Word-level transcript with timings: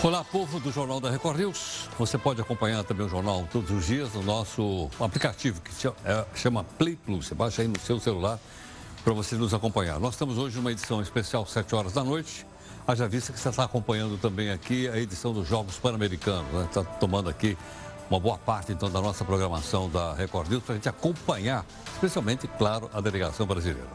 Olá, 0.00 0.22
povo 0.22 0.60
do 0.60 0.70
Jornal 0.70 1.00
da 1.00 1.10
Record 1.10 1.38
News. 1.40 1.88
Você 1.98 2.16
pode 2.16 2.40
acompanhar 2.40 2.84
também 2.84 3.04
o 3.04 3.08
jornal 3.08 3.48
todos 3.50 3.68
os 3.72 3.84
dias 3.84 4.14
no 4.14 4.22
nosso 4.22 4.88
aplicativo 5.00 5.60
que 5.60 5.72
é, 6.04 6.24
chama 6.36 6.62
Play 6.62 6.94
Plus. 6.94 7.26
Você 7.26 7.34
baixa 7.34 7.62
aí 7.62 7.68
no 7.68 7.80
seu 7.80 7.98
celular 7.98 8.38
para 9.02 9.12
você 9.12 9.34
nos 9.34 9.52
acompanhar. 9.52 9.98
Nós 9.98 10.14
estamos 10.14 10.38
hoje 10.38 10.56
numa 10.56 10.70
edição 10.70 11.02
especial, 11.02 11.44
7 11.44 11.74
horas 11.74 11.94
da 11.94 12.04
noite. 12.04 12.46
Haja 12.86 13.08
vista 13.08 13.32
que 13.32 13.40
você 13.40 13.48
está 13.48 13.64
acompanhando 13.64 14.16
também 14.18 14.50
aqui 14.50 14.88
a 14.88 14.96
edição 14.96 15.32
dos 15.32 15.48
Jogos 15.48 15.78
Pan-Americanos. 15.78 16.52
Né? 16.52 16.66
Está 16.66 16.84
tomando 16.84 17.28
aqui 17.28 17.58
uma 18.08 18.20
boa 18.20 18.38
parte 18.38 18.70
então 18.70 18.88
da 18.88 19.00
nossa 19.00 19.24
programação 19.24 19.90
da 19.90 20.14
Record 20.14 20.48
News 20.48 20.62
para 20.62 20.74
a 20.74 20.76
gente 20.76 20.88
acompanhar, 20.88 21.66
especialmente, 21.92 22.46
claro, 22.46 22.88
a 22.94 23.00
delegação 23.00 23.46
brasileira. 23.48 23.88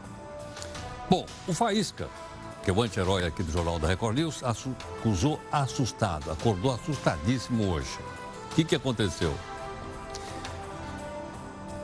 Bom, 1.08 1.24
o 1.48 1.54
Faísca 1.54 2.10
que 2.64 2.70
é 2.70 2.72
o 2.72 2.82
anti-herói 2.82 3.26
aqui 3.26 3.42
do 3.42 3.52
Jornal 3.52 3.78
da 3.78 3.86
Record 3.86 4.16
News, 4.16 4.42
acusou 4.42 5.38
assustado, 5.52 6.30
acordou 6.30 6.72
assustadíssimo 6.72 7.70
hoje. 7.70 7.98
O 8.50 8.54
que, 8.54 8.64
que 8.64 8.74
aconteceu? 8.74 9.34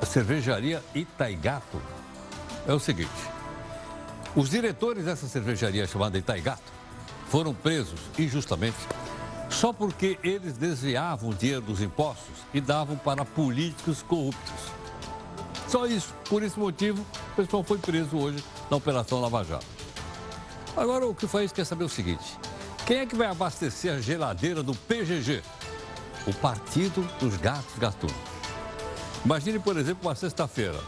A 0.01 0.07
cervejaria 0.07 0.83
Itaigato 0.95 1.81
é 2.67 2.73
o 2.73 2.81
seguinte: 2.81 3.11
os 4.35 4.49
diretores 4.49 5.05
dessa 5.05 5.29
cervejaria 5.29 5.87
chamada 5.87 6.17
Itaigato 6.17 6.73
foram 7.29 7.53
presos 7.53 8.01
injustamente 8.19 8.79
só 9.51 9.73
porque 9.73 10.19
eles 10.23 10.55
desviavam 10.55 11.31
o 11.31 11.35
dinheiro 11.35 11.61
dos 11.61 11.83
impostos 11.83 12.39
e 12.55 12.61
davam 12.61 12.97
para 12.97 13.25
políticos 13.25 14.01
corruptos. 14.01 14.55
Só 15.69 15.87
isso. 15.87 16.15
Por 16.29 16.43
esse 16.43 16.59
motivo, 16.59 17.05
o 17.33 17.37
pessoal 17.37 17.63
foi 17.63 17.77
preso 17.77 18.17
hoje 18.17 18.43
na 18.71 18.77
Operação 18.77 19.21
Lava 19.21 19.45
Jato. 19.45 19.80
Agora, 20.77 21.07
o 21.07 21.15
que 21.15 21.27
faz 21.27 21.53
quer 21.53 21.65
saber 21.65 21.85
o 21.85 21.89
seguinte: 21.89 22.39
quem 22.87 22.99
é 22.99 23.07
que 23.07 23.17
vai 23.17 23.27
abastecer 23.27 23.93
a 23.93 24.01
geladeira 24.01 24.63
do 24.63 24.75
PGG? 24.75 25.43
O 26.27 26.35
Partido 26.35 27.03
dos 27.19 27.37
Gatos 27.37 27.79
Gatunos. 27.79 28.17
Imagine, 29.25 29.59
por 29.59 29.77
exemplo, 29.77 30.09
uma 30.09 30.15
sexta-feira, 30.15 30.79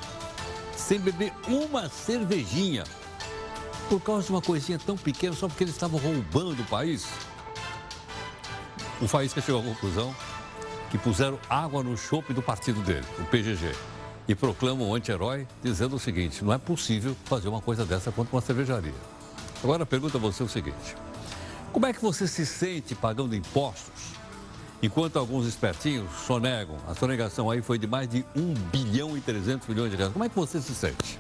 sem 0.76 0.98
beber 0.98 1.32
uma 1.48 1.88
cervejinha, 1.88 2.84
por 3.88 4.00
causa 4.00 4.26
de 4.26 4.32
uma 4.32 4.40
coisinha 4.40 4.78
tão 4.78 4.96
pequena, 4.96 5.34
só 5.34 5.48
porque 5.48 5.64
eles 5.64 5.74
estavam 5.74 5.98
roubando 5.98 6.60
o 6.60 6.66
país. 6.66 7.06
O 9.00 9.08
Faísca 9.08 9.40
chegou 9.40 9.60
à 9.60 9.64
conclusão 9.64 10.14
que 10.90 10.98
puseram 10.98 11.38
água 11.48 11.82
no 11.82 11.96
chope 11.96 12.32
do 12.32 12.42
partido 12.42 12.80
dele, 12.82 13.06
o 13.18 13.24
PGG, 13.24 13.74
e 14.28 14.34
proclamam 14.34 14.90
o 14.90 14.94
anti-herói, 14.94 15.46
dizendo 15.62 15.96
o 15.96 15.98
seguinte: 15.98 16.44
não 16.44 16.52
é 16.52 16.58
possível 16.58 17.16
fazer 17.24 17.48
uma 17.48 17.60
coisa 17.60 17.84
dessa 17.84 18.12
contra 18.12 18.36
uma 18.36 18.42
cervejaria. 18.42 19.21
Agora 19.62 19.86
pergunta 19.86 20.18
a 20.18 20.20
você 20.20 20.42
o 20.42 20.48
seguinte: 20.48 20.96
como 21.72 21.86
é 21.86 21.92
que 21.92 22.02
você 22.02 22.26
se 22.26 22.44
sente 22.44 22.94
pagando 22.94 23.34
impostos 23.34 24.12
enquanto 24.82 25.18
alguns 25.18 25.46
espertinhos 25.46 26.10
sonegam? 26.26 26.76
A 26.88 26.94
sonegação 26.94 27.50
aí 27.50 27.62
foi 27.62 27.78
de 27.78 27.86
mais 27.86 28.08
de 28.08 28.24
1 28.36 28.54
bilhão 28.70 29.16
e 29.16 29.20
300 29.20 29.68
milhões 29.68 29.90
de 29.90 29.96
reais. 29.96 30.12
Como 30.12 30.24
é 30.24 30.28
que 30.28 30.36
você 30.36 30.60
se 30.60 30.74
sente? 30.74 31.18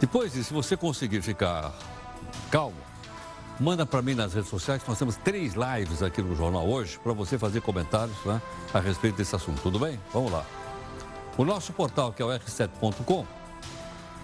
Depois 0.00 0.32
se 0.32 0.52
você 0.52 0.76
conseguir 0.76 1.22
ficar 1.22 1.72
calmo, 2.50 2.76
manda 3.60 3.86
para 3.86 4.02
mim 4.02 4.14
nas 4.14 4.34
redes 4.34 4.50
sociais. 4.50 4.82
Nós 4.86 4.98
temos 4.98 5.16
três 5.16 5.54
lives 5.54 6.02
aqui 6.02 6.20
no 6.20 6.34
jornal 6.34 6.68
hoje 6.68 6.98
para 6.98 7.12
você 7.12 7.38
fazer 7.38 7.60
comentários 7.60 8.16
né, 8.24 8.42
a 8.74 8.80
respeito 8.80 9.16
desse 9.16 9.36
assunto. 9.36 9.62
Tudo 9.62 9.78
bem? 9.78 10.00
Vamos 10.12 10.32
lá. 10.32 10.44
O 11.38 11.44
nosso 11.44 11.72
portal, 11.72 12.12
que 12.12 12.20
é 12.20 12.24
o 12.24 12.28
r7.com, 12.28 13.24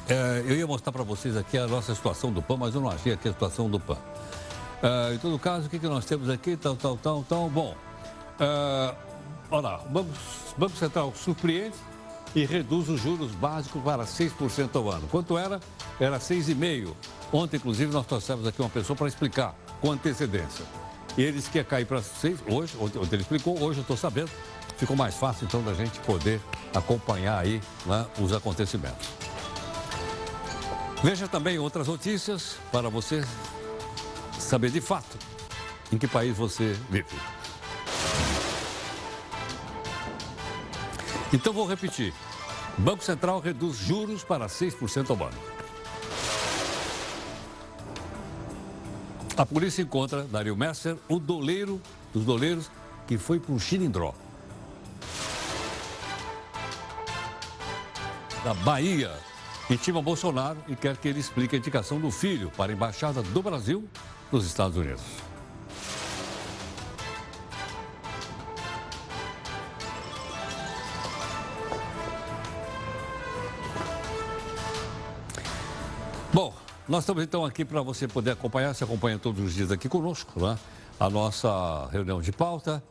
é, 0.09 0.43
eu 0.47 0.57
ia 0.57 0.67
mostrar 0.67 0.93
para 0.93 1.03
vocês 1.03 1.37
aqui 1.37 1.59
a 1.59 1.67
nossa 1.67 1.95
situação 1.95 2.33
do 2.33 2.41
PAN, 2.41 2.57
mas 2.57 2.75
eu 2.75 2.81
não 2.81 2.89
achei 2.89 3.13
aqui 3.13 3.29
a 3.29 3.33
situação 3.33 3.69
do 3.69 3.79
PAN. 3.79 3.99
É, 4.83 5.15
em 5.15 5.19
todo 5.19 5.39
caso, 5.39 5.67
o 5.67 5.71
que, 5.71 5.79
que 5.79 5.89
nós 5.89 6.05
temos 6.05 6.31
aqui? 6.31 6.57
Tal, 6.57 6.77
tal, 6.77 6.97
tal, 6.97 7.25
tal. 7.29 7.51
Bom, 7.51 7.75
é, 8.41 8.95
olha 9.51 9.61
lá, 9.61 9.81
o 9.85 9.89
Banco, 9.89 10.11
Banco 10.57 10.77
Central 10.77 11.13
surpreende 11.15 11.77
e 12.35 12.45
reduz 12.45 12.89
os 12.89 13.01
juros 13.01 13.33
básicos 13.33 13.83
para 13.83 14.05
6% 14.05 14.77
ao 14.77 14.91
ano. 14.91 15.09
Quanto 15.09 15.37
era? 15.37 15.61
Era 16.01 16.19
6,5%. 16.19 16.95
Ontem, 17.33 17.57
inclusive, 17.57 17.93
nós 17.93 18.07
trouxemos 18.07 18.47
aqui 18.47 18.61
uma 18.63 18.71
pessoa 18.71 18.97
para 18.97 19.09
explicar 19.09 19.55
com 19.81 19.91
antecedência. 19.91 20.65
E 21.17 21.23
ele 21.23 21.33
disse 21.33 21.51
que 21.51 21.59
ia 21.59 21.65
cair 21.65 21.85
para 21.85 22.01
6%. 22.01 22.39
Hoje, 22.49 22.75
ontem 22.81 22.99
ele 23.13 23.23
explicou, 23.23 23.61
hoje 23.61 23.81
eu 23.81 23.83
estou 23.83 23.97
sabendo. 23.97 24.31
Ficou 24.77 24.97
mais 24.97 25.17
fácil, 25.17 25.45
então, 25.45 25.63
da 25.63 25.75
gente 25.75 25.99
poder 26.01 26.41
acompanhar 26.73 27.39
aí 27.39 27.61
né, 27.85 28.07
os 28.21 28.33
acontecimentos. 28.33 29.09
Veja 31.03 31.29
também 31.29 31.59
outras 31.59 31.87
notícias 31.87 32.57
para 32.73 32.89
você 32.89 33.25
saber 34.39 34.71
de 34.71 34.81
fato 34.81 35.17
em 35.93 35.99
que 35.99 36.09
país 36.09 36.37
você 36.37 36.77
vive. 36.91 37.17
Então 41.33 41.53
vou 41.53 41.67
repetir. 41.67 42.13
Banco 42.77 43.05
Central 43.05 43.41
reduz 43.41 43.77
juros 43.77 44.25
para 44.25 44.47
6% 44.47 45.11
ao 45.11 45.27
ano. 45.27 45.39
A 49.37 49.47
polícia 49.47 49.83
encontra 49.83 50.25
Dario 50.25 50.57
Messer, 50.57 50.97
o 51.09 51.21
doleiro 51.21 51.81
dos 52.13 52.25
doleiros, 52.25 52.71
que 53.07 53.17
foi 53.17 53.39
para 53.39 53.55
o 53.55 53.61
Chilindró. 53.61 54.13
Da 58.43 58.55
Bahia, 58.55 59.13
intima 59.71 60.01
Bolsonaro 60.01 60.59
e 60.67 60.75
quer 60.75 60.97
que 60.97 61.09
ele 61.09 61.21
explique 61.21 61.55
a 61.55 61.59
indicação 61.59 62.01
do 62.01 62.11
filho 62.11 62.51
para 62.57 62.73
a 62.73 62.75
Embaixada 62.75 63.23
do 63.23 63.43
Brasil 63.43 63.89
nos 64.33 64.47
Estados 64.47 64.77
Unidos. 64.77 65.03
Bom, 76.33 76.55
nós 76.89 77.01
estamos 77.01 77.23
então 77.23 77.45
aqui 77.45 77.65
para 77.65 77.83
você 77.83 78.07
poder 78.07 78.33
acompanhar, 78.33 78.75
se 78.75 78.85
acompanha 78.85 79.19
todos 79.19 79.43
os 79.43 79.55
dias 79.55 79.71
aqui 79.71 79.89
conosco, 79.89 80.41
né? 80.41 80.59
a 80.99 81.09
nossa 81.09 81.89
reunião 81.93 82.21
de 82.21 82.33
pauta 82.33 82.83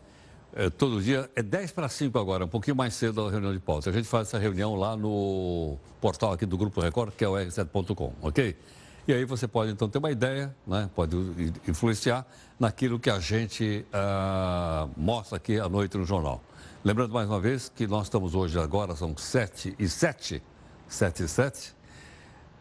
é, 0.54 0.70
todo 0.70 1.02
dia. 1.02 1.30
É 1.36 1.44
10 1.44 1.72
para 1.72 1.90
5 1.90 2.18
agora, 2.18 2.46
um 2.46 2.48
pouquinho 2.48 2.76
mais 2.76 2.94
cedo 2.94 3.26
a 3.26 3.32
reunião 3.32 3.54
de 3.54 3.60
pauta. 3.60 3.90
A 3.90 3.94
gente 3.94 4.08
faz 4.08 4.28
essa 4.28 4.38
reunião 4.38 4.76
lá 4.76 4.96
no 4.96 5.78
portal 6.02 6.32
aqui 6.34 6.46
do 6.46 6.58
Grupo 6.58 6.82
Record, 6.82 7.14
que 7.16 7.24
é 7.24 7.28
o 7.28 7.34
r7.com, 7.34 8.14
ok? 8.22 8.56
E 9.08 9.14
aí 9.14 9.24
você 9.24 9.48
pode 9.48 9.72
então 9.72 9.88
ter 9.88 10.00
uma 10.00 10.12
ideia, 10.12 10.54
né? 10.66 10.90
pode 10.94 11.16
influenciar 11.66 12.26
naquilo 12.60 13.00
que 13.00 13.10
a 13.10 13.20
gente 13.20 13.86
uh, 13.94 14.90
mostra 14.98 15.38
aqui 15.38 15.58
à 15.58 15.70
noite 15.70 15.98
no 15.98 16.04
jornal. 16.04 16.44
Lembrando 16.84 17.14
mais 17.14 17.30
uma 17.30 17.40
vez 17.40 17.72
que 17.74 17.88
nós 17.88 18.08
estamos 18.08 18.36
hoje 18.36 18.60
agora, 18.60 18.98
são 18.98 19.16
7 19.16 19.76
e 19.80 19.88
7, 19.88 20.44
7 20.90 21.24
e 21.24 21.28
7, 21.28 21.74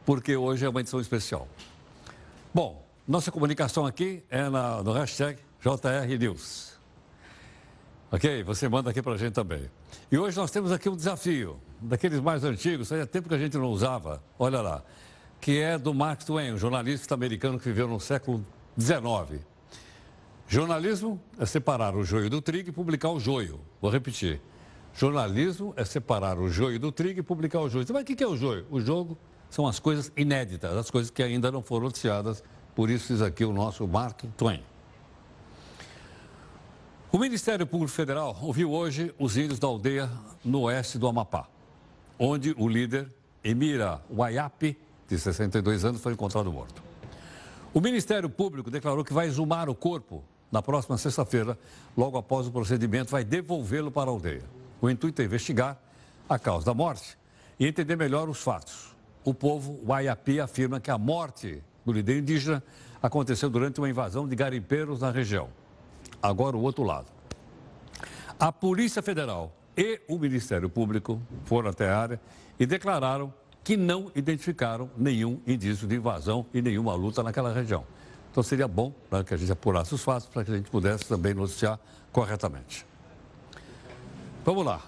porque 0.04 0.36
hoje 0.36 0.64
é 0.64 0.68
uma 0.68 0.80
edição 0.80 1.00
especial. 1.00 1.48
Bom, 2.54 2.86
nossa 3.08 3.32
comunicação 3.32 3.84
aqui 3.84 4.22
é 4.30 4.48
na, 4.48 4.84
no 4.84 4.92
hashtag 4.92 5.40
JR 5.60 6.16
News. 6.16 6.75
Ok? 8.10 8.42
Você 8.44 8.68
manda 8.68 8.90
aqui 8.90 9.02
para 9.02 9.12
a 9.12 9.16
gente 9.16 9.32
também. 9.32 9.68
E 10.10 10.16
hoje 10.16 10.36
nós 10.36 10.50
temos 10.50 10.70
aqui 10.70 10.88
um 10.88 10.96
desafio, 10.96 11.58
daqueles 11.80 12.20
mais 12.20 12.44
antigos, 12.44 12.88
fazia 12.88 13.06
tempo 13.06 13.28
que 13.28 13.34
a 13.34 13.38
gente 13.38 13.56
não 13.56 13.66
usava, 13.66 14.22
olha 14.38 14.60
lá, 14.60 14.82
que 15.40 15.60
é 15.60 15.76
do 15.76 15.92
Mark 15.92 16.22
Twain, 16.22 16.52
um 16.52 16.58
jornalista 16.58 17.14
americano 17.14 17.58
que 17.58 17.64
viveu 17.66 17.88
no 17.88 17.98
século 17.98 18.44
XIX. 18.78 19.42
Jornalismo 20.48 21.20
é 21.38 21.44
separar 21.44 21.96
o 21.96 22.04
joio 22.04 22.30
do 22.30 22.40
trigo 22.40 22.68
e 22.68 22.72
publicar 22.72 23.10
o 23.10 23.18
joio. 23.18 23.60
Vou 23.80 23.90
repetir. 23.90 24.40
Jornalismo 24.94 25.74
é 25.76 25.84
separar 25.84 26.38
o 26.38 26.48
joio 26.48 26.78
do 26.78 26.92
trigo 26.92 27.20
e 27.20 27.22
publicar 27.22 27.60
o 27.60 27.68
joio. 27.68 27.84
Mas 27.92 28.02
o 28.02 28.04
que 28.04 28.22
é 28.22 28.26
o 28.26 28.36
joio? 28.36 28.64
O 28.70 28.80
jogo 28.80 29.18
são 29.50 29.66
as 29.66 29.80
coisas 29.80 30.12
inéditas, 30.16 30.76
as 30.76 30.90
coisas 30.90 31.10
que 31.10 31.22
ainda 31.22 31.50
não 31.50 31.62
foram 31.62 31.86
noticiadas. 31.86 32.42
Por 32.74 32.88
isso 32.88 33.08
fiz 33.08 33.20
aqui 33.20 33.44
o 33.44 33.52
nosso 33.52 33.86
Mark 33.88 34.22
Twain. 34.36 34.62
O 37.12 37.18
Ministério 37.18 37.64
Público 37.64 37.92
Federal 37.92 38.36
ouviu 38.42 38.72
hoje 38.72 39.14
os 39.16 39.36
índios 39.36 39.60
da 39.60 39.68
aldeia 39.68 40.10
no 40.44 40.62
oeste 40.62 40.98
do 40.98 41.06
Amapá, 41.06 41.46
onde 42.18 42.52
o 42.58 42.68
líder 42.68 43.14
Emira 43.44 44.02
Waiapi, 44.10 44.76
de 45.08 45.16
62 45.16 45.84
anos, 45.84 46.00
foi 46.00 46.14
encontrado 46.14 46.52
morto. 46.52 46.82
O 47.72 47.80
Ministério 47.80 48.28
Público 48.28 48.72
declarou 48.72 49.04
que 49.04 49.12
vai 49.12 49.28
exumar 49.28 49.68
o 49.68 49.74
corpo 49.74 50.24
na 50.50 50.60
próxima 50.60 50.98
sexta-feira, 50.98 51.56
logo 51.96 52.18
após 52.18 52.48
o 52.48 52.50
procedimento, 52.50 53.12
vai 53.12 53.22
devolvê-lo 53.22 53.90
para 53.90 54.10
a 54.10 54.12
aldeia. 54.12 54.44
O 54.80 54.90
intuito 54.90 55.22
é 55.22 55.24
investigar 55.24 55.80
a 56.28 56.40
causa 56.40 56.66
da 56.66 56.74
morte 56.74 57.16
e 57.58 57.66
entender 57.66 57.94
melhor 57.94 58.28
os 58.28 58.42
fatos. 58.42 58.96
O 59.24 59.32
povo 59.32 59.78
Waiapi 59.86 60.40
afirma 60.40 60.80
que 60.80 60.90
a 60.90 60.98
morte 60.98 61.62
do 61.84 61.92
líder 61.92 62.18
indígena 62.18 62.62
aconteceu 63.00 63.48
durante 63.48 63.80
uma 63.80 63.88
invasão 63.88 64.26
de 64.26 64.34
garimpeiros 64.34 65.00
na 65.00 65.12
região. 65.12 65.48
Agora 66.26 66.56
o 66.56 66.62
outro 66.62 66.82
lado. 66.82 67.06
A 68.38 68.50
Polícia 68.50 69.00
Federal 69.00 69.54
e 69.76 70.00
o 70.08 70.18
Ministério 70.18 70.68
Público 70.68 71.22
foram 71.44 71.70
até 71.70 71.88
a 71.88 71.98
área 71.98 72.20
e 72.58 72.66
declararam 72.66 73.32
que 73.62 73.76
não 73.76 74.10
identificaram 74.14 74.90
nenhum 74.96 75.40
indício 75.46 75.86
de 75.86 75.94
invasão 75.94 76.44
e 76.52 76.60
nenhuma 76.60 76.94
luta 76.94 77.22
naquela 77.22 77.52
região. 77.52 77.84
Então 78.30 78.42
seria 78.42 78.66
bom 78.66 78.92
né, 79.10 79.22
que 79.22 79.34
a 79.34 79.36
gente 79.36 79.50
apurasse 79.52 79.94
os 79.94 80.02
fatos 80.02 80.28
para 80.28 80.44
que 80.44 80.50
a 80.50 80.56
gente 80.56 80.68
pudesse 80.68 81.04
também 81.06 81.32
noticiar 81.32 81.78
corretamente. 82.12 82.84
Vamos 84.44 84.64
lá. 84.64 84.82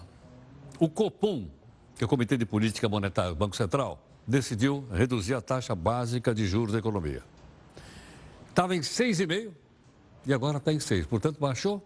O 0.78 0.88
Copom, 0.88 1.48
que 1.96 2.02
é 2.02 2.06
o 2.06 2.08
Comitê 2.08 2.36
de 2.36 2.44
Política 2.44 2.88
Monetária 2.88 3.30
do 3.30 3.36
Banco 3.36 3.56
Central, 3.56 4.02
decidiu 4.26 4.84
reduzir 4.92 5.34
a 5.34 5.40
taxa 5.40 5.74
básica 5.74 6.34
de 6.34 6.46
juros 6.46 6.72
da 6.72 6.78
economia. 6.80 7.22
Estava 8.48 8.74
em 8.74 8.80
6,5 8.80 9.52
e 10.28 10.34
agora 10.34 10.58
está 10.58 10.72
em 10.72 10.78
6. 10.78 11.06
Portanto, 11.06 11.40
baixou 11.40 11.82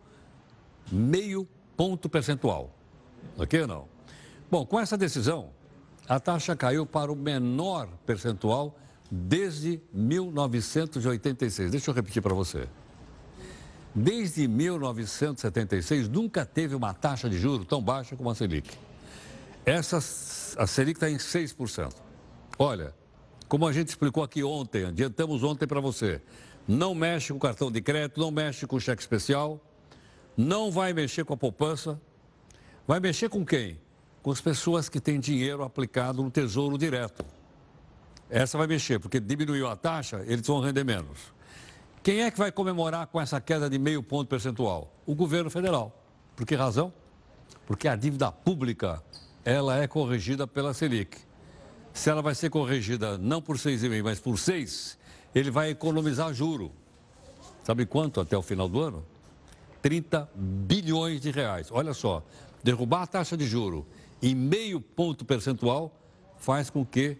meio 0.90 1.48
ponto 1.76 2.08
percentual. 2.08 2.76
Ok 3.38 3.62
ou 3.62 3.68
não? 3.68 3.88
Bom, 4.50 4.66
com 4.66 4.78
essa 4.78 4.98
decisão, 4.98 5.50
a 6.08 6.18
taxa 6.18 6.56
caiu 6.56 6.84
para 6.84 7.10
o 7.10 7.16
menor 7.16 7.88
percentual 8.04 8.76
desde 9.10 9.80
1986. 9.92 11.70
Deixa 11.70 11.90
eu 11.90 11.94
repetir 11.94 12.20
para 12.20 12.34
você. 12.34 12.68
Desde 13.94 14.48
1976, 14.48 16.08
nunca 16.08 16.44
teve 16.44 16.74
uma 16.74 16.92
taxa 16.92 17.30
de 17.30 17.38
juro 17.38 17.64
tão 17.64 17.80
baixa 17.80 18.16
como 18.16 18.28
a 18.28 18.34
Selic. 18.34 18.76
Essa, 19.64 19.98
a 19.98 20.66
Selic 20.66 20.96
está 20.96 21.08
em 21.08 21.16
6%. 21.16 21.94
Olha, 22.58 22.92
como 23.48 23.68
a 23.68 23.72
gente 23.72 23.88
explicou 23.88 24.24
aqui 24.24 24.42
ontem, 24.42 24.86
adiantamos 24.86 25.44
ontem 25.44 25.66
para 25.66 25.78
você, 25.78 26.20
não 26.66 26.94
mexe 26.94 27.32
com 27.32 27.38
cartão 27.38 27.70
de 27.70 27.80
crédito, 27.80 28.20
não 28.20 28.30
mexe 28.30 28.66
com 28.66 28.78
cheque 28.78 29.02
especial, 29.02 29.60
não 30.36 30.70
vai 30.70 30.92
mexer 30.92 31.24
com 31.24 31.34
a 31.34 31.36
poupança. 31.36 32.00
Vai 32.86 33.00
mexer 33.00 33.28
com 33.28 33.44
quem? 33.44 33.78
Com 34.22 34.30
as 34.30 34.40
pessoas 34.40 34.88
que 34.88 35.00
têm 35.00 35.20
dinheiro 35.20 35.62
aplicado 35.62 36.22
no 36.22 36.30
Tesouro 36.30 36.78
Direto. 36.78 37.24
Essa 38.30 38.56
vai 38.56 38.66
mexer, 38.66 38.98
porque 38.98 39.20
diminuiu 39.20 39.68
a 39.68 39.76
taxa, 39.76 40.24
eles 40.26 40.46
vão 40.46 40.60
render 40.60 40.84
menos. 40.84 41.32
Quem 42.02 42.22
é 42.22 42.30
que 42.30 42.38
vai 42.38 42.50
comemorar 42.50 43.06
com 43.06 43.20
essa 43.20 43.40
queda 43.40 43.68
de 43.68 43.78
meio 43.78 44.02
ponto 44.02 44.26
percentual? 44.26 44.92
O 45.06 45.14
governo 45.14 45.50
federal. 45.50 45.96
Por 46.34 46.46
que 46.46 46.54
razão? 46.54 46.92
Porque 47.66 47.86
a 47.86 47.94
dívida 47.94 48.32
pública, 48.32 49.02
ela 49.44 49.78
é 49.78 49.86
corrigida 49.86 50.46
pela 50.46 50.74
Selic. 50.74 51.18
Se 51.92 52.10
ela 52.10 52.22
vai 52.22 52.34
ser 52.34 52.50
corrigida 52.50 53.18
não 53.18 53.40
por 53.42 53.56
6,5, 53.56 54.02
mas 54.02 54.18
por 54.18 54.38
6, 54.38 54.98
ele 55.34 55.50
vai 55.50 55.70
economizar 55.70 56.32
juro. 56.32 56.72
Sabe 57.64 57.86
quanto 57.86 58.20
até 58.20 58.36
o 58.36 58.42
final 58.42 58.68
do 58.68 58.80
ano? 58.80 59.04
30 59.80 60.28
bilhões 60.34 61.20
de 61.20 61.30
reais. 61.30 61.68
Olha 61.70 61.94
só, 61.94 62.22
derrubar 62.62 63.02
a 63.02 63.06
taxa 63.06 63.36
de 63.36 63.46
juro 63.46 63.86
em 64.22 64.34
meio 64.34 64.80
ponto 64.80 65.24
percentual 65.24 65.92
faz 66.38 66.70
com 66.70 66.84
que 66.84 67.16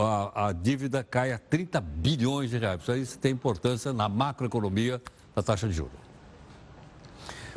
a, 0.00 0.48
a 0.48 0.52
dívida 0.52 1.02
caia 1.02 1.38
30 1.38 1.80
bilhões 1.80 2.50
de 2.50 2.58
reais. 2.58 2.80
Isso 2.88 3.18
tem 3.18 3.32
importância 3.32 3.92
na 3.92 4.08
macroeconomia 4.08 5.02
da 5.34 5.42
taxa 5.42 5.68
de 5.68 5.74
juros. 5.74 6.04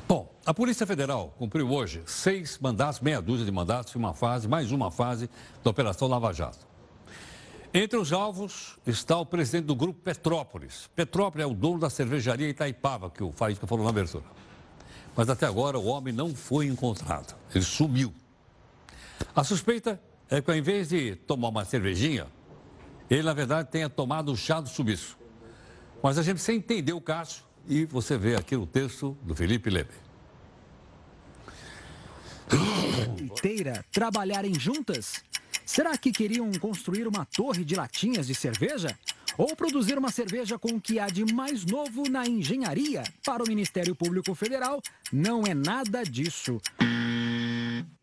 Bom, 0.07 0.31
a 0.45 0.53
Polícia 0.53 0.87
Federal 0.87 1.33
cumpriu 1.37 1.69
hoje 1.69 2.01
seis 2.05 2.57
mandatos, 2.59 3.01
meia 3.01 3.21
dúzia 3.21 3.45
de 3.45 3.51
mandatos, 3.51 3.93
uma 3.95 4.13
fase, 4.13 4.47
mais 4.47 4.71
uma 4.71 4.89
fase 4.89 5.29
da 5.63 5.69
Operação 5.69 6.07
Lava 6.07 6.33
Jato. 6.33 6.66
Entre 7.79 7.95
os 7.95 8.11
alvos 8.11 8.75
está 8.87 9.19
o 9.19 9.23
presidente 9.23 9.65
do 9.65 9.75
grupo 9.75 9.99
Petrópolis. 10.01 10.89
Petrópolis 10.95 11.43
é 11.43 11.47
o 11.47 11.53
dono 11.53 11.77
da 11.77 11.91
cervejaria 11.91 12.49
Itaipava, 12.49 13.07
que 13.07 13.21
o 13.21 13.31
Faísca 13.31 13.67
falou 13.67 13.83
na 13.83 13.91
abertura. 13.91 14.23
Mas 15.15 15.29
até 15.29 15.45
agora 15.45 15.77
o 15.77 15.85
homem 15.85 16.11
não 16.11 16.33
foi 16.33 16.65
encontrado. 16.65 17.35
Ele 17.53 17.63
sumiu. 17.63 18.11
A 19.35 19.43
suspeita 19.43 20.01
é 20.27 20.41
que 20.41 20.49
ao 20.49 20.57
invés 20.57 20.89
de 20.89 21.17
tomar 21.17 21.49
uma 21.49 21.65
cervejinha, 21.65 22.25
ele 23.07 23.21
na 23.21 23.33
verdade 23.35 23.69
tenha 23.69 23.87
tomado 23.87 24.31
o 24.31 24.35
chá 24.35 24.59
do 24.59 24.69
sumiço. 24.69 25.15
Mas 26.01 26.17
a 26.17 26.23
gente 26.23 26.37
precisa 26.37 26.57
entender 26.57 26.93
o 26.93 27.01
caso 27.01 27.43
e 27.67 27.85
você 27.85 28.17
vê 28.17 28.35
aqui 28.35 28.55
o 28.55 28.65
texto 28.65 29.15
do 29.21 29.35
Felipe 29.35 29.69
Leme. 29.69 29.91
Inteira 33.21 33.85
trabalharem 33.91 34.55
juntas? 34.55 35.21
Será 35.67 35.97
que 35.97 36.13
queriam 36.13 36.49
construir 36.53 37.05
uma 37.09 37.25
torre 37.25 37.65
de 37.65 37.75
latinhas 37.75 38.25
de 38.25 38.33
cerveja? 38.33 38.97
ou 39.37 39.55
produzir 39.55 39.99
uma 39.99 40.09
cerveja 40.09 40.57
com 40.57 40.69
o 40.69 40.81
que 40.81 40.97
há 40.97 41.07
de 41.09 41.23
mais 41.31 41.63
novo 41.63 42.09
na 42.09 42.25
engenharia 42.25 43.03
para 43.23 43.43
o 43.43 43.47
Ministério 43.47 43.95
Público 43.95 44.33
Federal 44.33 44.81
não 45.13 45.43
é 45.45 45.53
nada 45.53 46.03
disso. 46.03 46.59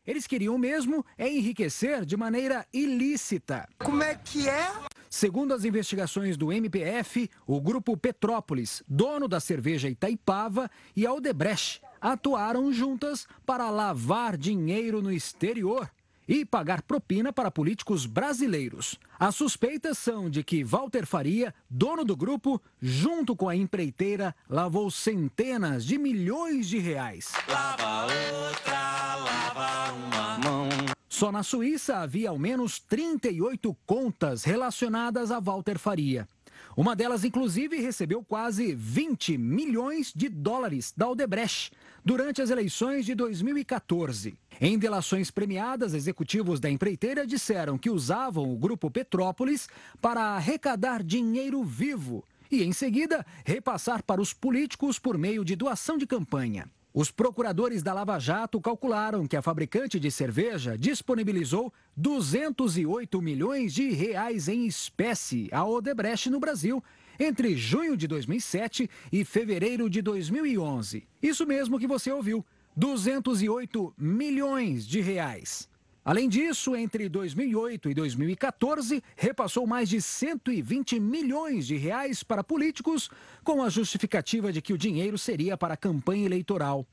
Eles 0.07 0.29
queriam 0.29 0.57
mesmo 0.57 1.05
é 1.19 1.29
enriquecer 1.29 2.05
de 2.05 2.17
maneira 2.17 2.65
ilícita. 2.73 3.69
Como 3.79 4.01
é 4.01 4.15
que 4.15 4.49
é? 4.49 4.71
Segundo 5.11 5.53
as 5.53 5.65
investigações 5.65 6.37
do 6.37 6.53
MPF, 6.53 7.29
o 7.49 7.61
grupo 7.61 7.97
Petrópolis, 7.97 8.85
dono 8.87 9.27
da 9.27 9.41
cerveja 9.41 9.89
Itaipava, 9.89 10.71
e 10.95 11.05
a 11.05 11.13
Odebrecht 11.13 11.83
atuaram 12.01 12.73
juntas 12.73 13.27
para 13.45 13.71
lavar 13.71 14.37
dinheiro 14.37 15.03
no 15.03 15.11
exterior 15.11 15.91
e 16.27 16.45
pagar 16.45 16.83
propina 16.83 17.33
para 17.33 17.51
políticos 17.51 18.07
brasileiros. 18.07 18.99
As 19.19 19.35
suspeitas 19.35 19.99
são 19.99 20.29
de 20.29 20.43
que 20.43 20.65
Walter 20.65 21.07
Faria, 21.07 21.55
dono 21.69 22.05
do 22.05 22.17
grupo, 22.17 22.61
junto 22.81 23.37
com 23.37 23.49
a 23.49 23.57
empreiteira, 23.57 24.35
lavou 24.49 24.91
centenas 24.91 25.85
de 25.85 25.99
milhões 25.99 26.69
de 26.69 26.79
reais. 26.79 27.33
Lava 27.49 28.05
outra, 28.05 29.17
lava 29.17 29.93
uma 29.93 30.39
mão. 30.39 30.69
Só 31.09 31.31
na 31.31 31.43
Suíça 31.43 31.99
havia 31.99 32.31
ao 32.31 32.39
menos 32.39 32.81
38 32.81 33.77
contas 33.87 34.43
relacionadas 34.43 35.31
a 35.31 35.39
Walter 35.39 35.79
Faria. 35.79 36.29
Uma 36.77 36.97
delas, 36.97 37.25
inclusive, 37.25 37.81
recebeu 37.81 38.25
quase 38.25 38.75
20 38.75 39.39
milhões 39.39 40.13
de 40.15 40.29
dólares 40.29 40.93
da 40.97 41.09
Odebrecht 41.09 41.71
durante 42.05 42.43
as 42.43 42.51
eleições 42.51 43.07
de 43.07 43.15
2014. 43.15 44.35
Em 44.61 44.77
delações 44.77 45.31
premiadas, 45.31 45.95
executivos 45.95 46.59
da 46.59 46.69
empreiteira 46.69 47.25
disseram 47.27 47.79
que 47.79 47.91
usavam 47.91 48.53
o 48.53 48.59
grupo 48.59 48.91
Petrópolis 48.91 49.69
para 50.01 50.21
arrecadar 50.21 51.03
dinheiro 51.03 51.63
vivo 51.63 52.25
e, 52.51 52.65
em 52.65 52.73
seguida, 52.73 53.25
repassar 53.45 54.03
para 54.03 54.21
os 54.21 54.33
políticos 54.33 54.99
por 54.99 55.17
meio 55.17 55.45
de 55.45 55.55
doação 55.55 55.97
de 55.97 56.07
campanha. 56.07 56.69
Os 56.97 57.11
procuradores 57.11 57.83
da 57.83 57.93
Lava 57.93 58.21
Jato 58.21 58.61
calcularam 58.61 59.27
que 59.27 59.37
a 59.37 59.43
fabricante 59.43 59.99
de 59.99 60.13
cerveja 60.13 60.79
disponibilizou 60.79 61.73
208 61.97 63.21
milhões 63.21 63.75
de 63.75 63.91
reais 63.91 64.47
em 64.47 64.65
espécie 64.65 65.49
à 65.51 65.65
Odebrecht 65.67 66.31
no 66.31 66.39
Brasil 66.39 66.81
entre 67.19 67.57
junho 67.57 67.97
de 67.97 68.07
2007 68.07 68.89
e 69.11 69.25
fevereiro 69.25 69.91
de 69.91 70.01
2011. 70.01 71.05
Isso 71.21 71.45
mesmo 71.45 71.81
que 71.81 71.87
você 71.89 72.13
ouviu, 72.13 72.47
208 72.77 73.93
milhões 73.99 74.87
de 74.87 75.01
reais. 75.01 75.69
Além 76.05 76.29
disso, 76.29 76.77
entre 76.77 77.09
2008 77.09 77.89
e 77.89 77.95
2014, 77.95 79.03
repassou 79.17 79.67
mais 79.67 79.89
de 79.89 80.03
120 80.03 81.01
milhões 81.01 81.67
de 81.67 81.77
reais 81.77 82.23
para 82.23 82.45
políticos, 82.45 83.09
com 83.43 83.63
a 83.63 83.71
justificativa 83.71 84.53
de 84.53 84.61
que 84.61 84.75
o 84.75 84.79
dinheiro 84.79 85.17
seria 85.17 85.57
para 85.57 85.73
a 85.73 85.79
campanha 85.79 86.27
eleitoral. 86.27 86.87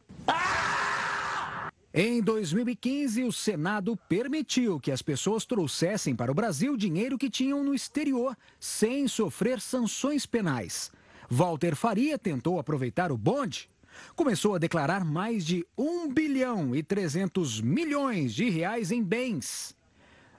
Em 1.94 2.22
2015, 2.22 3.26
o 3.26 3.34
Senado 3.34 3.98
permitiu 4.08 4.80
que 4.80 4.94
as 4.94 5.02
pessoas 5.02 5.46
trouxessem 5.46 6.16
para 6.16 6.32
o 6.32 6.36
Brasil 6.36 6.78
dinheiro 6.78 7.18
que 7.18 7.30
tinham 7.30 7.66
no 7.66 7.76
exterior, 7.76 8.34
sem 8.62 9.10
sofrer 9.10 9.60
sanções 9.60 10.26
penais. 10.26 10.90
Walter 11.30 11.76
Faria 11.76 12.18
tentou 12.18 12.60
aproveitar 12.60 13.12
o 13.12 13.18
bonde 13.18 13.70
começou 14.16 14.56
a 14.56 14.60
declarar 14.60 15.04
mais 15.04 15.46
de 15.46 15.66
1 15.78 16.14
bilhão 16.14 16.76
e 16.76 16.84
300 16.84 17.62
milhões 17.62 18.34
de 18.34 18.50
reais 18.50 18.92
em 18.92 19.04
bens. 19.04 19.76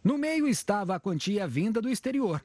No 0.02 0.18
meio 0.18 0.48
estava 0.48 0.94
a 0.94 1.00
quantia 1.00 1.46
vinda 1.46 1.80
do 1.80 1.88
exterior. 1.88 2.42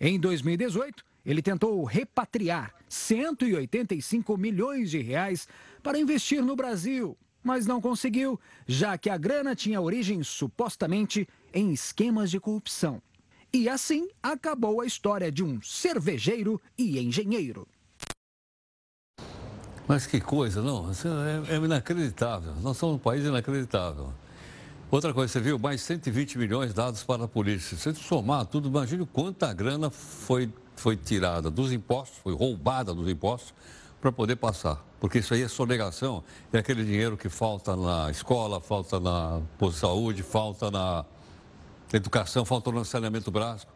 Em 0.00 0.18
2018, 0.18 1.04
ele 1.24 1.42
tentou 1.42 1.82
repatriar 1.84 2.74
185 2.88 4.36
milhões 4.36 4.90
de 4.90 5.00
reais 5.00 5.48
para 5.82 5.98
investir 5.98 6.42
no 6.42 6.54
Brasil, 6.54 7.16
mas 7.42 7.66
não 7.66 7.80
conseguiu, 7.80 8.38
já 8.66 8.98
que 8.98 9.08
a 9.08 9.16
grana 9.16 9.54
tinha 9.54 9.80
origem 9.80 10.22
supostamente 10.22 11.28
em 11.52 11.72
esquemas 11.72 12.30
de 12.30 12.40
corrupção. 12.40 13.00
E 13.52 13.68
assim 13.68 14.08
acabou 14.22 14.80
a 14.80 14.86
história 14.86 15.30
de 15.32 15.42
um 15.42 15.62
cervejeiro 15.62 16.60
e 16.76 16.98
engenheiro. 16.98 17.66
Mas 19.88 20.06
que 20.06 20.20
coisa, 20.20 20.60
não? 20.60 20.90
É, 21.48 21.54
é 21.54 21.56
inacreditável. 21.56 22.54
Nós 22.60 22.76
somos 22.76 22.96
um 22.96 22.98
país 22.98 23.24
inacreditável. 23.24 24.12
Outra 24.90 25.12
coisa, 25.12 25.32
você 25.32 25.40
viu, 25.40 25.58
mais 25.58 25.80
120 25.82 26.38
milhões 26.38 26.72
dados 26.72 27.02
para 27.02 27.24
a 27.24 27.28
polícia. 27.28 27.76
Se 27.76 27.94
somar 27.94 28.46
tudo, 28.46 28.68
imagine 28.68 29.06
quanta 29.06 29.52
grana 29.52 29.90
foi, 29.90 30.52
foi 30.74 30.96
tirada 30.96 31.50
dos 31.50 31.72
impostos, 31.72 32.18
foi 32.18 32.34
roubada 32.34 32.94
dos 32.94 33.08
impostos, 33.08 33.52
para 34.00 34.12
poder 34.12 34.36
passar. 34.36 34.84
Porque 35.00 35.18
isso 35.18 35.34
aí 35.34 35.42
é 35.42 35.48
sonegação, 35.48 36.22
é 36.52 36.58
aquele 36.58 36.84
dinheiro 36.84 37.16
que 37.16 37.28
falta 37.28 37.76
na 37.76 38.10
escola, 38.10 38.60
falta 38.60 39.00
na 39.00 39.40
posto 39.58 39.74
de 39.74 39.80
saúde, 39.80 40.22
falta 40.22 40.70
na 40.70 41.04
educação, 41.92 42.44
falta 42.44 42.70
no 42.70 42.84
saneamento 42.84 43.30
básico. 43.30 43.72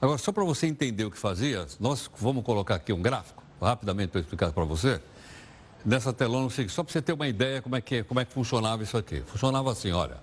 Agora, 0.00 0.18
só 0.18 0.32
para 0.32 0.44
você 0.44 0.66
entender 0.66 1.04
o 1.04 1.10
que 1.10 1.18
fazia, 1.18 1.66
nós 1.80 2.10
vamos 2.18 2.44
colocar 2.44 2.74
aqui 2.74 2.92
um 2.92 3.00
gráfico 3.00 3.42
rapidamente 3.60 4.10
para 4.10 4.20
explicar 4.20 4.52
para 4.52 4.64
você, 4.64 5.00
nessa 5.84 6.12
telona, 6.12 6.48
só 6.68 6.82
para 6.82 6.92
você 6.92 7.02
ter 7.02 7.12
uma 7.12 7.28
ideia 7.28 7.60
como 7.60 7.76
é, 7.76 7.80
que, 7.80 8.02
como 8.04 8.20
é 8.20 8.24
que 8.24 8.32
funcionava 8.32 8.82
isso 8.82 8.96
aqui. 8.96 9.20
Funcionava 9.22 9.72
assim, 9.72 9.92
olha. 9.92 10.18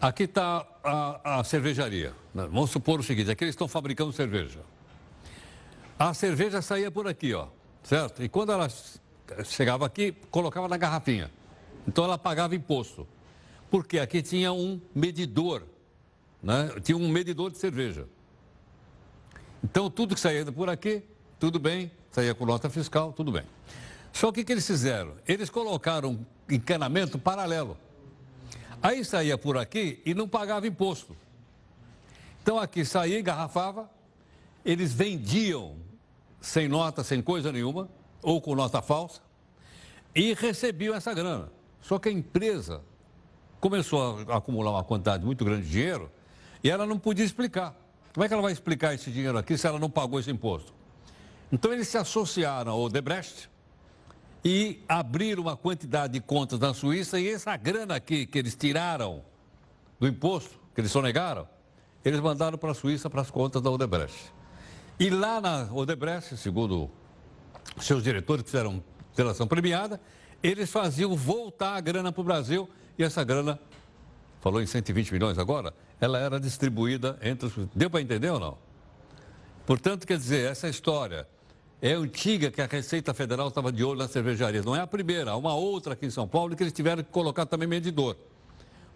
Aqui 0.00 0.24
está 0.24 0.66
a, 0.84 1.40
a, 1.40 1.44
cervejaria. 1.44 2.12
Vamos 2.34 2.70
supor 2.70 3.00
o 3.00 3.02
seguinte, 3.02 3.30
aqui 3.30 3.44
eles 3.44 3.54
estão 3.54 3.66
fabricando 3.66 4.12
cerveja. 4.12 4.60
A 5.98 6.12
cerveja 6.12 6.60
saía 6.60 6.90
por 6.90 7.08
aqui, 7.08 7.32
ó, 7.32 7.46
certo? 7.82 8.22
E 8.22 8.28
quando 8.28 8.52
ela 8.52 8.68
chegava 9.44 9.86
aqui, 9.86 10.12
colocava 10.30 10.68
na 10.68 10.76
garrafinha. 10.76 11.30
Então 11.88 12.04
ela 12.04 12.18
pagava 12.18 12.54
imposto. 12.54 13.06
Porque 13.70 13.98
aqui 13.98 14.22
tinha 14.22 14.52
um 14.52 14.80
medidor, 14.94 15.62
né? 16.42 16.70
tinha 16.82 16.96
um 16.96 17.08
medidor 17.08 17.50
de 17.50 17.58
cerveja. 17.58 18.06
Então 19.64 19.90
tudo 19.90 20.14
que 20.14 20.20
saía 20.20 20.44
por 20.52 20.68
aqui, 20.68 21.02
tudo 21.40 21.58
bem, 21.58 21.90
saía 22.12 22.34
com 22.34 22.44
nota 22.44 22.68
fiscal, 22.68 23.12
tudo 23.12 23.32
bem. 23.32 23.44
Só 24.16 24.32
que 24.32 24.40
o 24.40 24.44
que 24.46 24.52
eles 24.52 24.66
fizeram? 24.66 25.12
Eles 25.28 25.50
colocaram 25.50 26.26
encanamento 26.48 27.18
paralelo. 27.18 27.76
Aí 28.82 29.04
saía 29.04 29.36
por 29.36 29.58
aqui 29.58 30.00
e 30.06 30.14
não 30.14 30.26
pagava 30.26 30.66
imposto. 30.66 31.14
Então 32.42 32.58
aqui 32.58 32.82
saía, 32.82 33.20
engarrafava, 33.20 33.90
eles 34.64 34.90
vendiam 34.90 35.76
sem 36.40 36.66
nota, 36.66 37.04
sem 37.04 37.20
coisa 37.20 37.52
nenhuma, 37.52 37.90
ou 38.22 38.40
com 38.40 38.54
nota 38.54 38.80
falsa, 38.80 39.20
e 40.14 40.32
recebiam 40.32 40.94
essa 40.94 41.12
grana. 41.12 41.52
Só 41.82 41.98
que 41.98 42.08
a 42.08 42.12
empresa 42.12 42.80
começou 43.60 44.24
a 44.30 44.38
acumular 44.38 44.70
uma 44.70 44.84
quantidade 44.84 45.26
muito 45.26 45.44
grande 45.44 45.66
de 45.66 45.72
dinheiro 45.72 46.10
e 46.64 46.70
ela 46.70 46.86
não 46.86 46.98
podia 46.98 47.24
explicar. 47.24 47.76
Como 48.14 48.24
é 48.24 48.28
que 48.28 48.32
ela 48.32 48.42
vai 48.42 48.52
explicar 48.52 48.94
esse 48.94 49.10
dinheiro 49.10 49.36
aqui 49.36 49.58
se 49.58 49.66
ela 49.66 49.78
não 49.78 49.90
pagou 49.90 50.18
esse 50.18 50.30
imposto? 50.30 50.72
Então 51.52 51.70
eles 51.70 51.86
se 51.86 51.98
associaram 51.98 52.72
ao 52.72 52.80
Odebrecht 52.80 53.50
e 54.48 54.80
abriram 54.88 55.42
uma 55.42 55.56
quantidade 55.56 56.12
de 56.12 56.20
contas 56.20 56.60
na 56.60 56.72
Suíça 56.72 57.18
e 57.18 57.28
essa 57.28 57.56
grana 57.56 57.96
aqui 57.96 58.24
que 58.24 58.38
eles 58.38 58.54
tiraram 58.54 59.24
do 59.98 60.06
imposto, 60.06 60.56
que 60.72 60.80
eles 60.80 60.92
sonegaram, 60.92 61.48
eles 62.04 62.20
mandaram 62.20 62.56
para 62.56 62.70
a 62.70 62.74
Suíça 62.74 63.10
para 63.10 63.22
as 63.22 63.28
contas 63.28 63.60
da 63.60 63.68
Odebrecht. 63.68 64.32
E 65.00 65.10
lá 65.10 65.40
na 65.40 65.68
Odebrecht, 65.72 66.36
segundo 66.36 66.88
seus 67.80 68.04
diretores 68.04 68.44
que 68.44 68.50
fizeram 68.52 68.80
delação 69.16 69.48
premiada, 69.48 70.00
eles 70.40 70.70
faziam 70.70 71.16
voltar 71.16 71.74
a 71.74 71.80
grana 71.80 72.12
para 72.12 72.20
o 72.20 72.24
Brasil 72.24 72.70
e 72.96 73.02
essa 73.02 73.24
grana, 73.24 73.58
falou 74.40 74.62
em 74.62 74.66
120 74.66 75.12
milhões 75.12 75.40
agora, 75.40 75.74
ela 76.00 76.20
era 76.20 76.38
distribuída 76.38 77.18
entre 77.20 77.46
os. 77.48 77.68
Deu 77.74 77.90
para 77.90 78.00
entender 78.00 78.30
ou 78.30 78.38
não? 78.38 78.56
Portanto, 79.66 80.06
quer 80.06 80.18
dizer, 80.18 80.48
essa 80.48 80.68
história 80.68 81.26
é 81.80 81.92
antiga 81.92 82.50
que 82.50 82.60
a 82.60 82.66
Receita 82.66 83.12
Federal 83.12 83.48
estava 83.48 83.70
de 83.70 83.84
olho 83.84 83.98
nas 83.98 84.10
cervejarias. 84.10 84.64
Não 84.64 84.74
é 84.74 84.80
a 84.80 84.86
primeira, 84.86 85.32
há 85.32 85.36
uma 85.36 85.54
outra 85.54 85.92
aqui 85.92 86.06
em 86.06 86.10
São 86.10 86.26
Paulo 86.26 86.56
que 86.56 86.62
eles 86.62 86.72
tiveram 86.72 87.02
que 87.02 87.10
colocar 87.10 87.46
também 87.46 87.68
medidor. 87.68 88.16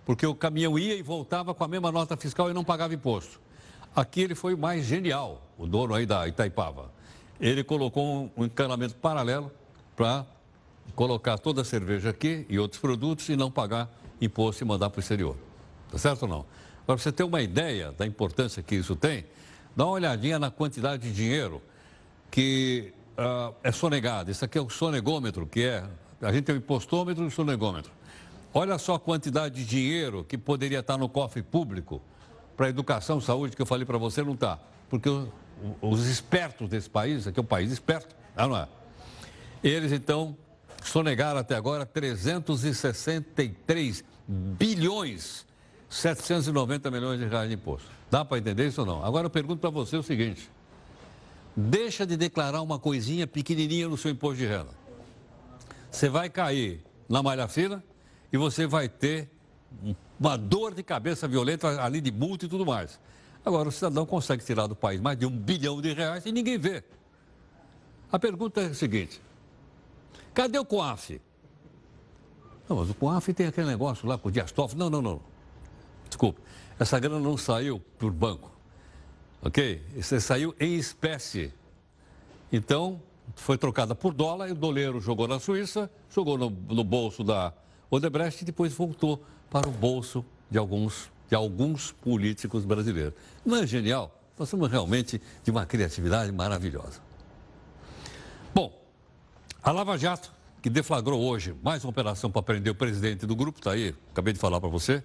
Porque 0.04 0.26
o 0.26 0.34
caminhão 0.34 0.78
ia 0.78 0.94
e 0.94 1.02
voltava 1.02 1.54
com 1.54 1.62
a 1.62 1.68
mesma 1.68 1.92
nota 1.92 2.16
fiscal 2.16 2.50
e 2.50 2.54
não 2.54 2.64
pagava 2.64 2.94
imposto. 2.94 3.40
Aqui 3.94 4.22
ele 4.22 4.34
foi 4.34 4.56
mais 4.56 4.84
genial, 4.84 5.42
o 5.58 5.66
dono 5.66 5.94
aí 5.94 6.06
da 6.06 6.26
Itaipava. 6.26 6.90
Ele 7.40 7.62
colocou 7.62 8.30
um 8.36 8.44
encanamento 8.44 8.94
paralelo 8.96 9.50
para 9.94 10.24
colocar 10.94 11.38
toda 11.38 11.62
a 11.62 11.64
cerveja 11.64 12.10
aqui 12.10 12.46
e 12.48 12.58
outros 12.58 12.80
produtos 12.80 13.28
e 13.28 13.36
não 13.36 13.50
pagar 13.50 13.90
imposto 14.20 14.64
e 14.64 14.66
mandar 14.66 14.90
para 14.90 14.98
o 14.98 15.00
exterior. 15.00 15.36
Tá 15.90 15.98
certo 15.98 16.22
ou 16.22 16.28
não? 16.28 16.46
Para 16.86 16.96
você 16.96 17.12
ter 17.12 17.24
uma 17.24 17.42
ideia 17.42 17.92
da 17.92 18.06
importância 18.06 18.62
que 18.62 18.74
isso 18.74 18.96
tem, 18.96 19.26
dá 19.76 19.84
uma 19.84 19.92
olhadinha 19.92 20.38
na 20.38 20.50
quantidade 20.50 21.02
de 21.02 21.12
dinheiro 21.12 21.60
que 22.30 22.92
uh, 23.18 23.54
é 23.62 23.72
sonegado. 23.72 24.30
Isso 24.30 24.44
aqui 24.44 24.58
é 24.58 24.60
o 24.60 24.68
sonegômetro, 24.68 25.46
que 25.46 25.64
é. 25.64 25.82
A 26.20 26.30
gente 26.32 26.44
tem 26.44 26.54
o 26.54 26.58
impostômetro 26.58 27.24
e 27.24 27.26
o 27.26 27.30
sonegômetro. 27.30 27.90
Olha 28.52 28.76
só 28.78 28.94
a 28.94 29.00
quantidade 29.00 29.54
de 29.54 29.64
dinheiro 29.64 30.22
que 30.24 30.36
poderia 30.36 30.80
estar 30.80 30.98
no 30.98 31.08
cofre 31.08 31.42
público 31.42 32.02
para 32.56 32.68
educação, 32.68 33.20
saúde, 33.20 33.54
que 33.56 33.62
eu 33.62 33.66
falei 33.66 33.86
para 33.86 33.96
você, 33.96 34.22
não 34.22 34.34
está. 34.34 34.58
Porque 34.88 35.08
os 35.80 36.06
espertos 36.06 36.68
desse 36.68 36.90
país, 36.90 37.26
aqui 37.26 37.40
é 37.40 37.42
um 37.42 37.46
país 37.46 37.72
esperto, 37.72 38.14
não 38.36 38.54
é? 38.56 38.68
Eles, 39.62 39.92
então, 39.92 40.36
sonegaram 40.82 41.38
até 41.40 41.54
agora 41.54 41.86
363 41.86 44.04
bilhões 44.26 45.46
790 45.90 46.90
milhões 46.90 47.18
de 47.18 47.26
reais 47.26 47.48
de 47.48 47.56
imposto. 47.56 47.88
Dá 48.10 48.24
para 48.24 48.38
entender 48.38 48.68
isso 48.68 48.80
ou 48.80 48.86
não? 48.86 49.04
Agora 49.04 49.26
eu 49.26 49.30
pergunto 49.30 49.60
para 49.60 49.70
você 49.70 49.96
o 49.96 50.02
seguinte: 50.02 50.48
deixa 51.56 52.06
de 52.06 52.16
declarar 52.16 52.62
uma 52.62 52.78
coisinha 52.78 53.26
pequenininha 53.26 53.88
no 53.88 53.96
seu 53.96 54.10
imposto 54.10 54.38
de 54.38 54.46
renda. 54.46 54.70
Você 55.90 56.08
vai 56.08 56.30
cair 56.30 56.82
na 57.08 57.22
malha 57.22 57.48
fina 57.48 57.82
e 58.32 58.36
você 58.36 58.66
vai 58.66 58.88
ter 58.88 59.28
uma 60.18 60.36
dor 60.36 60.74
de 60.74 60.82
cabeça 60.82 61.26
violenta 61.26 61.82
ali 61.82 62.00
de 62.00 62.12
multa 62.12 62.46
e 62.46 62.48
tudo 62.48 62.64
mais. 62.64 63.00
Agora, 63.44 63.68
o 63.68 63.72
cidadão 63.72 64.04
consegue 64.04 64.44
tirar 64.44 64.66
do 64.66 64.76
país 64.76 65.00
mais 65.00 65.18
de 65.18 65.26
um 65.26 65.30
bilhão 65.30 65.80
de 65.80 65.92
reais 65.92 66.26
e 66.26 66.32
ninguém 66.32 66.58
vê. 66.58 66.84
A 68.12 68.18
pergunta 68.18 68.60
é 68.60 68.66
a 68.66 68.74
seguinte: 68.74 69.20
cadê 70.34 70.58
o 70.58 70.64
COAF? 70.64 71.20
Não, 72.68 72.76
mas 72.76 72.90
o 72.90 72.94
COAF 72.94 73.32
tem 73.32 73.46
aquele 73.46 73.66
negócio 73.66 74.06
lá 74.06 74.18
com 74.18 74.28
o 74.28 74.32
Dias. 74.32 74.52
Não, 74.76 74.90
não, 74.90 75.02
não. 75.02 75.20
Desculpe. 76.08 76.40
Essa 76.78 76.98
grana 76.98 77.18
não 77.18 77.36
saiu 77.36 77.80
por 77.98 78.12
banco. 78.12 78.49
Ok? 79.42 79.82
Isso 79.96 80.20
saiu 80.20 80.54
em 80.60 80.74
espécie. 80.76 81.52
Então, 82.52 83.00
foi 83.36 83.56
trocada 83.56 83.94
por 83.94 84.12
dólar 84.12 84.48
e 84.48 84.52
o 84.52 84.54
doleiro 84.54 85.00
jogou 85.00 85.26
na 85.26 85.38
Suíça, 85.38 85.90
jogou 86.10 86.36
no, 86.36 86.50
no 86.50 86.84
bolso 86.84 87.24
da 87.24 87.52
Odebrecht 87.90 88.42
e 88.42 88.44
depois 88.44 88.72
voltou 88.72 89.24
para 89.48 89.68
o 89.68 89.72
bolso 89.72 90.24
de 90.50 90.58
alguns, 90.58 91.10
de 91.28 91.34
alguns 91.34 91.92
políticos 91.92 92.64
brasileiros. 92.64 93.14
Não 93.44 93.56
é 93.56 93.66
genial? 93.66 94.14
Nós 94.38 94.48
somos 94.48 94.70
realmente 94.70 95.20
de 95.42 95.50
uma 95.50 95.66
criatividade 95.66 96.32
maravilhosa. 96.32 97.00
Bom, 98.54 98.72
a 99.62 99.70
Lava 99.70 99.96
Jato, 99.96 100.32
que 100.62 100.68
deflagrou 100.70 101.20
hoje 101.20 101.54
mais 101.62 101.84
uma 101.84 101.90
operação 101.90 102.30
para 102.30 102.42
prender 102.42 102.72
o 102.72 102.74
presidente 102.74 103.26
do 103.26 103.36
grupo, 103.36 103.58
está 103.58 103.72
aí, 103.72 103.94
acabei 104.10 104.32
de 104.32 104.38
falar 104.38 104.60
para 104.60 104.68
você, 104.68 105.02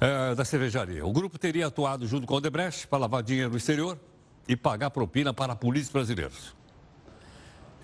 é, 0.00 0.34
da 0.34 0.44
cervejaria. 0.44 1.04
O 1.04 1.12
grupo 1.12 1.38
teria 1.38 1.66
atuado 1.66 2.06
junto 2.06 2.26
com 2.26 2.34
o 2.34 2.36
Odebrecht 2.36 2.86
para 2.86 2.98
lavar 2.98 3.22
dinheiro 3.22 3.50
no 3.50 3.56
exterior 3.56 3.98
e 4.46 4.56
pagar 4.56 4.90
propina 4.90 5.32
para 5.32 5.54
polícias 5.54 5.92
brasileiros. 5.92 6.56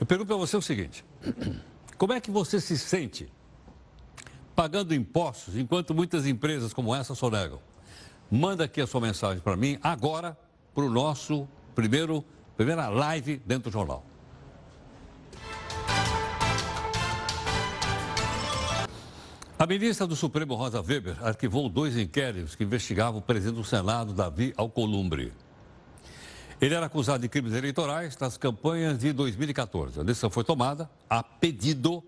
Eu 0.01 0.07
pergunto 0.07 0.29
para 0.29 0.37
você 0.37 0.57
o 0.57 0.63
seguinte: 0.63 1.05
como 1.99 2.13
é 2.13 2.21
que 2.21 2.31
você 2.31 2.61
se 2.61 2.79
sente 2.79 3.29
pagando 4.55 4.95
impostos, 4.95 5.57
enquanto 5.57 5.95
muitas 5.95 6.27
empresas 6.27 6.73
como 6.73 6.95
essa 6.95 7.15
sonegam. 7.15 7.61
Manda 8.31 8.65
aqui 8.65 8.81
a 8.81 8.87
sua 8.87 9.01
mensagem 9.01 9.41
para 9.41 9.57
mim 9.57 9.79
agora 9.83 10.37
para 10.75 10.85
o 10.85 10.91
nosso 10.91 11.49
primeiro, 11.75 12.25
primeira 12.57 12.89
live 12.89 13.37
dentro 13.45 13.71
do 13.71 13.73
jornal. 13.73 14.05
A 19.65 19.67
ministra 19.67 20.07
do 20.07 20.15
Supremo, 20.15 20.55
Rosa 20.57 20.83
Weber, 20.83 21.17
arquivou 21.25 21.71
dois 21.71 21.97
inquéritos 21.97 22.55
que 22.55 22.65
investigavam 22.65 23.21
o 23.21 23.23
presidente 23.23 23.55
do 23.55 23.65
Senado, 23.65 24.13
Davi 24.13 24.53
Alcolumbre. 24.59 25.33
Ele 26.61 26.75
era 26.75 26.85
acusado 26.85 27.23
de 27.23 27.31
crimes 27.31 27.55
eleitorais 27.55 28.15
nas 28.19 28.37
campanhas 28.37 28.99
de 28.99 29.11
2014. 29.15 30.01
A 30.01 30.03
decisão 30.03 30.29
foi 30.29 30.45
tomada 30.45 30.91
a 31.09 31.23
pedido 31.23 32.05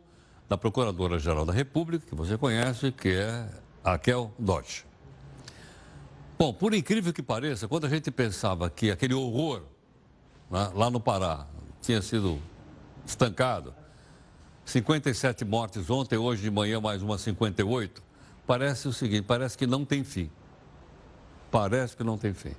da 0.47 0.59
Procuradora-Geral 0.59 1.47
da 1.47 1.53
República, 1.55 2.05
que 2.07 2.15
você 2.15 2.37
conhece, 2.37 2.93
que 2.93 3.09
é 3.09 3.49
Raquel 3.83 4.35
Dodge. 4.39 4.85
Bom, 6.39 6.53
por 6.53 6.75
incrível 6.75 7.11
que 7.11 7.23
pareça, 7.23 7.67
quando 7.67 7.87
a 7.87 7.89
gente 7.89 8.11
pensava 8.11 8.69
que 8.69 8.91
aquele 8.91 9.15
horror 9.15 9.63
né, 10.51 10.71
lá 10.75 10.91
no 10.91 11.01
Pará 11.01 11.47
tinha 11.81 12.03
sido 12.03 12.39
estancado, 13.07 13.75
57 14.67 15.45
mortes 15.45 15.89
ontem, 15.89 16.17
hoje 16.17 16.43
de 16.43 16.51
manhã 16.51 16.81
mais 16.81 17.01
uma 17.01 17.17
58, 17.17 18.03
parece 18.45 18.89
o 18.89 18.93
seguinte, 18.93 19.23
parece 19.23 19.57
que 19.57 19.65
não 19.65 19.85
tem 19.85 20.03
fim. 20.03 20.29
Parece 21.53 21.97
que 21.97 22.03
não 22.03 22.19
tem 22.19 22.35
fim. 22.35 22.53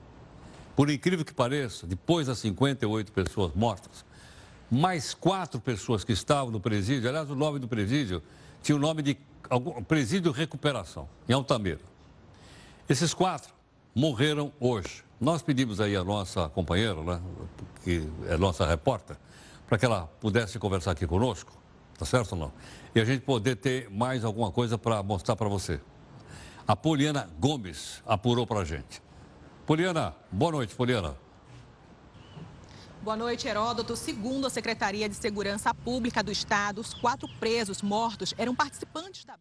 Por 0.74 0.90
incrível 0.90 1.26
que 1.26 1.34
pareça, 1.34 1.86
depois 1.86 2.28
das 2.28 2.40
58 2.40 3.12
pessoas 3.12 3.52
mortas, 3.54 4.06
mais 4.72 5.14
quatro 5.14 5.60
pessoas 5.60 6.06
que 6.06 6.14
estavam 6.14 6.50
no 6.50 6.62
presídio, 6.62 7.10
aliás, 7.10 7.30
o 7.30 7.36
nome 7.36 7.60
do 7.60 7.68
presídio 7.68 8.24
tinha 8.64 8.78
o 8.78 8.80
nome 8.80 9.02
de 9.02 9.18
Presídio 9.86 10.32
Recuperação, 10.32 11.10
em 11.28 11.34
Altamira. 11.34 11.82
Esses 12.88 13.14
quatro 13.14 13.54
morreram 13.94 14.54
hoje. 14.62 15.04
Nós 15.20 15.42
pedimos 15.42 15.82
aí 15.82 15.96
a 15.96 16.06
nossa 16.06 16.48
companheira, 16.48 17.04
né, 17.04 17.22
que 17.84 18.08
é 18.30 18.38
nossa 18.38 18.66
repórter, 18.66 19.18
para 19.68 19.78
que 19.78 19.86
ela 19.86 20.08
pudesse 20.22 20.58
conversar 20.58 20.92
aqui 20.92 21.06
conosco, 21.06 21.57
tá 21.98 22.06
certo 22.06 22.34
ou 22.34 22.38
não? 22.38 22.54
E 22.94 23.00
a 23.00 23.06
gente 23.06 23.22
poder 23.22 23.56
ter 23.56 23.90
mais 23.90 24.24
alguma 24.24 24.52
coisa 24.52 24.78
para 24.78 25.02
mostrar 25.02 25.36
para 25.36 25.50
você. 25.50 25.80
A 26.68 26.76
Poliana 26.76 27.30
Gomes 27.40 28.02
apurou 28.06 28.46
para 28.46 28.60
a 28.60 28.66
gente. 28.66 29.02
Poliana, 29.66 30.16
boa 30.32 30.52
noite, 30.52 30.76
Poliana. 30.76 31.18
Boa 33.02 33.16
noite, 33.16 33.48
Heródoto. 33.48 33.96
Segundo 33.96 34.48
a 34.48 34.50
Secretaria 34.50 35.08
de 35.08 35.16
Segurança 35.16 35.74
Pública 35.74 36.22
do 36.22 36.32
Estado, 36.32 36.82
os 36.82 36.94
quatro 36.94 37.28
presos 37.40 37.82
mortos 37.82 38.34
eram 38.38 38.54
participantes 38.54 39.24
da 39.24 39.38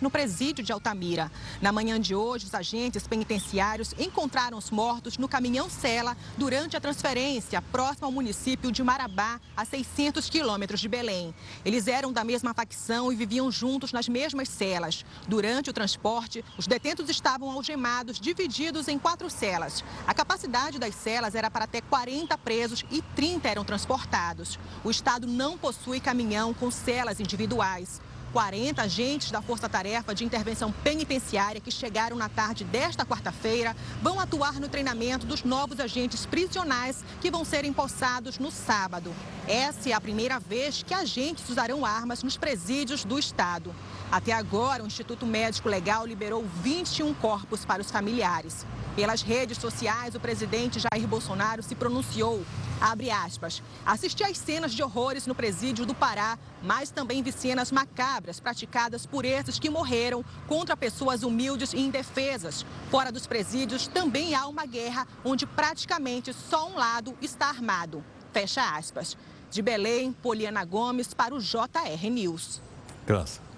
no 0.00 0.10
presídio 0.10 0.64
de 0.64 0.72
Altamira. 0.72 1.30
Na 1.60 1.72
manhã 1.72 2.00
de 2.00 2.14
hoje, 2.14 2.46
os 2.46 2.54
agentes 2.54 3.06
penitenciários 3.06 3.94
encontraram 3.98 4.58
os 4.58 4.70
mortos 4.70 5.18
no 5.18 5.28
caminhão 5.28 5.68
Sela 5.68 6.16
durante 6.36 6.76
a 6.76 6.80
transferência 6.80 7.60
próximo 7.60 8.06
ao 8.06 8.12
município 8.12 8.72
de 8.72 8.82
Marabá, 8.82 9.40
a 9.56 9.64
600 9.64 10.28
quilômetros 10.28 10.80
de 10.80 10.88
Belém. 10.88 11.34
Eles 11.64 11.86
eram 11.86 12.12
da 12.12 12.24
mesma 12.24 12.54
facção 12.54 13.12
e 13.12 13.16
viviam 13.16 13.50
juntos 13.50 13.92
nas 13.92 14.08
mesmas 14.08 14.48
celas. 14.48 15.04
Durante 15.28 15.70
o 15.70 15.72
transporte, 15.72 16.44
os 16.58 16.66
detentos 16.66 17.08
estavam 17.08 17.50
algemados, 17.50 18.18
divididos 18.18 18.88
em 18.88 18.98
quatro 18.98 19.30
celas. 19.30 19.84
A 20.06 20.14
capacidade 20.14 20.78
das 20.78 20.94
celas 20.94 21.34
era 21.34 21.50
para 21.50 21.64
até 21.64 21.80
40 21.80 22.36
presos 22.38 22.84
e 22.90 23.02
30 23.14 23.48
eram 23.48 23.64
transportados. 23.64 24.58
O 24.84 24.90
Estado 24.90 25.26
não 25.26 25.56
possui 25.56 26.00
caminhão 26.00 26.52
com 26.52 26.70
celas 26.70 27.20
individuais. 27.20 28.00
40 28.32 28.82
agentes 28.82 29.30
da 29.30 29.42
Força 29.42 29.68
Tarefa 29.68 30.14
de 30.14 30.24
Intervenção 30.24 30.72
Penitenciária 30.72 31.60
que 31.60 31.70
chegaram 31.70 32.16
na 32.16 32.28
tarde 32.28 32.64
desta 32.64 33.04
quarta-feira 33.04 33.76
vão 34.00 34.18
atuar 34.18 34.58
no 34.58 34.68
treinamento 34.68 35.26
dos 35.26 35.44
novos 35.44 35.78
agentes 35.78 36.24
prisionais 36.24 37.04
que 37.20 37.30
vão 37.30 37.44
ser 37.44 37.64
empossados 37.64 38.38
no 38.38 38.50
sábado. 38.50 39.14
Essa 39.46 39.90
é 39.90 39.92
a 39.92 40.00
primeira 40.00 40.40
vez 40.40 40.82
que 40.82 40.94
agentes 40.94 41.48
usarão 41.48 41.84
armas 41.84 42.22
nos 42.22 42.38
presídios 42.38 43.04
do 43.04 43.18
Estado. 43.18 43.74
Até 44.12 44.30
agora, 44.30 44.84
o 44.84 44.86
Instituto 44.86 45.24
Médico 45.24 45.70
Legal 45.70 46.04
liberou 46.04 46.44
21 46.62 47.14
corpos 47.14 47.64
para 47.64 47.80
os 47.80 47.90
familiares. 47.90 48.66
Pelas 48.94 49.22
redes 49.22 49.56
sociais, 49.56 50.14
o 50.14 50.20
presidente 50.20 50.78
Jair 50.78 51.08
Bolsonaro 51.08 51.62
se 51.62 51.74
pronunciou. 51.74 52.44
Abre 52.78 53.10
aspas. 53.10 53.62
Assisti 53.86 54.22
às 54.22 54.36
cenas 54.36 54.74
de 54.74 54.82
horrores 54.82 55.26
no 55.26 55.34
presídio 55.34 55.86
do 55.86 55.94
Pará, 55.94 56.38
mas 56.62 56.90
também 56.90 57.22
vi 57.22 57.32
cenas 57.32 57.72
macabras 57.72 58.38
praticadas 58.38 59.06
por 59.06 59.24
esses 59.24 59.58
que 59.58 59.70
morreram 59.70 60.22
contra 60.46 60.76
pessoas 60.76 61.22
humildes 61.22 61.72
e 61.72 61.80
indefesas. 61.80 62.66
Fora 62.90 63.10
dos 63.10 63.26
presídios 63.26 63.86
também 63.86 64.34
há 64.34 64.46
uma 64.46 64.66
guerra 64.66 65.08
onde 65.24 65.46
praticamente 65.46 66.34
só 66.34 66.68
um 66.68 66.76
lado 66.76 67.16
está 67.22 67.46
armado. 67.46 68.04
Fecha 68.30 68.76
aspas. 68.76 69.16
De 69.50 69.62
Belém, 69.62 70.12
Poliana 70.12 70.66
Gomes 70.66 71.14
para 71.14 71.34
o 71.34 71.40
JR 71.40 72.10
News. 72.10 72.60
Graças. 73.06 73.51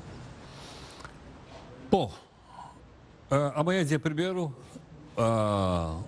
Bom, 1.95 2.13
uh, 3.31 3.53
amanhã 3.55 3.83
é 3.83 3.85
dia 3.85 4.01
primeiro, 4.01 4.53
ah, 5.17 6.01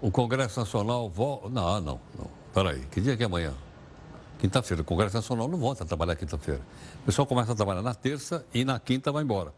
o 0.00 0.10
Congresso 0.10 0.58
Nacional 0.58 1.10
volta. 1.10 1.50
Não, 1.50 1.80
não, 1.82 2.00
não. 2.18 2.30
Peraí, 2.54 2.80
que 2.90 2.98
dia 2.98 3.14
que 3.14 3.22
é 3.22 3.26
amanhã? 3.26 3.52
Quinta-feira. 4.38 4.80
O 4.80 4.86
Congresso 4.86 5.14
Nacional 5.16 5.48
não 5.48 5.58
volta 5.58 5.84
a 5.84 5.86
trabalhar 5.86 6.16
quinta-feira. 6.16 6.62
O 7.02 7.04
pessoal 7.04 7.26
começa 7.26 7.52
a 7.52 7.54
trabalhar 7.54 7.82
na 7.82 7.92
terça 7.92 8.46
e 8.54 8.64
na 8.64 8.80
quinta 8.80 9.12
vai 9.12 9.22
embora. 9.22 9.52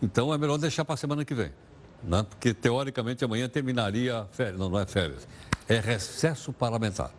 Então 0.00 0.32
é 0.32 0.38
melhor 0.38 0.56
deixar 0.56 0.84
para 0.84 0.94
a 0.94 0.96
semana 0.96 1.24
que 1.24 1.34
vem. 1.34 1.50
Né? 2.04 2.22
Porque 2.22 2.54
teoricamente 2.54 3.24
amanhã 3.24 3.48
terminaria 3.48 4.24
férias. 4.30 4.56
Não, 4.56 4.68
não 4.68 4.78
é 4.78 4.86
férias. 4.86 5.26
É 5.68 5.80
recesso 5.80 6.52
parlamentar. 6.52 7.10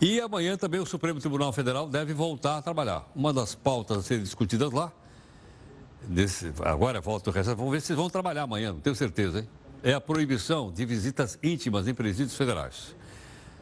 E 0.00 0.20
amanhã 0.20 0.56
também 0.56 0.78
o 0.78 0.86
Supremo 0.86 1.18
Tribunal 1.18 1.52
Federal 1.52 1.88
deve 1.88 2.14
voltar 2.14 2.58
a 2.58 2.62
trabalhar. 2.62 3.10
Uma 3.12 3.32
das 3.32 3.56
pautas 3.56 3.98
a 3.98 4.02
serem 4.02 4.22
discutidas 4.22 4.70
lá, 4.70 4.92
desse, 6.08 6.52
agora 6.62 7.00
volta 7.00 7.30
o 7.30 7.32
recesso, 7.32 7.56
vamos 7.56 7.72
ver 7.72 7.80
se 7.80 7.94
vão 7.94 8.08
trabalhar 8.10 8.42
amanhã, 8.42 8.72
não 8.72 8.80
tenho 8.80 8.96
certeza, 8.96 9.40
hein? 9.40 9.48
é 9.84 9.92
a 9.92 10.00
proibição 10.00 10.72
de 10.72 10.86
visitas 10.86 11.38
íntimas 11.42 11.86
em 11.86 11.92
presídios 11.92 12.34
federais. 12.34 12.96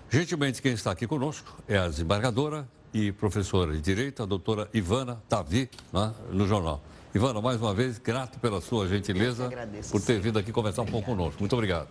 Gentilmente, 0.08 0.62
quem 0.62 0.72
está 0.72 0.92
aqui 0.92 1.04
conosco 1.06 1.60
é 1.66 1.76
a 1.76 1.88
desembargadora 1.88 2.68
e 2.94 3.10
professora 3.10 3.72
de 3.72 3.80
Direito, 3.80 4.22
a 4.22 4.26
doutora 4.26 4.68
Ivana 4.72 5.20
Tavi, 5.28 5.68
né, 5.92 6.14
no 6.30 6.46
jornal. 6.46 6.80
Ivana, 7.12 7.40
mais 7.40 7.60
uma 7.60 7.74
vez, 7.74 7.98
grato 7.98 8.38
pela 8.38 8.60
sua 8.60 8.86
gentileza, 8.86 9.50
por 9.90 10.00
ter 10.00 10.20
vindo 10.20 10.38
aqui 10.38 10.52
conversar 10.52 10.82
um 10.82 10.86
pouco 10.86 11.10
conosco. 11.10 11.40
Muito 11.40 11.54
obrigado. 11.54 11.88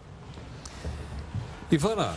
Ivana, 1.70 2.16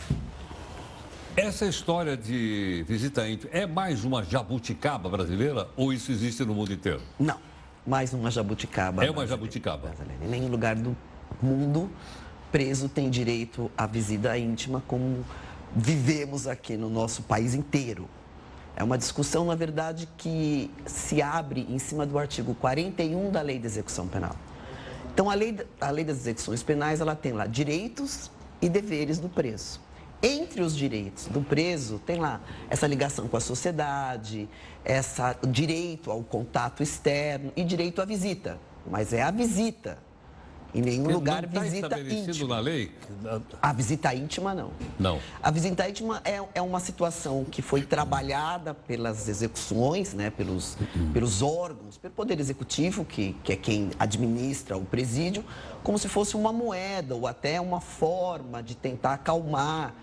essa 1.36 1.66
história 1.66 2.16
de 2.16 2.84
visita 2.86 3.28
íntima 3.28 3.50
é 3.52 3.66
mais 3.66 4.04
uma 4.04 4.22
jabuticaba 4.22 5.08
brasileira 5.08 5.68
ou 5.76 5.92
isso 5.92 6.12
existe 6.12 6.44
no 6.44 6.54
mundo 6.54 6.72
inteiro? 6.72 7.00
Não, 7.18 7.38
mais 7.86 8.14
uma 8.14 8.30
jabuticaba. 8.30 9.04
É 9.04 9.10
uma 9.10 9.26
jabuticaba. 9.26 9.92
Em 10.22 10.28
nenhum 10.28 10.48
lugar 10.48 10.74
do 10.74 10.96
mundo, 11.42 11.90
preso 12.50 12.88
tem 12.88 13.10
direito 13.10 13.70
à 13.76 13.86
visita 13.86 14.36
íntima, 14.38 14.82
como 14.86 15.24
vivemos 15.74 16.46
aqui 16.46 16.76
no 16.76 16.88
nosso 16.88 17.22
país 17.22 17.54
inteiro. 17.54 18.08
É 18.76 18.82
uma 18.82 18.98
discussão, 18.98 19.44
na 19.44 19.54
verdade, 19.54 20.08
que 20.16 20.70
se 20.86 21.22
abre 21.22 21.66
em 21.68 21.78
cima 21.78 22.04
do 22.06 22.18
artigo 22.18 22.54
41 22.54 23.30
da 23.30 23.42
Lei 23.42 23.58
de 23.58 23.66
Execução 23.66 24.08
Penal. 24.08 24.34
Então, 25.12 25.30
a 25.30 25.34
lei, 25.34 25.56
a 25.80 25.90
lei 25.90 26.04
das 26.04 26.16
execuções 26.18 26.62
penais, 26.62 27.00
ela 27.00 27.14
tem 27.14 27.32
lá 27.32 27.46
direitos 27.46 28.30
e 28.60 28.68
deveres 28.68 29.18
do 29.18 29.28
preso. 29.28 29.80
Entre 30.20 30.62
os 30.62 30.74
direitos 30.74 31.26
do 31.26 31.40
preso, 31.40 31.98
tem 31.98 32.18
lá 32.18 32.40
essa 32.70 32.86
ligação 32.86 33.28
com 33.28 33.36
a 33.36 33.40
sociedade, 33.40 34.48
essa 34.84 35.36
direito 35.48 36.10
ao 36.10 36.22
contato 36.22 36.82
externo 36.82 37.52
e 37.56 37.64
direito 37.64 38.02
à 38.02 38.04
visita. 38.04 38.58
Mas 38.86 39.12
é 39.12 39.22
a 39.22 39.30
visita, 39.30 39.98
em 40.74 40.82
nenhum 40.82 41.04
Porque 41.04 41.14
lugar 41.14 41.48
não 41.50 41.62
visita 41.62 41.98
íntima. 42.00 42.56
na 42.56 42.60
lei? 42.60 42.92
A 43.62 43.72
visita 43.72 44.14
íntima, 44.14 44.54
não. 44.54 44.72
Não. 44.98 45.20
A 45.40 45.50
visita 45.50 45.88
íntima 45.88 46.20
é, 46.24 46.42
é 46.52 46.60
uma 46.60 46.80
situação 46.80 47.44
que 47.44 47.62
foi 47.62 47.82
trabalhada 47.82 48.74
pelas 48.74 49.28
execuções, 49.28 50.12
né, 50.12 50.30
pelos, 50.30 50.76
pelos 51.12 51.42
órgãos, 51.42 51.96
pelo 51.96 52.12
Poder 52.12 52.40
Executivo, 52.40 53.04
que, 53.04 53.36
que 53.44 53.52
é 53.52 53.56
quem 53.56 53.90
administra 53.98 54.76
o 54.76 54.84
presídio, 54.84 55.44
como 55.84 55.96
se 55.96 56.08
fosse 56.08 56.36
uma 56.36 56.52
moeda 56.52 57.14
ou 57.14 57.26
até 57.28 57.60
uma 57.60 57.80
forma 57.80 58.62
de 58.62 58.74
tentar 58.74 59.14
acalmar 59.14 59.94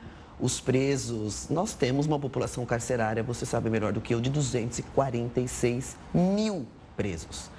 os 0.42 0.60
presos. 0.60 1.48
Nós 1.50 1.74
temos 1.74 2.08
uma 2.08 2.20
população 2.20 2.66
carcerária, 2.66 3.22
você 3.22 3.46
sabe 3.46 3.70
melhor 3.70 3.94
do 3.94 4.02
que 4.02 4.14
eu, 4.14 4.20
de 4.20 4.30
246 4.30 5.96
mil 6.14 6.66
presos. 6.98 7.50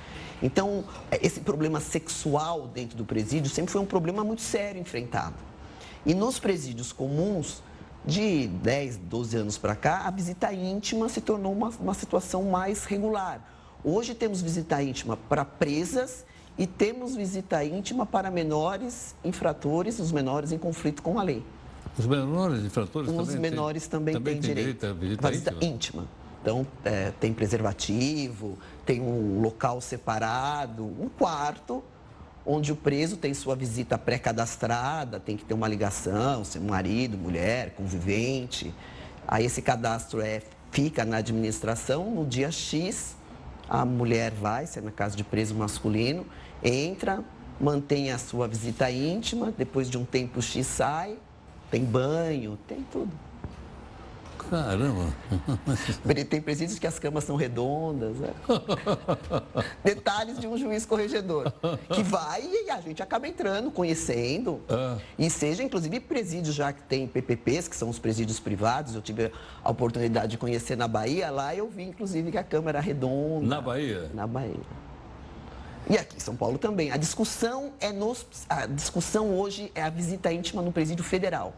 Então, 0.42 0.84
é, 1.10 1.24
esse 1.24 1.40
problema 1.40 1.80
sexual 1.80 2.66
dentro 2.66 2.96
do 2.96 3.04
presídio 3.04 3.48
sempre 3.48 3.70
foi 3.70 3.80
um 3.80 3.86
problema 3.86 4.24
muito 4.24 4.42
sério 4.42 4.80
enfrentado. 4.80 5.36
E 6.04 6.14
nos 6.14 6.40
presídios 6.40 6.92
comuns, 6.92 7.62
de 8.04 8.48
10, 8.48 8.96
12 8.96 9.36
anos 9.36 9.58
para 9.58 9.76
cá, 9.76 10.02
a 10.06 10.10
visita 10.10 10.52
íntima 10.52 11.08
se 11.08 11.20
tornou 11.20 11.52
uma, 11.52 11.68
uma 11.68 11.94
situação 11.94 12.42
mais 12.42 12.84
regular. 12.84 13.40
Hoje 13.84 14.14
temos 14.14 14.42
visita 14.42 14.82
íntima 14.82 15.16
para 15.16 15.44
presas 15.44 16.24
e 16.58 16.66
temos 16.66 17.14
visita 17.14 17.64
íntima 17.64 18.04
para 18.04 18.30
menores 18.30 19.14
infratores, 19.24 19.98
os 20.00 20.10
menores 20.10 20.50
em 20.52 20.58
conflito 20.58 21.02
com 21.02 21.18
a 21.18 21.22
lei. 21.22 21.44
Os 21.98 22.06
menores 22.06 22.64
infratores 22.64 23.10
os 23.10 23.16
também 23.16 23.40
menores 23.40 23.82
tem, 23.82 23.90
também, 23.90 24.14
também 24.14 24.34
têm 24.34 24.40
direito, 24.40 24.78
direito 24.78 24.86
à 24.86 24.92
visita, 24.92 25.30
visita 25.30 25.50
íntima. 25.52 25.72
íntima. 25.74 26.08
Então, 26.40 26.66
é, 26.84 27.12
tem 27.20 27.32
preservativo, 27.32 28.58
tem 28.84 29.00
um 29.00 29.40
local 29.40 29.80
separado, 29.80 30.84
um 30.84 31.08
quarto, 31.08 31.84
onde 32.44 32.72
o 32.72 32.76
preso 32.76 33.16
tem 33.16 33.32
sua 33.32 33.54
visita 33.54 33.96
pré-cadastrada, 33.96 35.20
tem 35.20 35.36
que 35.36 35.44
ter 35.44 35.54
uma 35.54 35.68
ligação, 35.68 36.44
ser 36.44 36.60
marido, 36.60 37.16
mulher, 37.16 37.74
convivente. 37.76 38.74
Aí 39.28 39.44
esse 39.44 39.62
cadastro 39.62 40.20
é, 40.20 40.42
fica 40.72 41.04
na 41.04 41.18
administração, 41.18 42.10
no 42.10 42.26
dia 42.26 42.50
X, 42.50 43.16
a 43.68 43.84
mulher 43.84 44.32
vai, 44.32 44.66
se 44.66 44.80
é 44.80 44.82
na 44.82 44.90
casa 44.90 45.16
de 45.16 45.22
preso 45.22 45.54
masculino, 45.54 46.26
entra, 46.60 47.22
mantém 47.60 48.10
a 48.10 48.18
sua 48.18 48.48
visita 48.48 48.90
íntima, 48.90 49.54
depois 49.56 49.88
de 49.88 49.96
um 49.96 50.04
tempo 50.04 50.42
X 50.42 50.66
sai, 50.66 51.16
tem 51.72 51.86
banho, 51.86 52.58
tem 52.68 52.86
tudo. 52.92 53.10
Caramba! 54.50 55.06
Tem 56.28 56.42
presídios 56.42 56.78
que 56.78 56.86
as 56.86 56.98
camas 56.98 57.24
são 57.24 57.34
redondas. 57.34 58.18
Né? 58.18 58.28
Detalhes 59.82 60.38
de 60.38 60.46
um 60.46 60.58
juiz 60.58 60.84
corregedor. 60.84 61.50
Que 61.88 62.02
vai 62.02 62.42
e 62.42 62.68
a 62.68 62.78
gente 62.82 63.02
acaba 63.02 63.26
entrando, 63.26 63.70
conhecendo. 63.70 64.60
Ah. 64.68 64.98
E 65.18 65.30
seja, 65.30 65.62
inclusive, 65.62 65.98
presídios 66.00 66.54
já 66.54 66.70
que 66.74 66.82
tem 66.82 67.06
PPPs, 67.06 67.68
que 67.68 67.76
são 67.76 67.88
os 67.88 67.98
presídios 67.98 68.38
privados. 68.38 68.94
Eu 68.94 69.00
tive 69.00 69.32
a 69.64 69.70
oportunidade 69.70 70.32
de 70.32 70.36
conhecer 70.36 70.76
na 70.76 70.86
Bahia. 70.86 71.30
Lá 71.30 71.54
eu 71.54 71.70
vi, 71.70 71.84
inclusive, 71.84 72.30
que 72.30 72.36
a 72.36 72.44
cama 72.44 72.68
era 72.68 72.80
redonda. 72.80 73.46
Na 73.46 73.62
Bahia? 73.62 74.10
Na 74.12 74.26
Bahia. 74.26 74.60
E 75.88 75.98
aqui 75.98 76.16
em 76.16 76.20
São 76.20 76.36
Paulo 76.36 76.58
também. 76.58 76.90
A 76.90 76.96
discussão 76.96 77.72
é 77.80 77.92
nos, 77.92 78.26
a 78.48 78.66
discussão 78.66 79.38
hoje 79.38 79.70
é 79.74 79.82
a 79.82 79.90
visita 79.90 80.32
íntima 80.32 80.62
no 80.62 80.72
presídio 80.72 81.04
federal. 81.04 81.54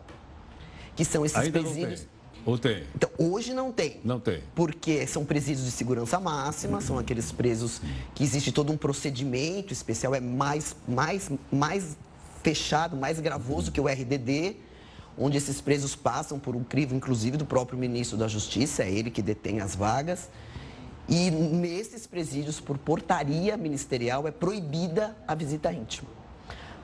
Que 0.96 1.04
são 1.04 1.24
esses 1.24 1.36
Ainda 1.36 1.60
presídios. 1.60 2.06
Ou 2.46 2.58
tem? 2.58 2.84
Então, 2.94 3.08
hoje 3.18 3.54
não 3.54 3.72
tem. 3.72 4.00
Não 4.04 4.20
tem. 4.20 4.42
Porque 4.54 5.06
são 5.06 5.24
presídios 5.24 5.64
de 5.64 5.70
segurança 5.70 6.20
máxima, 6.20 6.80
são 6.80 6.98
aqueles 6.98 7.32
presos 7.32 7.80
que 8.14 8.22
existe 8.22 8.52
todo 8.52 8.72
um 8.72 8.76
procedimento 8.76 9.72
especial, 9.72 10.14
é 10.14 10.20
mais, 10.20 10.76
mais, 10.86 11.30
mais 11.50 11.96
fechado, 12.42 12.96
mais 12.96 13.18
gravoso 13.18 13.72
que 13.72 13.80
o 13.80 13.86
RDD. 13.86 14.56
onde 15.16 15.38
esses 15.38 15.60
presos 15.60 15.94
passam 15.94 16.38
por 16.38 16.54
um 16.54 16.62
crivo, 16.64 16.94
inclusive 16.94 17.36
do 17.36 17.46
próprio 17.46 17.78
ministro 17.78 18.18
da 18.18 18.28
Justiça, 18.28 18.82
é 18.82 18.90
ele 18.90 19.10
que 19.10 19.22
detém 19.22 19.60
as 19.60 19.74
vagas. 19.74 20.28
E 21.08 21.30
nesses 21.30 22.06
presídios, 22.06 22.60
por 22.60 22.78
portaria 22.78 23.56
ministerial, 23.56 24.26
é 24.26 24.30
proibida 24.30 25.16
a 25.26 25.34
visita 25.34 25.72
íntima. 25.72 26.08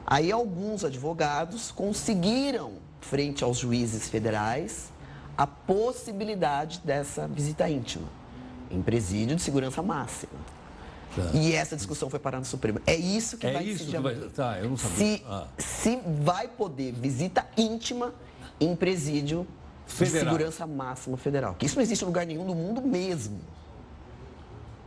Aí 0.07 0.31
alguns 0.31 0.85
advogados 0.85 1.71
conseguiram, 1.71 2.73
frente 3.01 3.43
aos 3.43 3.59
juízes 3.59 4.09
federais, 4.09 4.91
a 5.39 5.47
possibilidade 5.47 6.81
dessa 6.85 7.27
visita 7.27 7.69
íntima, 7.69 8.09
em 8.71 8.83
presídio 8.83 9.37
de 9.37 9.43
segurança 9.43 9.83
máxima. 9.83 10.33
Tá. 11.17 11.31
E 11.33 11.55
essa 11.55 11.75
discussão 11.75 12.11
foi 12.11 12.19
parar 12.19 12.39
no 12.39 12.45
Supremo. 12.45 12.81
É 12.87 12.95
isso 12.95 13.37
que 13.37 13.47
é 13.47 13.53
vai 13.53 13.65
isso 13.65 13.85
decidir. 13.85 13.97
Que 13.97 14.03
vai... 14.03 14.15
Tá, 14.31 14.59
eu 14.59 14.69
não 14.69 14.77
sabia. 14.77 14.97
Se, 14.97 15.23
ah. 15.27 15.47
se 15.59 16.01
vai 16.23 16.47
poder 16.47 16.93
visita 16.93 17.47
íntima 17.57 18.15
em 18.61 18.77
presídio 18.77 19.47
Federal. 19.87 20.13
de 20.13 20.19
segurança 20.19 20.67
máxima 20.67 21.17
federal. 21.17 21.55
Que 21.55 21.67
isso 21.67 21.77
não 21.77 21.83
existe 21.83 22.03
em 22.03 22.07
lugar 22.07 22.27
nenhum 22.27 22.47
do 22.47 22.55
mundo 22.55 22.81
mesmo. 22.83 23.41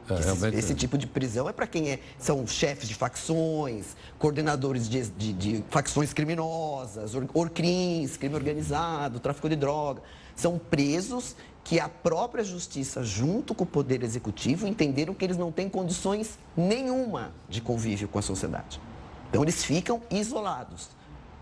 É, 0.09 0.19
esse, 0.19 0.47
esse, 0.57 0.75
tipo 0.75 0.97
de 0.97 1.07
prisão 1.07 1.47
é 1.47 1.53
para 1.53 1.65
quem 1.65 1.91
é, 1.91 1.99
são 2.17 2.45
chefes 2.45 2.89
de 2.89 2.95
facções, 2.95 3.95
coordenadores 4.19 4.89
de, 4.89 5.07
de, 5.09 5.33
de 5.33 5.63
facções 5.69 6.13
criminosas, 6.13 7.15
or, 7.15 7.27
orcrins, 7.33 8.17
crime 8.17 8.35
organizado, 8.35 9.19
tráfico 9.19 9.47
de 9.47 9.55
droga. 9.55 10.01
São 10.35 10.57
presos 10.57 11.35
que 11.63 11.79
a 11.79 11.87
própria 11.87 12.43
justiça, 12.43 13.03
junto 13.03 13.55
com 13.55 13.63
o 13.63 13.67
poder 13.67 14.03
executivo, 14.03 14.67
entenderam 14.67 15.13
que 15.13 15.23
eles 15.23 15.37
não 15.37 15.51
têm 15.51 15.69
condições 15.69 16.37
nenhuma 16.57 17.31
de 17.47 17.61
convívio 17.61 18.07
com 18.07 18.19
a 18.19 18.21
sociedade. 18.21 18.81
Então 19.29 19.41
eles 19.41 19.63
ficam 19.63 20.01
isolados, 20.11 20.89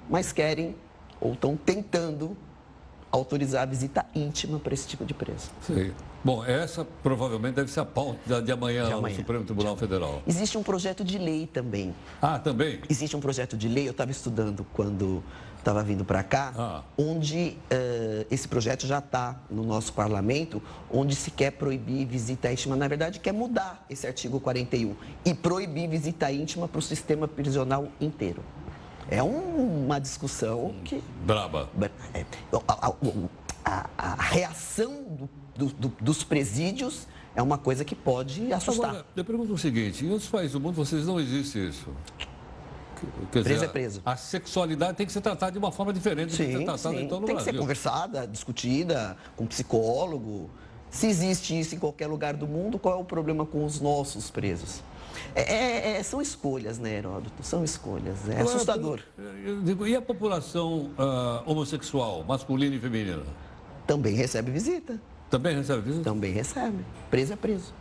mas 0.10 0.32
querem 0.32 0.76
ou 1.19 1.34
estão 1.34 1.58
tentando 1.58 2.38
autorizar 3.12 3.63
a 3.63 3.65
visita 3.65 4.06
íntima 4.15 4.60
para 4.60 4.74
esse 4.74 4.88
tipo 4.88 5.04
de 5.06 5.13
preso. 5.13 5.52
Sim. 5.65 5.91
Bom, 6.24 6.46
essa 6.46 6.86
provavelmente 7.02 7.56
deve 7.56 7.72
ser 7.72 7.80
a 7.80 7.86
pauta 7.86 8.42
de 8.42 8.52
amanhã, 8.52 8.86
de 8.86 8.94
amanhã. 8.94 9.14
no 9.14 9.20
Supremo 9.20 9.44
Tribunal 9.44 9.76
Federal. 9.76 10.22
Existe 10.28 10.58
um 10.58 10.64
projeto 10.64 11.04
de 11.04 11.18
lei 11.18 11.48
também. 11.48 11.96
Ah, 12.22 12.38
também? 12.38 12.80
Existe 12.88 13.16
um 13.16 13.20
projeto 13.20 13.58
de 13.58 13.68
lei, 13.68 13.88
eu 13.88 13.92
estava 13.92 14.12
estudando 14.12 14.66
quando 14.72 15.24
estava 15.58 15.84
vindo 15.84 16.04
para 16.04 16.24
cá, 16.24 16.54
ah. 16.58 16.84
onde 16.98 17.58
uh, 17.72 18.26
esse 18.30 18.48
projeto 18.48 18.86
já 18.86 19.00
está 19.00 19.40
no 19.50 19.64
nosso 19.64 19.94
parlamento, 19.94 20.62
onde 20.92 21.16
se 21.16 21.32
quer 21.32 21.52
proibir 21.52 22.06
visita 22.06 22.52
íntima. 22.52 22.76
Na 22.76 22.88
verdade, 22.88 23.20
quer 23.20 23.32
mudar 23.32 23.86
esse 23.90 24.06
artigo 24.06 24.40
41 24.40 24.96
e 25.24 25.34
proibir 25.34 25.88
visita 25.88 26.32
íntima 26.32 26.68
para 26.68 26.80
o 26.80 26.82
sistema 26.82 27.28
prisional 27.28 27.88
inteiro. 28.00 28.44
É 29.10 29.22
um, 29.22 29.86
uma 29.86 30.00
discussão 30.00 30.74
que. 30.84 31.04
Braba. 31.26 31.70
É, 32.14 32.26
a, 32.68 33.86
a, 33.98 34.14
a, 34.14 34.16
reação 34.22 35.04
do, 35.04 35.30
do, 35.56 35.68
do, 35.68 35.94
dos 36.00 36.24
presídios 36.24 37.08
é 37.36 37.42
uma 37.42 37.58
coisa 37.58 37.86
que 37.86 37.96
pode 37.96 38.52
assustar. 38.52 38.90
Agora, 38.90 39.06
eu 39.16 39.26
pergunto 39.26 39.54
o 39.54 39.58
seguinte: 39.58 40.06
em 40.06 40.12
outros 40.12 40.30
países 40.30 40.54
do 40.54 40.60
mundo 40.60 40.76
vocês 40.76 41.06
não 41.06 41.20
existe 41.20 41.70
isso? 41.70 41.88
Quer 43.32 43.44
preso 43.44 43.50
dizer, 43.50 43.66
é 43.66 43.70
preso. 43.70 44.02
A 44.06 44.16
sexualidade 44.16 44.98
tem 44.98 45.06
que 45.06 45.12
ser 45.12 45.22
tratada 45.22 45.52
de 45.52 45.58
uma 45.58 45.72
forma 45.72 45.92
diferente 45.92 46.34
sim, 46.34 46.44
do 46.44 46.46
que 46.46 46.58
ser 46.58 46.66
tratada 46.66 46.98
sim. 46.98 47.04
então 47.04 47.20
no 47.20 47.26
tem 47.26 47.36
Brasil. 47.36 47.52
que 47.52 47.58
ser 47.58 47.62
conversada, 47.62 48.28
discutida 48.28 49.18
com 49.36 49.46
psicólogo. 49.48 50.50
Se 50.90 51.08
existe 51.08 51.58
isso 51.58 51.74
em 51.74 51.80
qualquer 51.80 52.08
lugar 52.08 52.36
do 52.36 52.46
mundo, 52.46 52.78
qual 52.78 52.96
é 52.96 53.02
o 53.02 53.06
problema 53.06 53.46
com 53.46 53.66
os 53.66 53.80
nossos 53.80 54.30
presos? 54.30 54.84
É, 55.34 55.42
é, 55.42 55.92
é, 55.98 56.04
são 56.04 56.22
escolhas, 56.22 56.78
né, 56.78 56.98
Heródoto? 56.98 57.44
São 57.44 57.64
escolhas. 57.64 58.28
É 58.28 58.34
Agora, 58.34 58.44
assustador. 58.44 59.00
Digo, 59.64 59.88
e 59.88 59.96
a 59.96 60.02
população 60.02 60.92
uh, 60.98 61.50
homossexual, 61.50 62.24
masculina 62.26 62.76
e 62.76 62.80
feminina? 62.80 63.24
Também 63.88 64.16
recebe 64.16 64.52
visita. 64.52 65.00
Também 65.32 65.56
recebe 65.56 65.82
visita? 65.82 66.04
Também 66.04 66.32
recebe. 66.32 66.86
Preso 67.10 67.34
é 67.34 67.36
preso. 67.36 67.74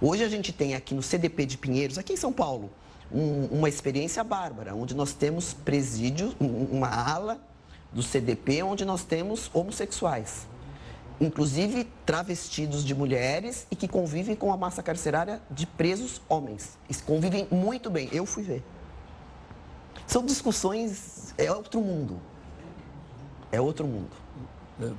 Hoje 0.00 0.22
a 0.22 0.28
gente 0.28 0.52
tem 0.52 0.74
aqui 0.74 0.94
no 0.94 1.02
CDP 1.02 1.46
de 1.46 1.58
Pinheiros, 1.58 1.98
aqui 1.98 2.12
em 2.12 2.16
São 2.16 2.32
Paulo, 2.32 2.70
um, 3.10 3.46
uma 3.46 3.68
experiência 3.68 4.22
bárbara, 4.22 4.74
onde 4.74 4.94
nós 4.94 5.12
temos 5.12 5.52
presídio, 5.52 6.32
uma 6.38 6.88
ala 6.88 7.40
do 7.92 8.02
CDP, 8.02 8.62
onde 8.62 8.84
nós 8.84 9.02
temos 9.02 9.50
homossexuais 9.52 10.48
inclusive 11.20 11.84
travestidos 12.06 12.82
de 12.82 12.94
mulheres 12.94 13.66
e 13.70 13.76
que 13.76 13.86
convivem 13.86 14.34
com 14.34 14.50
a 14.52 14.56
massa 14.56 14.82
carcerária 14.82 15.40
de 15.50 15.66
presos 15.66 16.20
homens. 16.28 16.78
E 16.88 16.94
convivem 16.94 17.46
muito 17.50 17.90
bem. 17.90 18.08
Eu 18.10 18.24
fui 18.24 18.42
ver. 18.42 18.64
São 20.06 20.24
discussões, 20.24 21.34
é 21.36 21.52
outro 21.52 21.80
mundo. 21.80 22.18
É 23.52 23.60
outro 23.60 23.86
mundo. 23.86 24.10
É, 24.80 24.90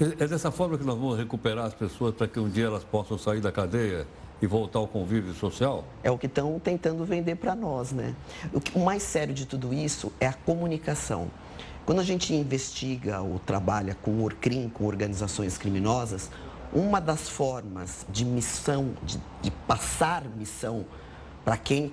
é 0.00 0.26
dessa 0.26 0.50
forma 0.50 0.76
que 0.76 0.84
nós 0.84 0.98
vamos 0.98 1.16
recuperar 1.16 1.66
as 1.66 1.74
pessoas 1.74 2.14
para 2.14 2.26
que 2.26 2.40
um 2.40 2.48
dia 2.48 2.66
elas 2.66 2.82
possam 2.82 3.16
sair 3.16 3.40
da 3.40 3.52
cadeia 3.52 4.06
e 4.42 4.46
voltar 4.46 4.80
ao 4.80 4.88
convívio 4.88 5.32
social? 5.34 5.84
É 6.02 6.10
o 6.10 6.18
que 6.18 6.26
estão 6.26 6.58
tentando 6.58 7.04
vender 7.04 7.36
para 7.36 7.54
nós, 7.54 7.92
né? 7.92 8.14
O, 8.52 8.60
que, 8.60 8.76
o 8.76 8.84
mais 8.84 9.02
sério 9.02 9.32
de 9.32 9.46
tudo 9.46 9.72
isso 9.72 10.12
é 10.18 10.26
a 10.26 10.32
comunicação. 10.32 11.30
Quando 11.86 12.00
a 12.00 12.04
gente 12.04 12.34
investiga 12.34 13.20
ou 13.20 13.38
trabalha 13.38 13.96
com 14.02 14.10
o 14.10 14.24
ORCRIM, 14.24 14.68
com 14.68 14.84
organizações 14.84 15.56
criminosas, 15.56 16.30
uma 16.72 17.00
das 17.00 17.28
formas 17.28 18.04
de 18.08 18.24
missão, 18.24 18.94
de, 19.02 19.20
de 19.42 19.50
passar 19.50 20.24
missão 20.24 20.84
para 21.44 21.56
quem 21.56 21.92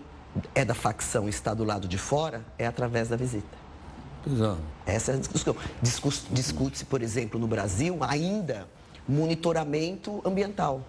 é 0.55 0.65
da 0.65 0.73
facção 0.73 1.27
e 1.27 1.29
está 1.29 1.53
do 1.53 1.63
lado 1.63 1.87
de 1.87 1.97
fora, 1.97 2.43
é 2.57 2.65
através 2.65 3.09
da 3.09 3.15
visita. 3.15 3.61
Exato. 4.25 4.61
Essa 4.85 5.11
é 5.11 5.15
a 5.15 5.17
discussão. 5.17 5.55
Discute-se, 6.31 6.85
por 6.85 7.01
exemplo, 7.01 7.39
no 7.39 7.47
Brasil, 7.47 7.97
ainda 8.01 8.67
monitoramento 9.07 10.21
ambiental. 10.25 10.81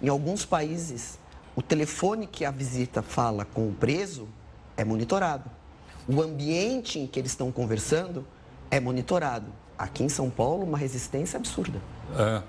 Em 0.00 0.08
alguns 0.08 0.44
países, 0.44 1.18
o 1.54 1.62
telefone 1.62 2.26
que 2.26 2.44
a 2.44 2.50
visita 2.50 3.02
fala 3.02 3.44
com 3.44 3.68
o 3.68 3.72
preso 3.72 4.28
é 4.76 4.84
monitorado. 4.84 5.50
O 6.06 6.20
ambiente 6.20 6.98
em 6.98 7.06
que 7.06 7.18
eles 7.18 7.32
estão 7.32 7.50
conversando 7.50 8.26
é 8.70 8.78
monitorado. 8.78 9.46
Aqui 9.78 10.04
em 10.04 10.08
São 10.08 10.30
Paulo, 10.30 10.64
uma 10.64 10.78
resistência 10.78 11.38
absurda. 11.38 11.80
É. 12.16 12.42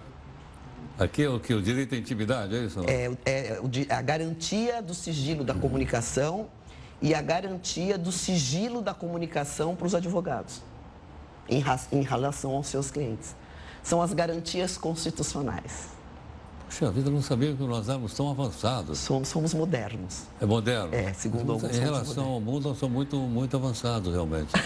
Aqui 0.99 1.23
é 1.23 1.29
o 1.29 1.39
que? 1.39 1.53
O 1.53 1.61
direito 1.61 1.93
à 1.93 1.97
intimidade, 1.97 2.55
é 2.55 2.59
isso? 2.63 2.81
É, 2.87 3.11
é 3.25 3.59
a 3.93 4.01
garantia 4.01 4.81
do 4.81 4.93
sigilo 4.93 5.43
da 5.43 5.53
comunicação 5.53 6.47
e 7.01 7.13
a 7.13 7.21
garantia 7.21 7.97
do 7.97 8.12
sigilo 8.12 8.81
da 8.81 8.93
comunicação 8.93 9.75
para 9.75 9.88
os 9.88 9.95
advogados 9.95 10.62
em, 11.49 11.63
em 11.91 12.01
relação 12.01 12.51
aos 12.51 12.67
seus 12.67 12.91
clientes. 12.91 13.36
São 13.83 14.01
as 14.01 14.13
garantias 14.13 14.77
constitucionais. 14.77 15.97
Puxa 16.67 16.91
vida, 16.91 17.10
não 17.10 17.21
sabia 17.21 17.55
que 17.55 17.63
nós 17.63 17.88
éramos 17.88 18.13
tão 18.13 18.29
avançados. 18.29 18.99
Somos, 18.99 19.29
somos 19.29 19.53
modernos. 19.53 20.23
É 20.41 20.45
moderno? 20.45 20.93
É, 20.93 21.13
segundo 21.13 21.53
alguns. 21.53 21.77
Em 21.77 21.79
relação 21.79 22.25
ao 22.25 22.41
mundo, 22.41 22.67
nós 22.67 22.77
somos 22.77 22.93
muito, 22.93 23.15
muito 23.15 23.55
avançados, 23.55 24.12
realmente. 24.12 24.51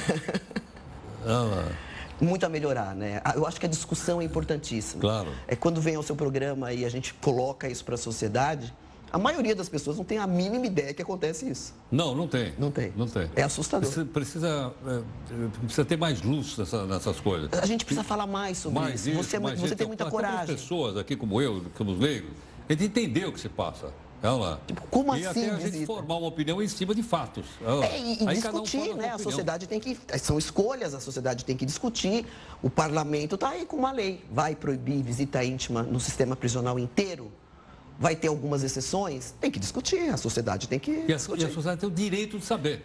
muito 2.20 2.44
a 2.44 2.50
melhorar, 2.50 2.96
né? 2.96 3.22
Ah, 3.24 3.34
eu 3.36 3.46
acho 3.46 3.60
que 3.60 3.67
a 3.67 3.70
discussão 3.70 4.20
é 4.20 4.24
importantíssima. 4.24 5.00
Claro. 5.00 5.30
É 5.48 5.56
quando 5.56 5.80
vem 5.80 5.96
ao 5.96 6.02
seu 6.02 6.15
programa 6.15 6.74
e 6.74 6.84
a 6.84 6.89
gente 6.89 7.13
coloca 7.15 7.70
isso 7.70 7.86
para 7.86 7.94
a 7.94 8.00
sociedade, 8.00 8.74
a 9.12 9.17
maioria 9.17 9.54
das 9.54 9.67
pessoas 9.67 9.97
não 9.97 10.06
tem 10.06 10.17
a 10.17 10.26
mínima 10.26 10.65
ideia 10.65 10.93
que 10.93 11.02
acontece 11.02 11.50
isso. 11.50 11.74
Não, 11.91 12.15
não 12.15 12.28
tem. 12.28 12.54
Não 12.58 12.71
tem. 12.71 12.93
Não 12.95 13.08
tem. 13.08 13.30
É 13.36 13.43
assustador. 13.43 13.89
Precisa, 13.89 14.06
precisa, 14.06 14.74
é, 14.88 15.60
precisa 15.60 15.86
ter 15.86 15.97
mais 15.97 16.21
luz 16.21 16.58
nessa, 16.58 16.86
nessas 16.86 17.19
coisas. 17.19 17.50
A 17.54 17.65
gente 17.65 17.84
precisa 17.84 18.06
falar 18.06 18.26
mais 18.26 18.58
sobre 18.58 18.80
mais 18.80 19.06
isso. 19.06 19.17
Você, 19.17 19.36
é 19.36 19.39
mais 19.39 19.60
você 19.60 19.76
tem 19.76 19.88
muita 19.88 20.10
coragem. 20.10 20.56
pessoas 20.56 20.95
aqui 20.95 21.15
como 21.15 21.41
eu, 21.41 21.65
como 21.78 21.91
os 21.91 22.00
leigos, 22.00 22.32
a 22.69 22.71
gente 22.71 22.86
entender 22.86 23.26
o 23.26 23.34
que 23.34 23.39
se 23.39 23.50
passa. 23.50 23.91
Olha 24.24 24.32
lá. 24.34 24.60
Tipo, 24.67 24.88
como 24.88 25.15
e 25.15 25.26
assim? 25.26 25.41
Até 25.41 25.50
a 25.52 25.56
visita? 25.56 25.78
gente 25.78 25.86
formar 25.86 26.15
uma 26.15 26.28
opinião 26.28 26.62
em 26.62 26.67
cima 26.67 26.93
de 26.93 27.02
fatos. 27.02 27.45
É, 27.84 28.00
e, 28.00 28.24
e 28.24 28.26
discutir, 28.28 28.91
um 28.91 28.95
né? 28.95 29.10
A 29.10 29.17
sociedade 29.17 29.67
tem 29.67 29.80
que. 29.80 29.97
São 30.19 30.38
escolhas, 30.38 30.93
a 30.93 31.00
sociedade 31.00 31.43
tem 31.43 31.58
que 31.58 31.65
discutir. 31.65 32.26
O 32.62 32.69
parlamento 32.69 33.36
está 33.36 33.50
aí 33.50 33.65
com 33.65 33.76
uma 33.76 33.91
lei. 33.91 34.24
Vai 34.32 34.56
proibir 34.56 35.02
visita 35.02 35.43
íntima 35.43 35.82
no 35.84 36.00
sistema 36.00 36.36
prisional 36.36 36.78
inteiro? 36.78 37.32
Vai 38.02 38.16
ter 38.16 38.30
algumas 38.30 38.64
exceções? 38.64 39.36
Tem 39.40 39.52
que 39.52 39.60
discutir, 39.60 40.10
a 40.10 40.18
sociedade 40.18 40.68
tem 40.68 40.80
que. 40.80 41.06
E 41.08 41.14
a, 41.14 41.18
e 41.38 41.46
a 41.46 41.50
sociedade 41.54 41.82
tem 41.82 41.88
o 41.88 41.92
direito 41.92 42.40
de 42.40 42.44
saber. 42.44 42.84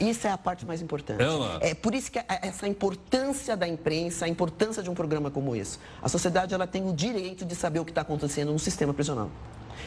Isso 0.00 0.26
é 0.26 0.32
a 0.32 0.38
parte 0.38 0.64
mais 0.64 0.80
importante. 0.80 1.22
Ela... 1.22 1.58
É 1.60 1.74
por 1.74 1.94
isso 1.94 2.10
que 2.10 2.18
essa 2.26 2.66
importância 2.66 3.58
da 3.58 3.68
imprensa, 3.68 4.24
a 4.24 4.28
importância 4.28 4.82
de 4.82 4.88
um 4.88 4.94
programa 4.94 5.30
como 5.30 5.54
esse. 5.54 5.78
A 6.00 6.08
sociedade 6.08 6.54
ela 6.54 6.66
tem 6.66 6.88
o 6.88 6.94
direito 6.94 7.44
de 7.44 7.54
saber 7.54 7.80
o 7.80 7.84
que 7.84 7.90
está 7.90 8.00
acontecendo 8.00 8.54
no 8.54 8.58
sistema 8.58 8.94
prisional. 8.94 9.30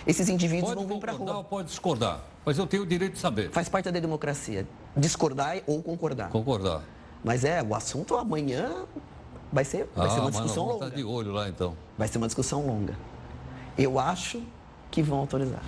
Esses 0.06 0.30
indivíduos 0.30 0.76
pode 0.76 0.86
vão 0.86 0.96
vir 0.96 1.02
para 1.02 1.12
a 1.12 1.16
rua. 1.16 1.44
Pode 1.44 1.70
discordar, 1.70 2.24
mas 2.46 2.60
eu 2.60 2.68
tenho 2.68 2.84
o 2.84 2.86
direito 2.86 3.14
de 3.14 3.20
saber. 3.20 3.50
Faz 3.50 3.68
parte 3.68 3.90
da 3.90 4.00
democracia. 4.00 4.68
Discordar 4.96 5.58
ou 5.66 5.82
concordar. 5.82 6.30
Concordar. 6.30 6.84
Mas 7.24 7.44
é, 7.44 7.64
o 7.64 7.74
assunto 7.74 8.16
amanhã 8.16 8.86
vai 9.52 9.66
ser, 9.66 9.90
vai 9.96 10.06
ah, 10.06 10.10
ser 10.12 10.20
uma 10.20 10.30
discussão 10.30 10.68
longa. 10.68 10.92
De 10.92 11.04
olho 11.04 11.32
lá 11.32 11.50
então. 11.50 11.76
Vai 11.98 12.08
ser 12.08 12.20
uma 12.20 12.28
discussão 12.28 12.64
longa. 12.64 12.96
Eu 13.76 13.98
acho 13.98 14.44
que 14.98 15.04
vão 15.04 15.20
autorizar. 15.20 15.62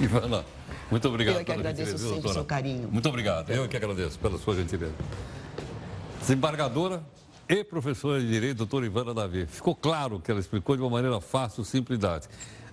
Ivana, 0.00 0.46
muito 0.90 1.06
obrigado. 1.08 1.36
Eu 1.36 1.44
que 1.44 1.52
agradeço 1.52 1.98
sempre 1.98 2.30
o 2.30 2.32
seu 2.32 2.44
carinho. 2.46 2.88
Muito 2.90 3.06
obrigado. 3.06 3.50
Eu 3.50 3.68
que 3.68 3.76
agradeço 3.76 4.18
pela 4.18 4.38
sua 4.38 4.56
gentileza. 4.56 4.94
desembargadora 6.18 7.04
e 7.46 7.62
professora 7.62 8.18
de 8.18 8.26
Direito, 8.26 8.56
doutora 8.56 8.86
Ivana 8.86 9.12
Davi. 9.12 9.44
Ficou 9.44 9.74
claro 9.74 10.18
que 10.20 10.30
ela 10.30 10.40
explicou 10.40 10.74
de 10.74 10.80
uma 10.80 10.88
maneira 10.88 11.20
fácil, 11.20 11.66
simples 11.66 12.00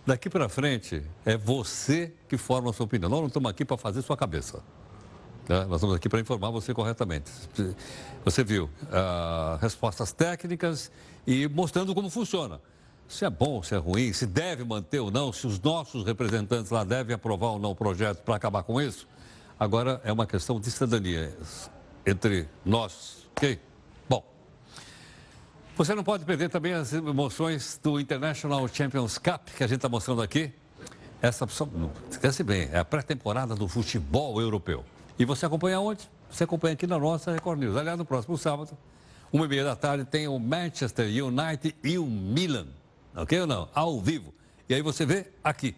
Daqui 0.06 0.30
para 0.30 0.48
frente, 0.48 1.04
é 1.26 1.36
você 1.36 2.13
que 2.30 2.38
forma 2.38 2.70
a 2.70 2.74
sua 2.74 2.86
opinião. 2.86 3.10
Nós 3.10 3.20
não 3.20 3.28
estamos 3.28 3.52
aqui 3.52 3.66
para 3.66 3.76
fazer 3.76 4.02
sua 4.04 4.16
cabeça. 4.16 4.63
Né? 5.50 5.66
Nós 5.66 5.76
estamos 5.76 5.98
aqui 5.98 6.08
para 6.08 6.22
informar 6.22 6.50
você 6.50 6.74
corretamente. 6.74 7.30
Você 8.24 8.42
viu 8.42 8.70
uh, 8.84 9.58
respostas 9.60 10.13
técnicas 10.13 10.89
e 11.28 11.46
mostrando 11.50 11.94
como 11.94 12.10
funciona. 12.10 12.62
Se 13.08 13.26
é 13.26 13.30
bom, 13.30 13.62
se 13.62 13.76
é 13.76 13.78
ruim, 13.78 14.12
se 14.12 14.26
deve 14.26 14.63
manter 14.63 15.00
ou 15.00 15.12
não, 15.12 15.32
se 15.32 15.46
os 15.46 15.60
nossos 15.60 16.06
representantes 16.06 16.72
lá 16.72 16.84
devem 16.84 17.16
aprovar 17.16 17.52
ou 17.52 17.60
não 17.60 17.72
o 17.72 17.76
projeto 17.76 18.24
para 18.24 18.36
acabar 18.36 18.63
com 18.63 18.82
isso. 18.82 19.08
Agora 19.60 20.02
é 20.04 20.12
uma 20.12 20.26
questão 20.26 20.60
de 20.60 20.70
cidadania 20.72 21.36
entre 22.06 22.48
nós, 22.66 23.28
ok? 23.32 23.60
Bom, 24.10 24.24
você 25.76 25.94
não 25.96 26.04
pode 26.04 26.26
perder 26.26 26.50
também 26.50 26.74
as 26.74 26.92
emoções 26.92 27.80
do 27.82 28.00
International 28.00 28.68
Champions 28.68 29.18
Cup 29.18 29.50
que 29.56 29.63
a 29.63 29.68
gente 29.68 29.78
está 29.78 29.89
mostrando 29.89 30.22
aqui. 30.22 30.52
Essa, 31.22 31.48
esquece 32.10 32.44
bem, 32.44 32.68
é 32.74 32.80
a 32.80 32.86
pré-temporada 32.86 33.56
do 33.56 33.68
futebol 33.68 34.42
europeu. 34.42 34.84
E 35.18 35.24
você 35.24 35.46
acompanha 35.46 35.80
onde? 35.80 36.10
Você 36.30 36.44
acompanha 36.44 36.74
aqui 36.74 36.86
na 36.86 36.98
nossa 36.98 37.32
Record 37.32 37.60
News. 37.60 37.78
Aliás, 37.78 37.98
no 37.98 38.04
próximo 38.04 38.38
sábado, 38.38 38.78
uma 39.32 39.46
e 39.46 39.48
meia 39.48 39.63
da 39.63 39.76
tarde, 39.76 40.04
tem 40.04 40.28
o 40.28 40.38
Manchester 40.38 41.06
United 41.08 41.76
e 41.84 41.98
o 41.98 42.06
Milan. 42.06 42.68
Ok 43.15 43.39
ou 43.41 43.47
não? 43.47 43.69
Ao 43.73 43.99
vivo. 44.02 44.34
E 44.67 44.73
aí 44.73 44.82
você 44.82 45.06
vê 45.06 45.28
aqui. 45.43 45.76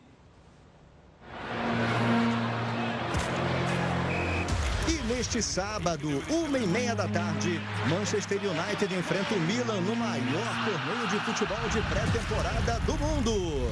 E 4.87 4.93
neste 5.13 5.41
sábado, 5.41 6.23
uma 6.29 6.57
e 6.57 6.65
meia 6.67 6.95
da 6.95 7.07
tarde, 7.07 7.59
Manchester 7.89 8.39
United 8.39 8.93
enfrenta 8.93 9.33
o 9.33 9.39
Milan 9.41 9.81
no 9.81 9.95
maior 9.95 10.65
torneio 10.65 11.07
de 11.09 11.19
futebol 11.25 11.69
de 11.69 11.81
pré-temporada 11.89 12.79
do 12.81 12.97
mundo. 12.97 13.71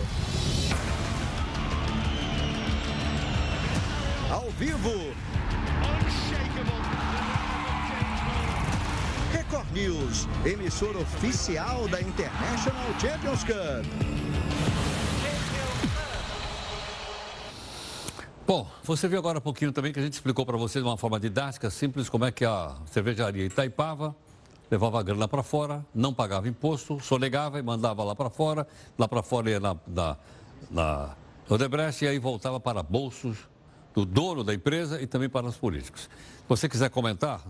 Ao 4.29 4.49
vivo, 4.51 5.13
Record 9.53 9.71
News, 9.71 10.27
emissora 10.43 10.97
oficial 10.97 11.87
da 11.87 12.01
International 12.01 12.99
Champions 12.99 13.43
Cup. 13.43 13.85
Bom, 18.47 18.67
você 18.83 19.07
viu 19.07 19.19
agora 19.19 19.37
um 19.37 19.41
pouquinho 19.41 19.71
também 19.71 19.93
que 19.93 19.99
a 19.99 20.01
gente 20.01 20.13
explicou 20.13 20.43
para 20.43 20.57
você 20.57 20.79
de 20.79 20.85
uma 20.87 20.97
forma 20.97 21.19
didática, 21.19 21.69
simples, 21.69 22.09
como 22.09 22.25
é 22.25 22.31
que 22.31 22.43
a 22.43 22.75
cervejaria 22.87 23.45
Itaipava 23.45 24.15
levava 24.71 24.99
a 24.99 25.03
grana 25.03 25.27
para 25.27 25.43
fora, 25.43 25.85
não 25.93 26.11
pagava 26.15 26.47
imposto, 26.47 26.99
sonegava 26.99 27.59
e 27.59 27.61
mandava 27.61 28.03
lá 28.03 28.15
para 28.15 28.31
fora, 28.31 28.67
lá 28.97 29.07
para 29.07 29.21
fora 29.21 29.51
ia 29.51 29.59
na, 29.59 29.77
na, 29.85 30.17
na 30.71 31.15
Odebrecht 31.47 32.03
e 32.03 32.07
aí 32.07 32.17
voltava 32.17 32.59
para 32.59 32.81
bolsos 32.81 33.37
do 33.93 34.03
dono 34.03 34.43
da 34.43 34.51
empresa 34.51 34.99
e 34.99 35.05
também 35.05 35.29
para 35.29 35.45
os 35.45 35.57
políticos. 35.57 36.01
Se 36.01 36.49
você 36.49 36.67
quiser 36.67 36.89
comentar, 36.89 37.41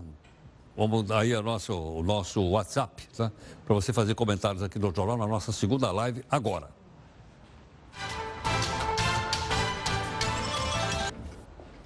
vamos 0.76 1.10
aí 1.10 1.34
o 1.34 1.42
nosso, 1.42 1.74
o 1.74 2.02
nosso 2.02 2.42
WhatsApp, 2.42 3.06
tá? 3.16 3.30
para 3.64 3.74
você 3.74 3.92
fazer 3.92 4.14
comentários 4.14 4.62
aqui 4.62 4.78
no 4.78 4.94
jornal 4.94 5.16
na 5.16 5.26
nossa 5.26 5.52
segunda 5.52 5.90
live 5.90 6.24
agora. 6.30 6.68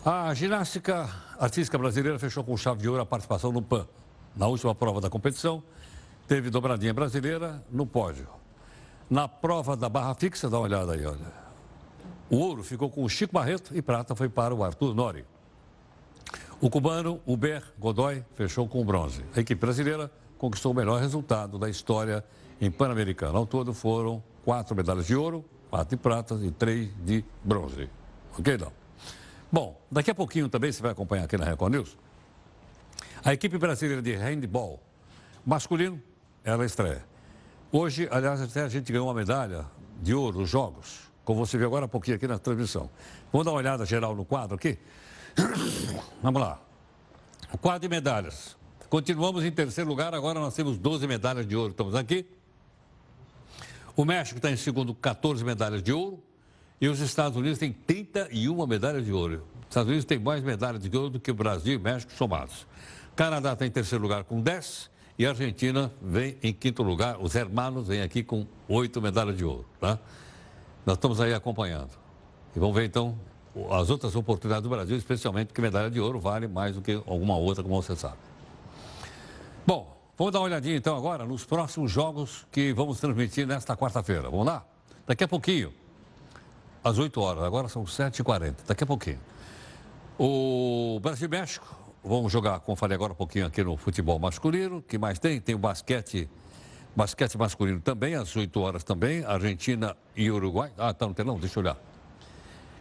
A 0.04 0.32
ginástica 0.32 1.08
artística 1.38 1.76
brasileira 1.76 2.18
fechou 2.18 2.42
com 2.42 2.56
chave 2.56 2.80
de 2.80 2.88
ouro 2.88 3.02
a 3.02 3.06
participação 3.06 3.52
no 3.52 3.60
PAN. 3.60 3.86
Na 4.34 4.46
última 4.46 4.74
prova 4.74 5.00
da 5.00 5.10
competição, 5.10 5.62
teve 6.26 6.48
dobradinha 6.48 6.94
brasileira 6.94 7.62
no 7.70 7.86
pódio. 7.86 8.26
Na 9.10 9.26
prova 9.26 9.76
da 9.76 9.88
barra 9.88 10.14
fixa, 10.14 10.48
dá 10.48 10.58
uma 10.58 10.64
olhada 10.64 10.92
aí, 10.92 11.04
olha. 11.04 11.32
O 12.30 12.36
ouro 12.36 12.62
ficou 12.62 12.88
com 12.90 13.02
o 13.02 13.08
Chico 13.08 13.34
Barreto 13.34 13.76
e 13.76 13.82
prata 13.82 14.14
foi 14.14 14.28
para 14.28 14.54
o 14.54 14.62
Arthur 14.62 14.94
Nori. 14.94 15.24
O 16.60 16.68
cubano 16.68 17.20
Uber 17.24 17.62
Godoy 17.78 18.24
fechou 18.34 18.66
com 18.66 18.84
bronze. 18.84 19.24
A 19.36 19.38
equipe 19.38 19.60
brasileira 19.60 20.10
conquistou 20.36 20.72
o 20.72 20.74
melhor 20.74 21.00
resultado 21.00 21.56
da 21.56 21.70
história 21.70 22.24
em 22.60 22.68
Pan-Americano. 22.68 23.38
Ao 23.38 23.46
todo 23.46 23.72
foram 23.72 24.20
quatro 24.44 24.74
medalhas 24.74 25.06
de 25.06 25.14
ouro, 25.14 25.44
quatro 25.70 25.96
de 25.96 26.02
prata 26.02 26.34
e 26.42 26.50
três 26.50 26.90
de 27.04 27.24
bronze. 27.44 27.88
Ok, 28.36 28.58
não? 28.58 28.72
Bom, 29.52 29.80
daqui 29.88 30.10
a 30.10 30.14
pouquinho 30.16 30.48
também 30.48 30.72
você 30.72 30.82
vai 30.82 30.90
acompanhar 30.90 31.26
aqui 31.26 31.36
na 31.36 31.44
Record 31.44 31.74
News. 31.74 31.96
A 33.24 33.32
equipe 33.32 33.56
brasileira 33.56 34.02
de 34.02 34.16
handball 34.16 34.82
masculino, 35.46 36.02
ela 36.42 36.66
estreia. 36.66 37.04
Hoje, 37.70 38.08
aliás, 38.10 38.42
até 38.42 38.62
a 38.62 38.68
gente 38.68 38.90
ganhou 38.90 39.06
uma 39.06 39.14
medalha 39.14 39.64
de 40.02 40.12
ouro 40.12 40.40
nos 40.40 40.50
Jogos 40.50 41.08
como 41.28 41.44
você 41.44 41.58
viu 41.58 41.66
agora 41.66 41.84
há 41.84 41.88
pouquinho 41.88 42.16
aqui 42.16 42.26
na 42.26 42.38
transmissão. 42.38 42.88
Vamos 43.30 43.44
dar 43.44 43.50
uma 43.50 43.58
olhada 43.58 43.84
geral 43.84 44.16
no 44.16 44.24
quadro 44.24 44.54
aqui? 44.56 44.78
Vamos 46.22 46.40
lá. 46.40 46.60
O 47.52 47.58
quadro 47.58 47.80
de 47.80 47.88
medalhas. 47.88 48.56
Continuamos 48.88 49.44
em 49.44 49.50
terceiro 49.50 49.88
lugar, 49.88 50.14
agora 50.14 50.40
nós 50.40 50.54
temos 50.54 50.78
12 50.78 51.06
medalhas 51.06 51.46
de 51.46 51.54
ouro. 51.54 51.70
Estamos 51.70 51.94
aqui. 51.94 52.26
O 53.94 54.04
México 54.04 54.38
está 54.38 54.50
em 54.50 54.56
segundo, 54.56 54.94
14 54.94 55.44
medalhas 55.44 55.82
de 55.82 55.92
ouro. 55.92 56.22
E 56.80 56.88
os 56.88 57.00
Estados 57.00 57.36
Unidos 57.36 57.58
têm 57.58 57.72
31 57.72 58.66
medalhas 58.66 59.04
de 59.04 59.12
ouro. 59.12 59.44
Os 59.62 59.68
Estados 59.68 59.88
Unidos 59.88 60.04
têm 60.04 60.18
mais 60.18 60.42
medalhas 60.42 60.80
de 60.80 60.96
ouro 60.96 61.10
do 61.10 61.20
que 61.20 61.30
o 61.30 61.34
Brasil 61.34 61.74
e 61.74 61.78
México 61.78 62.12
somados. 62.12 62.66
Canadá 63.16 63.52
está 63.52 63.66
em 63.66 63.70
terceiro 63.70 64.02
lugar 64.02 64.24
com 64.24 64.40
10 64.40 64.90
e 65.18 65.26
a 65.26 65.30
Argentina 65.30 65.92
vem 66.00 66.38
em 66.42 66.52
quinto 66.52 66.82
lugar. 66.82 67.18
Os 67.20 67.34
hermanos 67.34 67.88
vêm 67.88 68.02
aqui 68.02 68.22
com 68.22 68.46
8 68.68 69.02
medalhas 69.02 69.36
de 69.36 69.44
ouro. 69.44 69.66
Tá? 69.80 69.98
Nós 70.86 70.96
estamos 70.96 71.20
aí 71.20 71.34
acompanhando. 71.34 71.90
E 72.54 72.58
vamos 72.60 72.76
ver 72.76 72.84
então 72.84 73.18
as 73.70 73.90
outras 73.90 74.14
oportunidades 74.14 74.62
do 74.62 74.68
Brasil, 74.68 74.96
especialmente 74.96 75.48
porque 75.48 75.60
medalha 75.60 75.90
de 75.90 76.00
ouro 76.00 76.20
vale 76.20 76.46
mais 76.46 76.74
do 76.74 76.82
que 76.82 76.92
alguma 77.06 77.36
outra, 77.36 77.62
como 77.62 77.80
você 77.80 77.96
sabe. 77.96 78.16
Bom, 79.66 79.96
vamos 80.16 80.32
dar 80.32 80.40
uma 80.40 80.46
olhadinha 80.46 80.76
então 80.76 80.96
agora 80.96 81.24
nos 81.24 81.44
próximos 81.44 81.90
jogos 81.90 82.46
que 82.50 82.72
vamos 82.72 83.00
transmitir 83.00 83.46
nesta 83.46 83.76
quarta-feira. 83.76 84.30
Vamos 84.30 84.46
lá? 84.46 84.64
Daqui 85.06 85.24
a 85.24 85.28
pouquinho, 85.28 85.72
às 86.82 86.98
8 86.98 87.20
horas, 87.20 87.42
agora 87.42 87.68
são 87.68 87.84
7h40, 87.84 88.54
daqui 88.66 88.84
a 88.84 88.86
pouquinho. 88.86 89.20
O 90.18 90.98
Brasil 91.00 91.26
e 91.26 91.30
México 91.30 91.66
vão 92.02 92.28
jogar, 92.28 92.60
como 92.60 92.76
falei 92.76 92.94
agora 92.94 93.12
um 93.12 93.16
pouquinho 93.16 93.46
aqui 93.46 93.62
no 93.62 93.76
futebol 93.76 94.18
masculino. 94.18 94.82
que 94.82 94.98
mais 94.98 95.18
tem? 95.18 95.40
Tem 95.40 95.54
o 95.54 95.58
basquete 95.58 96.28
Basquete 96.98 97.38
masculino 97.38 97.80
também, 97.80 98.16
às 98.16 98.34
8 98.34 98.60
horas 98.60 98.82
também. 98.82 99.24
Argentina 99.24 99.96
e 100.16 100.28
Uruguai. 100.28 100.72
Ah, 100.76 100.92
tá 100.92 101.06
no 101.06 101.14
telão, 101.14 101.38
deixa 101.38 101.60
eu 101.60 101.62
olhar. 101.62 101.76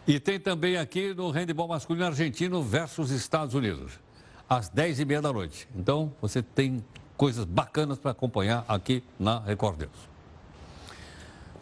E 0.08 0.18
tem 0.18 0.40
também 0.40 0.78
aqui 0.78 1.12
no 1.12 1.30
handebol 1.30 1.68
masculino 1.68 2.06
argentino 2.06 2.62
versus 2.62 3.10
Estados 3.10 3.54
Unidos, 3.54 4.00
às 4.48 4.70
10 4.70 5.00
e 5.00 5.04
meia 5.04 5.20
da 5.20 5.30
noite. 5.30 5.68
Então, 5.76 6.10
você 6.18 6.42
tem 6.42 6.82
coisas 7.14 7.44
bacanas 7.44 7.98
para 7.98 8.12
acompanhar 8.12 8.64
aqui 8.66 9.04
na 9.20 9.38
Record 9.40 9.80
News. 9.80 10.08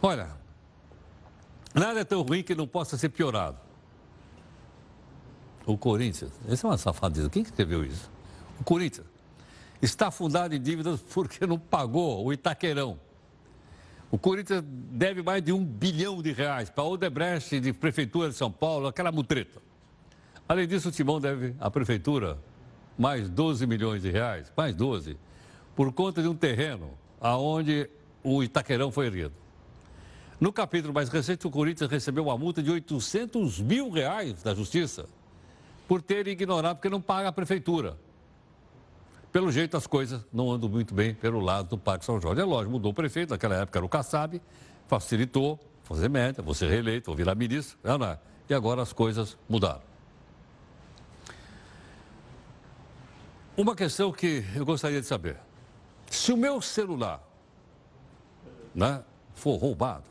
Olha, 0.01 0.29
nada 1.73 1.99
é 1.99 2.05
tão 2.05 2.21
ruim 2.21 2.41
que 2.41 2.55
não 2.55 2.65
possa 2.65 2.97
ser 2.97 3.09
piorado. 3.09 3.57
O 5.65 5.77
Corinthians, 5.77 6.31
esse 6.47 6.65
é 6.65 6.69
uma 6.69 6.77
safadeza. 6.77 7.29
Quem 7.29 7.41
escreveu 7.41 7.83
isso? 7.83 8.09
O 8.61 8.63
Corinthians 8.63 9.07
está 9.81 10.07
afundado 10.07 10.55
em 10.55 10.61
dívidas 10.61 11.01
porque 11.13 11.45
não 11.45 11.59
pagou 11.59 12.25
o 12.25 12.31
Itaquerão. 12.31 12.97
O 14.09 14.17
Corinthians 14.17 14.63
deve 14.65 15.21
mais 15.21 15.43
de 15.43 15.51
um 15.51 15.63
bilhão 15.63 16.21
de 16.21 16.31
reais 16.31 16.69
para 16.69 16.83
Odebrecht 16.85 17.59
de 17.59 17.73
Prefeitura 17.73 18.29
de 18.29 18.35
São 18.35 18.49
Paulo, 18.49 18.87
aquela 18.87 19.11
mutreta. 19.11 19.61
Além 20.47 20.65
disso, 20.65 20.87
o 20.87 20.91
Timão 20.91 21.19
deve 21.19 21.53
à 21.59 21.69
Prefeitura 21.69 22.37
mais 22.97 23.29
12 23.29 23.67
milhões 23.67 24.01
de 24.01 24.09
reais, 24.09 24.51
mais 24.55 24.73
12, 24.73 25.17
por 25.75 25.91
conta 25.91 26.21
de 26.21 26.27
um 26.27 26.35
terreno 26.35 26.91
aonde 27.19 27.89
o 28.23 28.41
Itaquerão 28.41 28.91
foi 28.91 29.07
erguido. 29.07 29.33
No 30.39 30.53
capítulo 30.53 30.93
mais 30.93 31.09
recente, 31.09 31.45
o 31.45 31.51
Corinthians 31.51 31.89
recebeu 31.89 32.23
uma 32.23 32.37
multa 32.37 32.63
de 32.63 32.71
800 32.71 33.59
mil 33.59 33.89
reais 33.89 34.41
da 34.41 34.55
Justiça 34.55 35.05
por 35.85 36.01
ter 36.01 36.27
ignorado, 36.27 36.77
porque 36.77 36.89
não 36.89 37.01
paga 37.01 37.27
a 37.27 37.31
Prefeitura. 37.31 37.97
Pelo 39.37 39.51
jeito, 39.51 39.77
as 39.77 39.85
coisas 39.85 40.25
não 40.33 40.51
andam 40.51 40.67
muito 40.67 40.95
bem 40.95 41.13
pelo 41.13 41.39
lado 41.39 41.69
do 41.69 41.77
Parque 41.77 42.03
São 42.03 42.19
Jorge. 42.19 42.41
É 42.41 42.43
lógico, 42.43 42.71
mudou 42.71 42.91
o 42.91 42.93
prefeito, 42.95 43.29
naquela 43.29 43.53
época 43.57 43.77
era 43.77 43.85
o 43.85 43.87
Kassab, 43.87 44.41
facilitou 44.87 45.59
fazer 45.83 46.09
vou 46.43 46.55
ser 46.55 46.67
reeleito, 46.71 47.05
vou 47.05 47.15
virar 47.15 47.35
ministro, 47.35 47.77
não, 47.83 47.99
não. 47.99 48.17
e 48.49 48.53
agora 48.55 48.81
as 48.81 48.91
coisas 48.91 49.37
mudaram. 49.47 49.83
Uma 53.55 53.75
questão 53.75 54.11
que 54.11 54.43
eu 54.55 54.65
gostaria 54.65 54.99
de 54.99 55.05
saber. 55.05 55.37
Se 56.09 56.33
o 56.33 56.37
meu 56.37 56.59
celular 56.59 57.21
né, 58.73 59.03
for 59.35 59.57
roubado, 59.57 60.05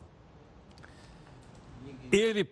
ele, 2.12 2.48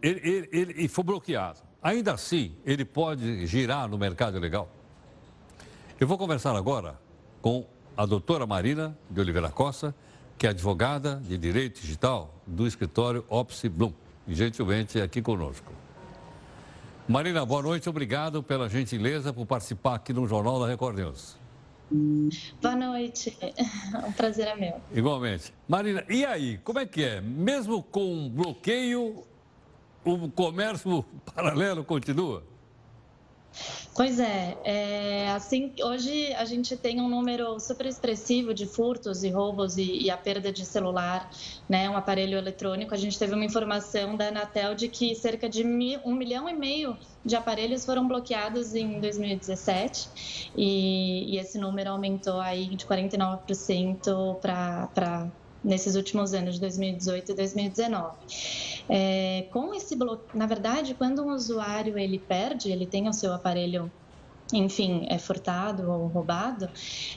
ele, 0.00 0.20
ele, 0.24 0.48
ele 0.50 0.88
for 0.88 1.02
bloqueado, 1.02 1.60
ainda 1.82 2.14
assim 2.14 2.56
ele 2.64 2.86
pode 2.86 3.46
girar 3.46 3.86
no 3.86 3.98
mercado 3.98 4.38
ilegal? 4.38 4.79
Eu 6.00 6.06
vou 6.06 6.16
conversar 6.16 6.56
agora 6.56 6.98
com 7.42 7.66
a 7.94 8.06
doutora 8.06 8.46
Marina 8.46 8.96
de 9.10 9.20
Oliveira 9.20 9.50
Costa, 9.50 9.94
que 10.38 10.46
é 10.46 10.50
advogada 10.50 11.16
de 11.16 11.36
Direito 11.36 11.82
Digital 11.82 12.34
do 12.46 12.66
escritório 12.66 13.22
Opsi 13.28 13.68
Blum, 13.68 13.92
e 14.26 14.34
gentilmente 14.34 14.98
aqui 14.98 15.20
conosco. 15.20 15.70
Marina, 17.06 17.44
boa 17.44 17.60
noite, 17.60 17.86
obrigado 17.86 18.42
pela 18.42 18.66
gentileza 18.66 19.30
por 19.30 19.44
participar 19.44 19.96
aqui 19.96 20.14
no 20.14 20.26
Jornal 20.26 20.58
da 20.58 20.66
Record 20.66 20.96
News. 20.96 21.36
Boa 22.62 22.76
noite, 22.76 23.36
um 24.08 24.12
prazer 24.12 24.46
é 24.48 24.56
meu. 24.56 24.80
Igualmente. 24.94 25.52
Marina, 25.68 26.02
e 26.08 26.24
aí, 26.24 26.56
como 26.64 26.78
é 26.78 26.86
que 26.86 27.04
é? 27.04 27.20
Mesmo 27.20 27.82
com 27.82 28.26
bloqueio, 28.30 29.22
o 30.02 30.30
comércio 30.30 31.04
paralelo 31.34 31.84
continua? 31.84 32.42
Pois 33.94 34.18
é, 34.20 34.56
é, 34.64 35.30
assim, 35.32 35.74
hoje 35.82 36.32
a 36.34 36.44
gente 36.44 36.76
tem 36.76 37.00
um 37.00 37.08
número 37.08 37.58
super 37.58 37.86
expressivo 37.86 38.54
de 38.54 38.64
furtos 38.64 39.24
e 39.24 39.30
roubos 39.30 39.76
e, 39.76 40.04
e, 40.04 40.10
a 40.10 40.16
perda 40.16 40.52
de 40.52 40.64
celular, 40.64 41.28
né, 41.68 41.90
um 41.90 41.96
aparelho 41.96 42.38
eletrônico. 42.38 42.94
A 42.94 42.96
gente 42.96 43.18
teve 43.18 43.34
uma 43.34 43.44
informação 43.44 44.16
da 44.16 44.28
Anatel 44.28 44.74
de 44.74 44.88
que 44.88 45.14
cerca 45.14 45.48
de 45.48 45.64
um 46.04 46.14
milhão 46.14 46.48
e 46.48 46.54
meio 46.54 46.96
de 47.24 47.36
aparelhos 47.36 47.84
foram 47.84 48.06
bloqueados 48.06 48.74
em 48.74 49.00
2017 49.00 50.52
e, 50.56 51.34
e 51.34 51.38
esse 51.38 51.58
número 51.58 51.90
aumentou 51.90 52.40
aí 52.40 52.74
de 52.74 52.86
49% 52.86 54.40
para 54.40 55.30
nesses 55.62 55.94
últimos 55.94 56.32
anos 56.32 56.54
de 56.54 56.60
2018 56.60 57.32
e 57.32 57.34
2019. 57.34 58.16
É, 58.88 59.48
com 59.52 59.74
esse 59.74 59.94
bloqueio, 59.96 60.28
na 60.34 60.46
verdade, 60.46 60.94
quando 60.94 61.22
um 61.22 61.32
usuário 61.32 61.98
ele 61.98 62.18
perde, 62.18 62.70
ele 62.70 62.86
tem 62.86 63.08
o 63.08 63.12
seu 63.12 63.32
aparelho 63.32 63.90
enfim, 64.52 65.06
é 65.08 65.18
furtado 65.18 65.90
ou 65.90 66.06
roubado, 66.06 66.68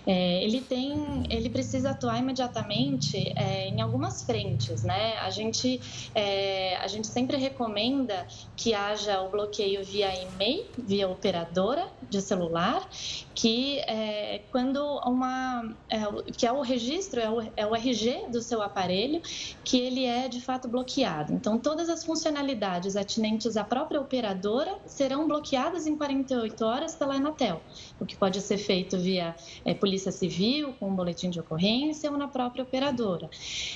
é, 0.05 0.43
ele 0.43 0.61
tem, 0.61 1.23
ele 1.29 1.49
precisa 1.49 1.91
atuar 1.91 2.19
imediatamente 2.19 3.33
é, 3.35 3.67
em 3.67 3.81
algumas 3.81 4.23
frentes, 4.23 4.83
né? 4.83 5.17
A 5.17 5.29
gente, 5.29 5.79
é, 6.13 6.77
a 6.77 6.87
gente 6.87 7.07
sempre 7.07 7.37
recomenda 7.37 8.27
que 8.55 8.73
haja 8.73 9.21
o 9.21 9.29
bloqueio 9.29 9.83
via 9.83 10.13
e-mail, 10.21 10.65
via 10.77 11.07
operadora 11.07 11.87
de 12.09 12.21
celular, 12.21 12.87
que 13.33 13.79
é, 13.79 14.41
quando 14.51 14.79
uma, 15.05 15.75
é, 15.89 15.99
que 16.31 16.45
é 16.45 16.51
o 16.51 16.61
registro, 16.61 17.19
é 17.19 17.29
o, 17.29 17.41
é 17.55 17.65
o 17.65 17.75
RG 17.75 18.27
do 18.29 18.41
seu 18.41 18.61
aparelho, 18.61 19.21
que 19.63 19.79
ele 19.79 20.05
é 20.05 20.27
de 20.27 20.41
fato 20.41 20.67
bloqueado. 20.67 21.33
Então, 21.33 21.57
todas 21.57 21.89
as 21.89 22.03
funcionalidades 22.03 22.95
atinentes 22.95 23.57
à 23.57 23.63
própria 23.63 23.99
operadora 23.99 24.77
serão 24.85 25.27
bloqueadas 25.27 25.87
em 25.87 25.95
48 25.95 26.65
horas 26.65 26.95
pela 26.95 27.15
Anatel, 27.23 27.61
o 27.99 28.05
que 28.05 28.17
pode 28.17 28.41
ser 28.41 28.57
feito 28.57 28.97
via 28.97 29.33
é, 29.63 29.73
Polícia 29.73 30.11
Civil, 30.11 30.73
com 30.73 30.89
um 30.89 30.95
boletim 30.95 31.29
de 31.29 31.39
ocorrência 31.39 32.11
ou 32.11 32.17
na 32.17 32.27
própria 32.27 32.63
operadora. 32.63 33.29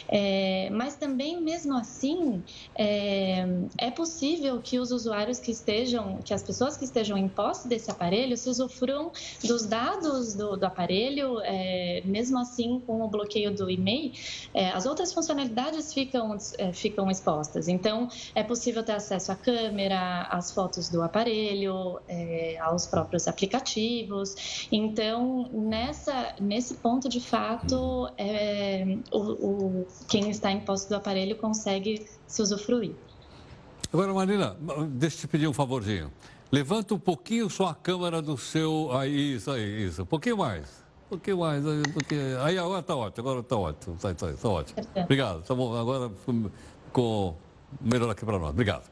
É, 0.10 0.70
mas 0.72 0.96
também, 0.96 1.42
mesmo 1.42 1.76
assim, 1.78 2.44
é, 2.76 3.46
é, 3.78 3.90
possível 3.90 4.62
que 4.62 4.78
os 4.80 4.92
usuários 4.92 5.40
que 5.40 5.52
estejam, 5.52 6.20
que 6.24 6.34
as 6.34 6.44
pessoas 6.44 6.76
que 6.76 6.84
estejam 6.84 7.18
em 7.18 7.30
posse 7.30 7.68
desse 7.68 7.90
aparelho 7.90 8.36
se 8.36 8.50
usufruam 8.50 9.12
dos 9.44 9.66
dados 9.66 10.36
do, 10.36 10.58
do 10.58 10.66
aparelho, 10.66 11.40
é, 11.44 12.02
mesmo 12.04 12.38
assim, 12.40 12.82
com 12.86 13.02
o 13.02 13.08
bloqueio 13.08 13.56
do 13.56 13.70
e-mail, 13.70 14.12
é, 14.54 14.70
as 14.70 14.86
outras 14.86 15.14
funcionalidades 15.14 15.94
ficam, 15.94 16.38
é, 16.58 16.74
ficam 16.74 17.10
expostas. 17.10 17.68
Então, 17.68 18.10
é 18.36 18.44
possível 18.44 18.84
ter 18.84 18.94
acesso 18.94 19.32
à 19.32 19.36
câmera, 19.36 20.24
às 20.24 20.52
fotos 20.52 20.90
do 20.90 21.02
aparelho, 21.02 22.00
aos 22.62 22.88
próprios 22.88 23.28
aplicativos 23.28 23.37
aplicativos. 23.38 24.67
Então, 24.71 25.47
nessa, 25.54 26.34
nesse 26.41 26.73
ponto, 26.76 27.08
de 27.08 27.21
fato, 27.21 28.10
é, 28.17 28.97
o, 29.12 29.19
o, 29.19 29.88
quem 30.08 30.30
está 30.32 30.52
em 30.52 30.60
posse 30.62 30.89
do 30.89 30.95
aparelho 30.95 31.36
consegue 31.36 32.08
se 32.26 32.41
usufruir. 32.41 32.95
Agora, 33.93 34.13
Marina, 34.13 34.58
deixa 34.89 35.17
eu 35.17 35.21
te 35.21 35.28
pedir 35.28 35.47
um 35.47 35.54
favorzinho. 35.54 36.12
Levanta 36.52 36.95
um 36.95 37.00
pouquinho 37.00 37.50
só 37.50 37.67
a 37.67 37.76
câmera 37.76 38.21
do 38.21 38.38
seu. 38.38 38.89
Aí, 38.91 39.36
isso 39.36 39.52
aí, 39.52 39.86
isso. 39.86 40.02
Um 40.02 40.06
pouquinho 40.06 40.38
mais. 40.38 40.65
Um 41.06 41.10
pouquinho 41.10 41.38
mais. 41.38 41.63
Aí, 41.65 41.84
aí 42.41 42.58
agora 42.58 42.80
está 42.80 42.95
ótimo, 42.95 43.28
agora 43.28 43.39
está 43.41 43.56
ótimo. 43.56 43.95
Está 43.95 44.13
tá, 44.13 44.34
tá 44.34 44.50
ótimo. 44.50 44.88
Obrigado. 44.95 45.43
Tá 45.43 45.54
bom, 45.54 45.76
agora 45.76 46.12
ficou 46.86 47.38
melhor 47.80 48.10
aqui 48.10 48.26
para 48.26 48.39
nós. 48.39 48.50
Obrigado. 48.50 48.84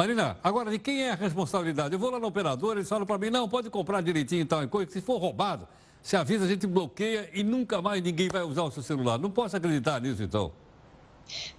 Marina, 0.00 0.38
agora 0.42 0.70
de 0.70 0.78
quem 0.78 1.02
é 1.02 1.10
a 1.10 1.14
responsabilidade? 1.14 1.92
Eu 1.92 1.98
vou 1.98 2.08
lá 2.08 2.18
no 2.18 2.26
operador, 2.26 2.74
eles 2.74 2.88
falam 2.88 3.04
para 3.04 3.18
mim, 3.18 3.28
não, 3.28 3.46
pode 3.46 3.68
comprar 3.68 4.00
direitinho 4.00 4.40
e 4.40 4.44
tal, 4.46 4.62
e 4.62 4.66
coisa. 4.66 4.90
Se 4.90 5.02
for 5.02 5.18
roubado, 5.18 5.68
se 6.00 6.16
avisa, 6.16 6.46
a 6.46 6.48
gente 6.48 6.66
bloqueia 6.66 7.28
e 7.34 7.44
nunca 7.44 7.82
mais 7.82 8.02
ninguém 8.02 8.30
vai 8.32 8.40
usar 8.40 8.62
o 8.62 8.70
seu 8.70 8.82
celular. 8.82 9.18
Não 9.18 9.30
posso 9.30 9.58
acreditar 9.58 10.00
nisso, 10.00 10.22
então. 10.22 10.52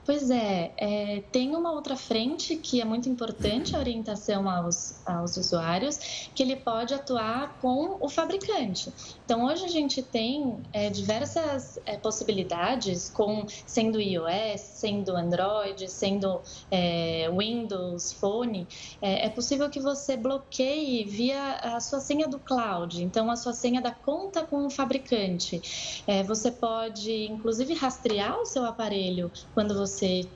Pois 0.06 0.30
é, 0.30 0.72
é, 0.78 1.24
tem 1.32 1.56
uma 1.56 1.72
outra 1.72 1.96
frente 1.96 2.56
que 2.56 2.82
é 2.82 2.86
muito 2.86 3.08
importante 3.08 3.76
a 3.76 3.80
orientação 3.80 4.50
aos, 4.50 5.00
aos 5.06 5.38
usuários, 5.38 6.30
que 6.34 6.42
ele 6.42 6.56
pode 6.56 6.94
atuar 6.94 7.60
com 7.62 7.98
o 8.00 8.10
fabricante. 8.10 8.92
Então, 9.24 9.46
hoje 9.46 9.64
a 9.64 9.68
gente 9.68 10.02
tem 10.02 10.58
é, 10.74 10.90
diversas 10.90 11.80
é, 11.86 11.98
possibilidades, 11.98 13.10
com 13.10 13.46
sendo 13.66 14.02
iOS, 14.02 14.60
sendo 14.60 15.16
Android, 15.16 15.88
sendo 15.90 16.42
é, 16.70 17.30
Windows, 17.32 18.12
Phone, 18.14 18.68
é, 19.02 19.28
é 19.28 19.30
possível 19.30 19.70
que 19.70 19.80
você 19.80 20.18
bloqueie 20.18 21.04
via 21.04 21.54
a 21.56 21.80
sua 21.80 22.00
senha 22.00 22.28
do 22.28 22.40
cloud, 22.40 23.04
então 23.04 23.30
a 23.30 23.36
sua 23.36 23.54
senha 23.54 23.82
da 23.82 23.92
conta 23.92 24.44
com 24.44 24.66
o 24.66 24.70
fabricante. 24.70 26.04
É, 26.08 26.24
você 26.24 26.52
pode, 26.52 27.26
inclusive, 27.28 27.74
rastrear 27.74 28.40
o 28.40 28.46
seu 28.46 28.66
aparelho 28.66 29.32
quando 29.62 29.76
você 29.76 30.28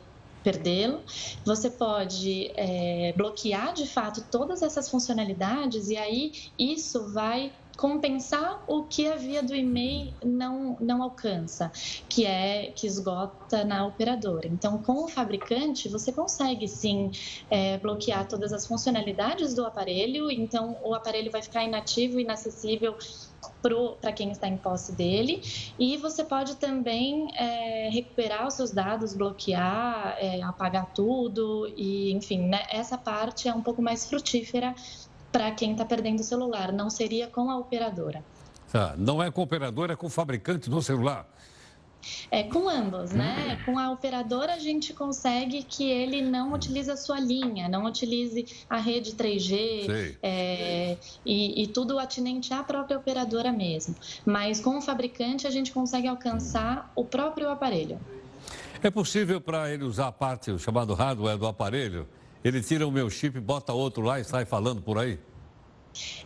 perdê-lo. 0.43 1.01
Você 1.43 1.71
pode 1.71 2.51
é, 2.55 3.11
bloquear 3.17 3.73
de 3.73 3.87
fato 3.87 4.23
todas 4.29 4.61
essas 4.61 4.87
funcionalidades 4.87 5.89
e 5.89 5.97
aí 5.97 6.31
isso 6.59 7.11
vai 7.11 7.51
compensar 7.75 8.63
o 8.67 8.83
que 8.83 9.07
a 9.07 9.15
via 9.15 9.43
do 9.43 9.53
e-mail 9.53 10.13
não, 10.23 10.77
não 10.79 11.03
alcança, 11.03 11.71
que 12.07 12.25
é 12.25 12.71
que 12.73 12.87
esgota 12.87 13.65
na 13.65 13.85
operadora. 13.85 14.47
Então, 14.47 14.77
com 14.77 15.03
o 15.03 15.07
fabricante, 15.07 15.89
você 15.89 16.11
consegue 16.11 16.67
sim 16.67 17.11
é, 17.49 17.77
bloquear 17.79 18.27
todas 18.27 18.53
as 18.53 18.65
funcionalidades 18.65 19.53
do 19.53 19.65
aparelho, 19.65 20.31
então 20.31 20.77
o 20.83 20.93
aparelho 20.93 21.31
vai 21.31 21.41
ficar 21.41 21.63
inativo, 21.63 22.19
inacessível 22.19 22.95
para 24.01 24.11
quem 24.11 24.31
está 24.31 24.47
em 24.47 24.57
posse 24.57 24.91
dele. 24.91 25.41
E 25.77 25.97
você 25.97 26.23
pode 26.23 26.55
também 26.55 27.27
é, 27.35 27.89
recuperar 27.89 28.47
os 28.47 28.53
seus 28.53 28.71
dados, 28.71 29.13
bloquear, 29.13 30.17
é, 30.19 30.41
apagar 30.41 30.87
tudo. 30.93 31.71
E, 31.75 32.11
enfim, 32.11 32.47
né, 32.47 32.63
essa 32.69 32.97
parte 32.97 33.47
é 33.47 33.53
um 33.53 33.61
pouco 33.61 33.81
mais 33.81 34.07
frutífera 34.07 34.73
para 35.31 35.51
quem 35.51 35.71
está 35.71 35.85
perdendo 35.85 36.19
o 36.19 36.23
celular. 36.23 36.71
Não 36.71 36.89
seria 36.89 37.27
com 37.27 37.49
a 37.49 37.57
operadora. 37.57 38.23
Tá, 38.71 38.93
não 38.97 39.21
é 39.21 39.31
com 39.31 39.41
a 39.41 39.43
operadora, 39.43 39.93
é 39.93 39.95
com 39.95 40.07
o 40.07 40.09
fabricante 40.09 40.69
do 40.69 40.81
celular. 40.81 41.27
É, 42.31 42.43
com 42.43 42.69
ambos, 42.69 43.11
né? 43.11 43.61
Com 43.65 43.77
a 43.77 43.91
operadora 43.91 44.53
a 44.53 44.59
gente 44.59 44.93
consegue 44.93 45.63
que 45.63 45.89
ele 45.89 46.21
não 46.21 46.53
utilize 46.53 46.89
a 46.89 46.97
sua 46.97 47.19
linha, 47.19 47.67
não 47.67 47.85
utilize 47.85 48.45
a 48.69 48.77
rede 48.77 49.13
3G 49.13 50.17
é, 50.21 50.97
e, 51.25 51.63
e, 51.63 51.67
tudo 51.67 51.99
atinente 51.99 52.53
à 52.53 52.63
própria 52.63 52.97
operadora 52.97 53.51
mesmo. 53.51 53.95
Mas 54.25 54.59
com 54.59 54.77
o 54.77 54.81
fabricante 54.81 55.47
a 55.47 55.49
gente 55.49 55.71
consegue 55.71 56.07
alcançar 56.07 56.91
o 56.95 57.03
próprio 57.03 57.49
aparelho. 57.49 57.99
É 58.81 58.91
possível 58.91 59.41
para 59.41 59.71
ele 59.71 59.83
usar 59.83 60.07
a 60.07 60.11
parte, 60.11 60.51
o 60.51 60.59
chamado 60.59 60.93
hardware 60.93 61.37
do 61.37 61.47
aparelho? 61.47 62.07
Ele 62.43 62.61
tira 62.61 62.85
o 62.87 62.91
meu 62.91 63.09
chip, 63.09 63.39
bota 63.39 63.73
outro 63.73 64.03
lá 64.03 64.19
e 64.19 64.23
sai 64.23 64.45
falando 64.45 64.81
por 64.81 64.99
aí? 64.99 65.17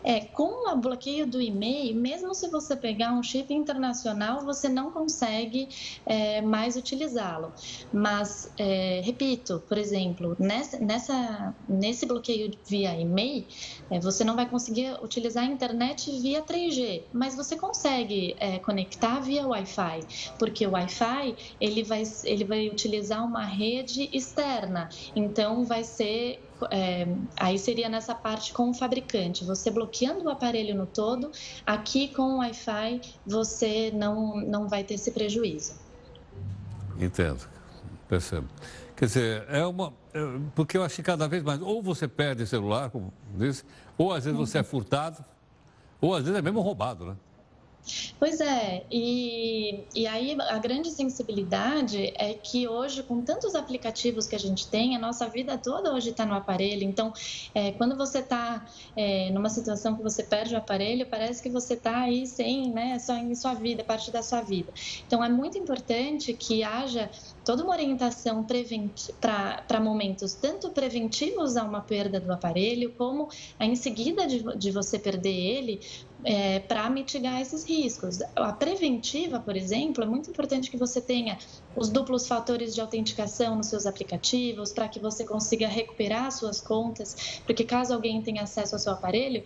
É, 0.03 0.21
com 0.21 0.71
o 0.71 0.77
bloqueio 0.77 1.25
do 1.27 1.41
e-mail, 1.41 1.95
mesmo 1.95 2.33
se 2.33 2.49
você 2.49 2.75
pegar 2.75 3.13
um 3.13 3.23
chip 3.23 3.53
internacional, 3.53 4.41
você 4.45 4.69
não 4.69 4.91
consegue 4.91 5.69
é, 6.05 6.41
mais 6.41 6.75
utilizá-lo. 6.75 7.53
Mas, 7.93 8.51
é, 8.57 9.01
repito, 9.03 9.63
por 9.67 9.77
exemplo, 9.77 10.35
nessa, 10.39 10.79
nessa, 10.79 11.55
nesse 11.67 12.05
bloqueio 12.05 12.51
via 12.67 12.99
e-mail, 12.99 13.45
é, 13.89 13.99
você 13.99 14.23
não 14.23 14.35
vai 14.35 14.47
conseguir 14.47 14.97
utilizar 15.03 15.43
a 15.43 15.47
internet 15.47 16.11
via 16.21 16.41
3G, 16.41 17.03
mas 17.13 17.35
você 17.35 17.55
consegue 17.55 18.35
é, 18.39 18.59
conectar 18.59 19.19
via 19.19 19.47
Wi-Fi, 19.47 19.99
porque 20.37 20.65
o 20.65 20.71
Wi-Fi 20.71 21.35
ele 21.59 21.83
vai, 21.83 22.03
ele 22.23 22.43
vai 22.43 22.67
utilizar 22.67 23.25
uma 23.25 23.45
rede 23.45 24.09
externa, 24.13 24.89
então 25.15 25.65
vai 25.65 25.83
ser 25.83 26.48
é, 26.71 27.07
aí 27.37 27.57
seria 27.57 27.89
nessa 27.89 28.13
parte 28.15 28.53
com 28.53 28.69
o 28.69 28.73
fabricante, 28.73 29.43
você 29.43 29.69
bloqueando 29.71 30.25
o 30.25 30.29
aparelho 30.29 30.75
no 30.75 30.85
todo, 30.85 31.31
aqui 31.65 32.09
com 32.09 32.35
o 32.35 32.37
Wi-Fi 32.37 33.01
você 33.25 33.91
não, 33.93 34.37
não 34.37 34.67
vai 34.67 34.83
ter 34.83 34.95
esse 34.95 35.11
prejuízo. 35.11 35.73
Entendo, 36.99 37.47
percebo. 38.07 38.47
Quer 38.95 39.05
dizer, 39.05 39.45
é 39.47 39.65
uma. 39.65 39.93
É, 40.13 40.19
porque 40.53 40.77
eu 40.77 40.83
acho 40.83 40.97
que 40.97 41.03
cada 41.03 41.27
vez 41.27 41.41
mais, 41.41 41.61
ou 41.61 41.81
você 41.81 42.07
perde 42.07 42.45
celular, 42.45 42.89
como 42.89 43.13
disse, 43.35 43.63
ou 43.97 44.11
às 44.11 44.25
vezes 44.25 44.37
você 44.37 44.57
é 44.57 44.63
furtado, 44.63 45.23
ou 46.01 46.13
às 46.13 46.23
vezes 46.23 46.37
é 46.37 46.41
mesmo 46.41 46.59
roubado, 46.59 47.05
né? 47.05 47.15
Pois 48.19 48.39
é, 48.39 48.85
e, 48.91 49.87
e 49.95 50.05
aí 50.05 50.35
a 50.39 50.59
grande 50.59 50.91
sensibilidade 50.91 52.13
é 52.17 52.33
que 52.33 52.67
hoje, 52.67 53.01
com 53.03 53.23
tantos 53.23 53.55
aplicativos 53.55 54.27
que 54.27 54.35
a 54.35 54.39
gente 54.39 54.69
tem, 54.69 54.95
a 54.95 54.99
nossa 54.99 55.27
vida 55.29 55.57
toda 55.57 55.93
hoje 55.93 56.11
está 56.11 56.25
no 56.25 56.33
aparelho. 56.33 56.83
Então, 56.83 57.11
é, 57.53 57.71
quando 57.71 57.97
você 57.97 58.19
está 58.19 58.65
é, 58.95 59.31
numa 59.31 59.49
situação 59.49 59.95
que 59.95 60.03
você 60.03 60.23
perde 60.23 60.53
o 60.53 60.57
aparelho, 60.57 61.09
parece 61.09 61.41
que 61.41 61.49
você 61.49 61.73
está 61.75 62.01
aí 62.01 62.27
sem, 62.27 62.71
né, 62.73 62.99
só 62.99 63.15
em 63.15 63.33
sua 63.33 63.53
vida, 63.53 63.83
parte 63.83 64.11
da 64.11 64.21
sua 64.21 64.41
vida. 64.41 64.71
Então, 65.05 65.23
é 65.23 65.29
muito 65.29 65.57
importante 65.57 66.33
que 66.33 66.63
haja 66.63 67.09
toda 67.49 67.63
uma 67.63 67.73
orientação 67.73 68.45
para 69.19 69.79
momentos 69.79 70.35
tanto 70.35 70.69
preventivos 70.69 71.57
a 71.57 71.63
uma 71.63 71.81
perda 71.81 72.19
do 72.19 72.31
aparelho, 72.31 72.93
como 72.95 73.27
em 73.59 73.75
seguida 73.75 74.27
de, 74.27 74.43
de 74.55 74.69
você 74.69 74.99
perder 74.99 75.33
ele, 75.33 75.79
é, 76.23 76.59
para 76.59 76.87
mitigar 76.91 77.41
esses 77.41 77.67
riscos. 77.67 78.19
A 78.35 78.53
preventiva, 78.53 79.39
por 79.39 79.57
exemplo, 79.57 80.03
é 80.03 80.05
muito 80.05 80.29
importante 80.29 80.69
que 80.69 80.77
você 80.77 81.01
tenha 81.01 81.39
os 81.75 81.89
duplos 81.89 82.27
fatores 82.27 82.75
de 82.75 82.81
autenticação 82.81 83.55
nos 83.55 83.65
seus 83.65 83.87
aplicativos, 83.87 84.71
para 84.71 84.87
que 84.87 84.99
você 84.99 85.25
consiga 85.25 85.67
recuperar 85.67 86.31
suas 86.31 86.61
contas, 86.61 87.41
porque 87.47 87.63
caso 87.63 87.95
alguém 87.95 88.21
tenha 88.21 88.43
acesso 88.43 88.75
ao 88.75 88.79
seu 88.79 88.93
aparelho, 88.93 89.41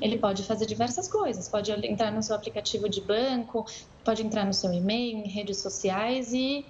ele 0.00 0.16
pode 0.16 0.42
fazer 0.44 0.64
diversas 0.64 1.06
coisas. 1.06 1.50
Pode 1.50 1.70
entrar 1.86 2.10
no 2.10 2.22
seu 2.22 2.34
aplicativo 2.34 2.88
de 2.88 3.02
banco, 3.02 3.66
pode 4.02 4.22
entrar 4.22 4.46
no 4.46 4.54
seu 4.54 4.72
e-mail, 4.72 5.18
em 5.18 5.28
redes 5.28 5.60
sociais 5.60 6.32
e 6.32 6.64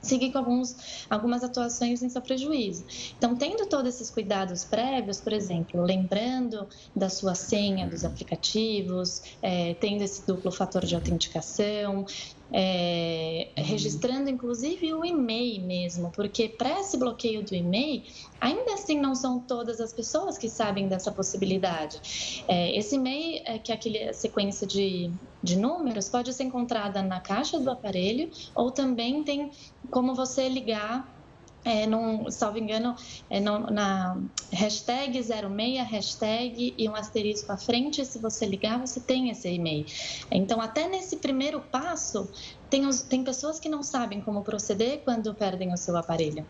seguir 0.00 0.32
com 0.32 0.38
alguns, 0.38 1.06
algumas 1.08 1.42
atuações 1.42 2.02
em 2.02 2.08
seu 2.08 2.22
prejuízo. 2.22 2.84
Então, 3.16 3.36
tendo 3.36 3.66
todos 3.68 3.94
esses 3.94 4.10
cuidados 4.10 4.64
prévios, 4.64 5.20
por 5.20 5.32
exemplo, 5.32 5.82
lembrando 5.82 6.68
da 6.94 7.08
sua 7.08 7.34
senha 7.34 7.88
dos 7.88 8.04
aplicativos, 8.04 9.22
é, 9.42 9.74
tendo 9.74 10.02
esse 10.02 10.26
duplo 10.26 10.50
fator 10.50 10.84
de 10.84 10.94
autenticação, 10.94 12.04
é, 12.52 13.50
registrando 13.56 14.30
inclusive 14.30 14.92
o 14.94 15.04
e-mail 15.04 15.62
mesmo, 15.66 16.10
porque 16.12 16.48
para 16.48 16.80
esse 16.80 16.96
bloqueio 16.96 17.44
do 17.44 17.54
e-mail, 17.54 18.02
ainda 18.40 18.74
assim 18.74 18.98
não 18.98 19.14
são 19.14 19.40
todas 19.40 19.80
as 19.80 19.92
pessoas 19.92 20.38
que 20.38 20.48
sabem 20.48 20.88
dessa 20.88 21.12
possibilidade. 21.12 22.44
É, 22.48 22.76
esse 22.76 22.96
e-mail, 22.96 23.42
é, 23.44 23.58
que 23.58 23.72
é 23.72 23.74
aquela 23.74 24.12
sequência 24.12 24.66
de, 24.66 25.12
de 25.42 25.56
números, 25.56 26.08
pode 26.08 26.32
ser 26.32 26.44
encontrada 26.44 27.02
na 27.02 27.20
caixa 27.20 27.58
do 27.58 27.70
aparelho 27.70 28.30
ou 28.54 28.70
também 28.70 29.22
tem 29.24 29.50
como 29.90 30.14
você 30.14 30.48
ligar 30.48 31.17
é, 31.64 31.86
num, 31.86 32.30
salvo 32.30 32.58
engano, 32.58 32.94
é 33.28 33.40
no, 33.40 33.70
na 33.70 34.16
hashtag 34.52 35.22
06, 35.22 35.88
hashtag 35.88 36.74
e 36.76 36.88
um 36.88 36.94
asterisco 36.94 37.52
à 37.52 37.56
frente, 37.56 38.04
se 38.04 38.18
você 38.18 38.46
ligar, 38.46 38.78
você 38.78 39.00
tem 39.00 39.30
esse 39.30 39.48
e-mail. 39.48 39.84
Então, 40.30 40.60
até 40.60 40.88
nesse 40.88 41.16
primeiro 41.16 41.60
passo, 41.60 42.30
tem, 42.70 42.86
os, 42.86 43.02
tem 43.02 43.24
pessoas 43.24 43.58
que 43.58 43.68
não 43.68 43.82
sabem 43.82 44.20
como 44.20 44.42
proceder 44.42 45.00
quando 45.04 45.34
perdem 45.34 45.72
o 45.72 45.76
seu 45.76 45.96
aparelho. 45.96 46.46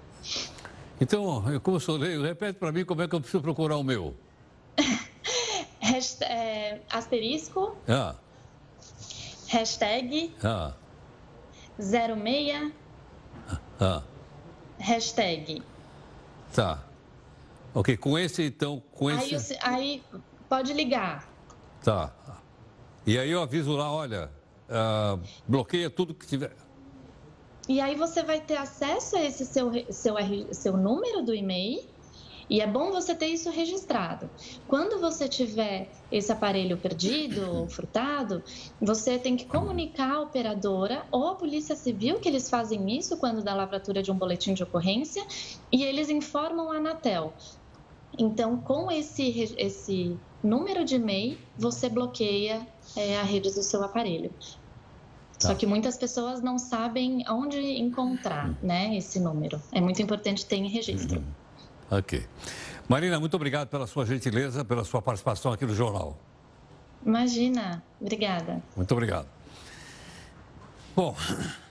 Então, 1.00 1.42
como 1.62 1.80
sou 1.80 1.96
leigo, 1.96 2.22
repete 2.22 2.58
para 2.58 2.72
mim 2.72 2.84
como 2.84 3.02
é 3.02 3.08
que 3.08 3.14
eu 3.14 3.20
preciso 3.20 3.42
procurar 3.42 3.76
o 3.76 3.84
meu. 3.84 4.14
hashtag, 5.80 6.32
é, 6.32 6.80
asterisco. 6.90 7.76
Ah. 7.88 8.14
Hashtag. 9.48 10.34
Ah. 10.42 10.74
06. 11.80 12.72
Ah 13.80 14.02
hashtag. 14.78 15.62
Tá. 16.54 16.82
Ok, 17.74 17.96
com 17.96 18.18
esse 18.18 18.44
então, 18.44 18.82
com 18.92 19.10
esse... 19.10 19.54
Aí, 19.60 20.02
aí 20.12 20.20
pode 20.48 20.72
ligar. 20.72 21.28
Tá. 21.82 22.12
E 23.06 23.18
aí 23.18 23.30
eu 23.30 23.42
aviso 23.42 23.72
lá, 23.72 23.92
olha, 23.92 24.30
uh, 24.68 25.20
bloqueia 25.46 25.90
tudo 25.90 26.14
que 26.14 26.26
tiver... 26.26 26.52
E 27.68 27.82
aí 27.82 27.94
você 27.94 28.22
vai 28.22 28.40
ter 28.40 28.56
acesso 28.56 29.16
a 29.16 29.22
esse 29.22 29.44
seu, 29.44 29.70
seu, 29.92 30.14
seu 30.52 30.74
número 30.74 31.22
do 31.22 31.34
e-mail 31.34 31.84
e 32.48 32.60
é 32.60 32.66
bom 32.66 32.90
você 32.90 33.14
ter 33.14 33.26
isso 33.26 33.50
registrado. 33.50 34.30
Quando 34.66 35.00
você 35.00 35.28
tiver 35.28 35.92
esse 36.10 36.32
aparelho 36.32 36.78
perdido 36.78 37.50
ou 37.50 37.68
furtado, 37.70 38.42
você 38.80 39.18
tem 39.18 39.36
que 39.36 39.44
comunicar 39.44 40.14
à 40.14 40.20
operadora 40.20 41.06
ou 41.12 41.28
à 41.28 41.34
Polícia 41.34 41.76
Civil 41.76 42.20
que 42.20 42.28
eles 42.28 42.48
fazem 42.48 42.96
isso 42.96 43.18
quando 43.18 43.44
dá 43.44 43.54
lavratura 43.54 44.02
de 44.02 44.10
um 44.10 44.16
boletim 44.16 44.54
de 44.54 44.62
ocorrência 44.62 45.24
e 45.70 45.84
eles 45.84 46.08
informam 46.08 46.72
a 46.72 46.76
Anatel. 46.76 47.34
Então, 48.18 48.56
com 48.62 48.90
esse, 48.90 49.54
esse 49.58 50.18
número 50.42 50.84
de 50.84 50.96
e-mail, 50.96 51.38
você 51.56 51.88
bloqueia 51.88 52.66
é, 52.96 53.18
a 53.18 53.22
rede 53.22 53.52
do 53.54 53.62
seu 53.62 53.82
aparelho. 53.84 54.30
Tá. 55.38 55.48
Só 55.48 55.54
que 55.54 55.66
muitas 55.66 55.96
pessoas 55.96 56.42
não 56.42 56.58
sabem 56.58 57.22
onde 57.28 57.60
encontrar 57.60 58.58
né, 58.62 58.96
esse 58.96 59.20
número. 59.20 59.60
É 59.72 59.80
muito 59.80 60.00
importante 60.02 60.46
ter 60.46 60.56
em 60.56 60.68
registro. 60.68 61.20
Uhum. 61.20 61.47
Ok. 61.90 62.26
Marina, 62.88 63.18
muito 63.20 63.34
obrigado 63.34 63.68
pela 63.68 63.86
sua 63.86 64.06
gentileza, 64.06 64.64
pela 64.64 64.84
sua 64.84 65.02
participação 65.02 65.52
aqui 65.52 65.66
no 65.66 65.74
jornal. 65.74 66.18
Imagina. 67.04 67.82
Obrigada. 68.00 68.62
Muito 68.76 68.92
obrigado. 68.92 69.26
Bom, 70.94 71.14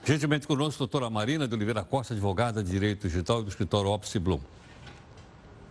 gentilmente 0.04 0.46
conosco, 0.46 0.78
doutora 0.78 1.10
Marina 1.10 1.46
de 1.46 1.54
Oliveira 1.54 1.84
Costa, 1.84 2.14
advogada 2.14 2.62
de 2.62 2.70
Direito 2.70 3.08
Digital 3.08 3.42
do 3.42 3.48
escritório 3.48 3.90
Opus 3.90 4.16
Bloom. 4.16 4.40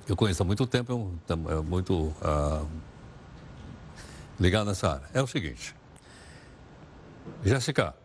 Eu 0.08 0.16
conheço 0.16 0.44
há 0.44 0.46
muito 0.46 0.66
tempo, 0.68 1.12
é, 1.28 1.34
é 1.34 1.56
muito 1.62 1.94
uh, 1.94 2.68
ligado 4.40 4.68
nessa 4.68 4.94
área. 4.94 5.10
É 5.14 5.22
o 5.22 5.28
seguinte, 5.28 5.76
Jéssica, 7.44 7.96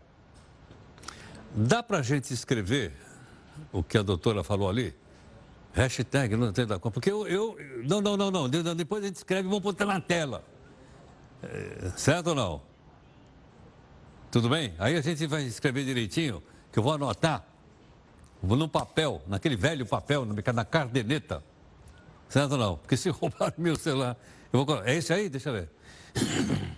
dá 1.55 1.83
para 1.83 1.99
a 1.99 2.01
gente 2.01 2.33
escrever 2.33 2.91
o 3.71 3.83
que 3.83 3.97
a 3.97 4.01
doutora 4.01 4.43
falou 4.43 4.69
ali? 4.69 4.93
Hashtag 5.73 6.35
não 6.37 6.53
tem 6.53 6.67
da 6.67 6.77
conta. 6.77 6.93
Porque 6.93 7.11
eu, 7.11 7.27
eu. 7.27 7.57
Não, 7.83 7.99
não, 7.99 8.15
não, 8.15 8.29
não. 8.29 8.49
Depois 8.49 9.03
a 9.03 9.07
gente 9.07 9.17
escreve 9.17 9.47
e 9.47 9.49
vamos 9.49 9.63
botar 9.63 9.85
na 9.85 9.99
tela. 9.99 10.43
É, 11.41 11.91
certo 11.97 12.27
ou 12.27 12.35
não? 12.35 12.61
Tudo 14.31 14.49
bem? 14.49 14.73
Aí 14.77 14.95
a 14.95 15.01
gente 15.01 15.25
vai 15.27 15.43
escrever 15.43 15.83
direitinho, 15.83 16.41
que 16.71 16.77
eu 16.77 16.83
vou 16.83 16.93
anotar. 16.93 17.43
Vou 18.41 18.57
no 18.57 18.67
papel, 18.67 19.21
naquele 19.27 19.55
velho 19.55 19.85
papel, 19.85 20.25
na 20.25 20.65
cardeneta. 20.65 21.43
Certo 22.29 22.53
ou 22.53 22.57
não? 22.57 22.77
Porque 22.77 22.95
se 22.95 23.09
roubar 23.11 23.53
meu 23.57 23.75
celular. 23.75 24.17
Eu 24.51 24.65
vou... 24.65 24.83
É 24.83 24.95
esse 24.95 25.11
aí? 25.11 25.29
Deixa 25.29 25.49
eu 25.49 25.53
ver. 25.53 25.69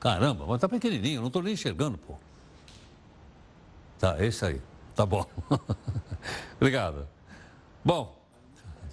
Caramba, 0.00 0.46
mas 0.46 0.60
tá 0.60 0.68
pequenininho, 0.68 1.20
não 1.20 1.26
estou 1.26 1.42
nem 1.42 1.54
enxergando, 1.54 1.98
pô. 1.98 2.14
Tá, 3.98 4.16
é 4.18 4.26
esse 4.26 4.44
aí. 4.44 4.62
Tá 4.94 5.04
bom. 5.04 5.26
Obrigado. 6.56 7.08
Bom, 7.88 8.14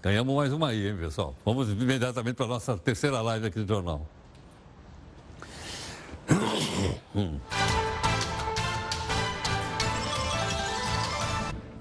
ganhamos 0.02 0.34
mais 0.34 0.54
uma 0.54 0.70
aí, 0.70 0.88
hein, 0.88 0.96
pessoal? 0.96 1.36
Vamos 1.44 1.70
imediatamente 1.70 2.36
para 2.36 2.46
a 2.46 2.48
nossa 2.48 2.78
terceira 2.78 3.20
live 3.22 3.48
aqui 3.48 3.60
do 3.60 3.68
jornal. 3.68 4.08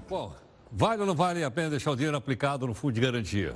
Bom, 0.09 0.35
vale 0.69 0.99
ou 0.99 1.07
não 1.07 1.15
vale 1.15 1.41
a 1.41 1.49
pena 1.49 1.69
deixar 1.69 1.91
o 1.91 1.95
dinheiro 1.95 2.17
aplicado 2.17 2.67
no 2.67 2.73
fundo 2.73 2.91
de 2.91 2.99
garantia? 2.99 3.55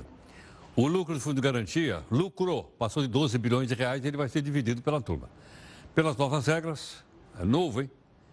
O 0.74 0.86
lucro 0.86 1.12
do 1.12 1.20
fundo 1.20 1.34
de 1.34 1.42
garantia 1.42 2.02
lucrou, 2.10 2.64
passou 2.78 3.02
de 3.02 3.08
12 3.10 3.36
bilhões 3.36 3.68
de 3.68 3.74
reais 3.74 4.02
e 4.02 4.08
ele 4.08 4.16
vai 4.16 4.30
ser 4.30 4.40
dividido 4.40 4.80
pela 4.80 5.02
turma. 5.02 5.28
Pelas 5.94 6.16
novas 6.16 6.46
regras, 6.46 7.04
é 7.38 7.44
novo, 7.44 7.82
hein? 7.82 7.90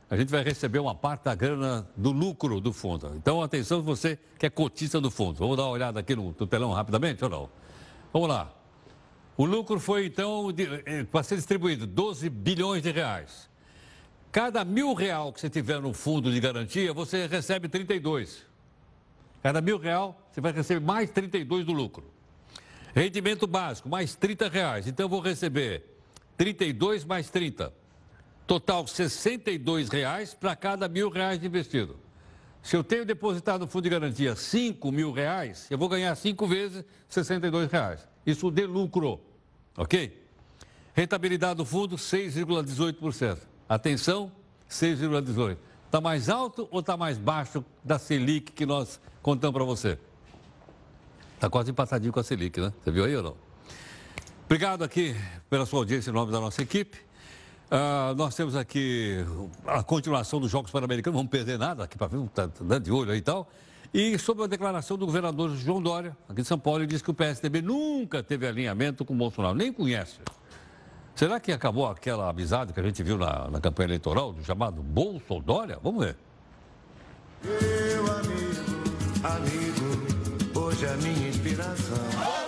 A 0.09 0.15
gente 0.15 0.29
vai 0.29 0.41
receber 0.41 0.79
uma 0.79 0.95
parte 0.95 1.23
da 1.23 1.35
grana 1.35 1.87
do 1.95 2.11
lucro 2.11 2.61
do 2.61 2.71
fundo. 2.71 3.11
Então, 3.15 3.41
atenção, 3.41 3.81
você 3.81 4.17
que 4.39 4.45
é 4.45 4.49
cotista 4.49 5.01
do 5.01 5.11
fundo. 5.11 5.37
Vamos 5.37 5.57
dar 5.57 5.63
uma 5.63 5.71
olhada 5.71 5.99
aqui 5.99 6.15
no, 6.15 6.33
no 6.37 6.47
telão 6.47 6.71
rapidamente 6.71 7.23
ou 7.25 7.29
não? 7.29 7.49
Vamos 8.13 8.29
lá. 8.29 8.53
O 9.35 9.45
lucro 9.45 9.79
foi, 9.79 10.05
então, 10.05 10.47
eh, 10.85 11.03
para 11.03 11.23
ser 11.23 11.35
distribuído, 11.35 11.85
12 11.85 12.29
bilhões 12.29 12.81
de 12.81 12.89
reais. 12.89 13.49
Cada 14.31 14.63
mil 14.63 14.93
real 14.93 15.33
que 15.33 15.41
você 15.41 15.49
tiver 15.49 15.81
no 15.81 15.93
fundo 15.93 16.31
de 16.31 16.39
garantia, 16.39 16.93
você 16.93 17.27
recebe 17.27 17.67
32. 17.67 18.45
Cada 19.43 19.59
mil 19.59 19.77
real, 19.77 20.19
você 20.31 20.39
vai 20.39 20.53
receber 20.53 20.83
mais 20.83 21.11
32 21.11 21.65
do 21.65 21.73
lucro. 21.73 22.05
Rendimento 22.95 23.45
básico, 23.45 23.89
mais 23.89 24.15
30 24.15 24.47
reais. 24.47 24.87
Então, 24.87 25.03
eu 25.03 25.09
vou 25.09 25.19
receber 25.19 25.83
32 26.37 27.03
mais 27.03 27.29
30 27.29 27.73
Total, 28.47 28.87
62 28.87 29.89
reais 29.89 30.33
para 30.33 30.55
cada 30.55 30.87
mil 30.87 31.09
reais 31.09 31.43
investido. 31.43 31.97
Se 32.63 32.77
eu 32.77 32.83
tenho 32.83 33.05
depositado 33.05 33.61
no 33.61 33.67
fundo 33.67 33.83
de 33.83 33.89
garantia 33.89 34.35
5 34.35 34.89
mil 34.91 35.11
reais, 35.11 35.67
eu 35.69 35.77
vou 35.77 35.89
ganhar 35.89 36.15
cinco 36.15 36.47
vezes 36.47 36.83
62 37.09 37.69
reais. 37.69 38.07
Isso 38.25 38.49
de 38.49 38.65
lucro, 38.65 39.19
ok? 39.77 40.25
Rentabilidade 40.93 41.57
do 41.57 41.65
fundo, 41.65 41.97
6,18%. 41.97 43.37
Atenção, 43.67 44.31
6,18%. 44.69 45.57
Está 45.85 46.01
mais 46.01 46.29
alto 46.29 46.67
ou 46.71 46.79
está 46.79 46.97
mais 46.97 47.17
baixo 47.17 47.63
da 47.83 47.99
Selic 47.99 48.51
que 48.51 48.65
nós 48.65 48.99
contamos 49.21 49.53
para 49.53 49.63
você? 49.63 49.97
Está 51.35 51.49
quase 51.49 51.71
empatadinho 51.71 52.11
com 52.11 52.19
a 52.19 52.23
Selic, 52.23 52.59
né? 52.59 52.73
Você 52.83 52.91
viu 52.91 53.05
aí 53.05 53.15
ou 53.15 53.23
não? 53.23 53.37
Obrigado 54.45 54.83
aqui 54.83 55.15
pela 55.49 55.65
sua 55.65 55.79
audiência 55.79 56.09
em 56.09 56.13
nome 56.13 56.31
da 56.31 56.39
nossa 56.39 56.61
equipe. 56.61 57.06
Uh, 57.69 58.15
nós 58.15 58.33
temos 58.33 58.55
aqui 58.55 59.25
a 59.65 59.83
continuação 59.83 60.39
dos 60.39 60.49
Jogos 60.49 60.71
Pan-Americanos, 60.71 61.15
não 61.15 61.19
vamos 61.19 61.31
perder 61.31 61.59
nada 61.59 61.83
aqui 61.83 61.97
para 61.97 62.07
ver, 62.07 62.23
está 62.23 62.47
tá 62.47 62.79
de 62.79 62.91
olho 62.91 63.11
aí 63.11 63.17
e 63.17 63.21
tal. 63.21 63.49
E 63.93 64.17
sobre 64.17 64.43
a 64.45 64.47
declaração 64.47 64.97
do 64.97 65.05
governador 65.05 65.53
João 65.55 65.81
Dória, 65.81 66.15
aqui 66.29 66.41
de 66.41 66.47
São 66.47 66.57
Paulo, 66.57 66.79
ele 66.79 66.87
disse 66.87 67.03
que 67.03 67.11
o 67.11 67.13
PSDB 67.13 67.61
nunca 67.61 68.23
teve 68.23 68.47
alinhamento 68.47 69.03
com 69.03 69.13
o 69.13 69.17
Bolsonaro, 69.17 69.55
nem 69.55 69.71
conhece. 69.73 70.19
Será 71.13 71.39
que 71.39 71.51
acabou 71.51 71.87
aquela 71.87 72.29
amizade 72.29 72.71
que 72.71 72.79
a 72.79 72.83
gente 72.83 73.01
viu 73.03 73.17
na, 73.17 73.49
na 73.49 73.59
campanha 73.59 73.87
eleitoral, 73.87 74.31
do 74.31 74.43
chamado 74.45 74.81
Bolso 74.81 75.39
Dória? 75.39 75.77
Vamos 75.81 76.05
ver. 76.05 76.15
Meu 77.43 78.13
amigo, 78.13 78.77
amigo, 79.23 80.59
hoje 80.59 80.85
é 80.85 80.93
a 80.93 80.97
minha 80.97 81.29
inspiração. 81.29 82.46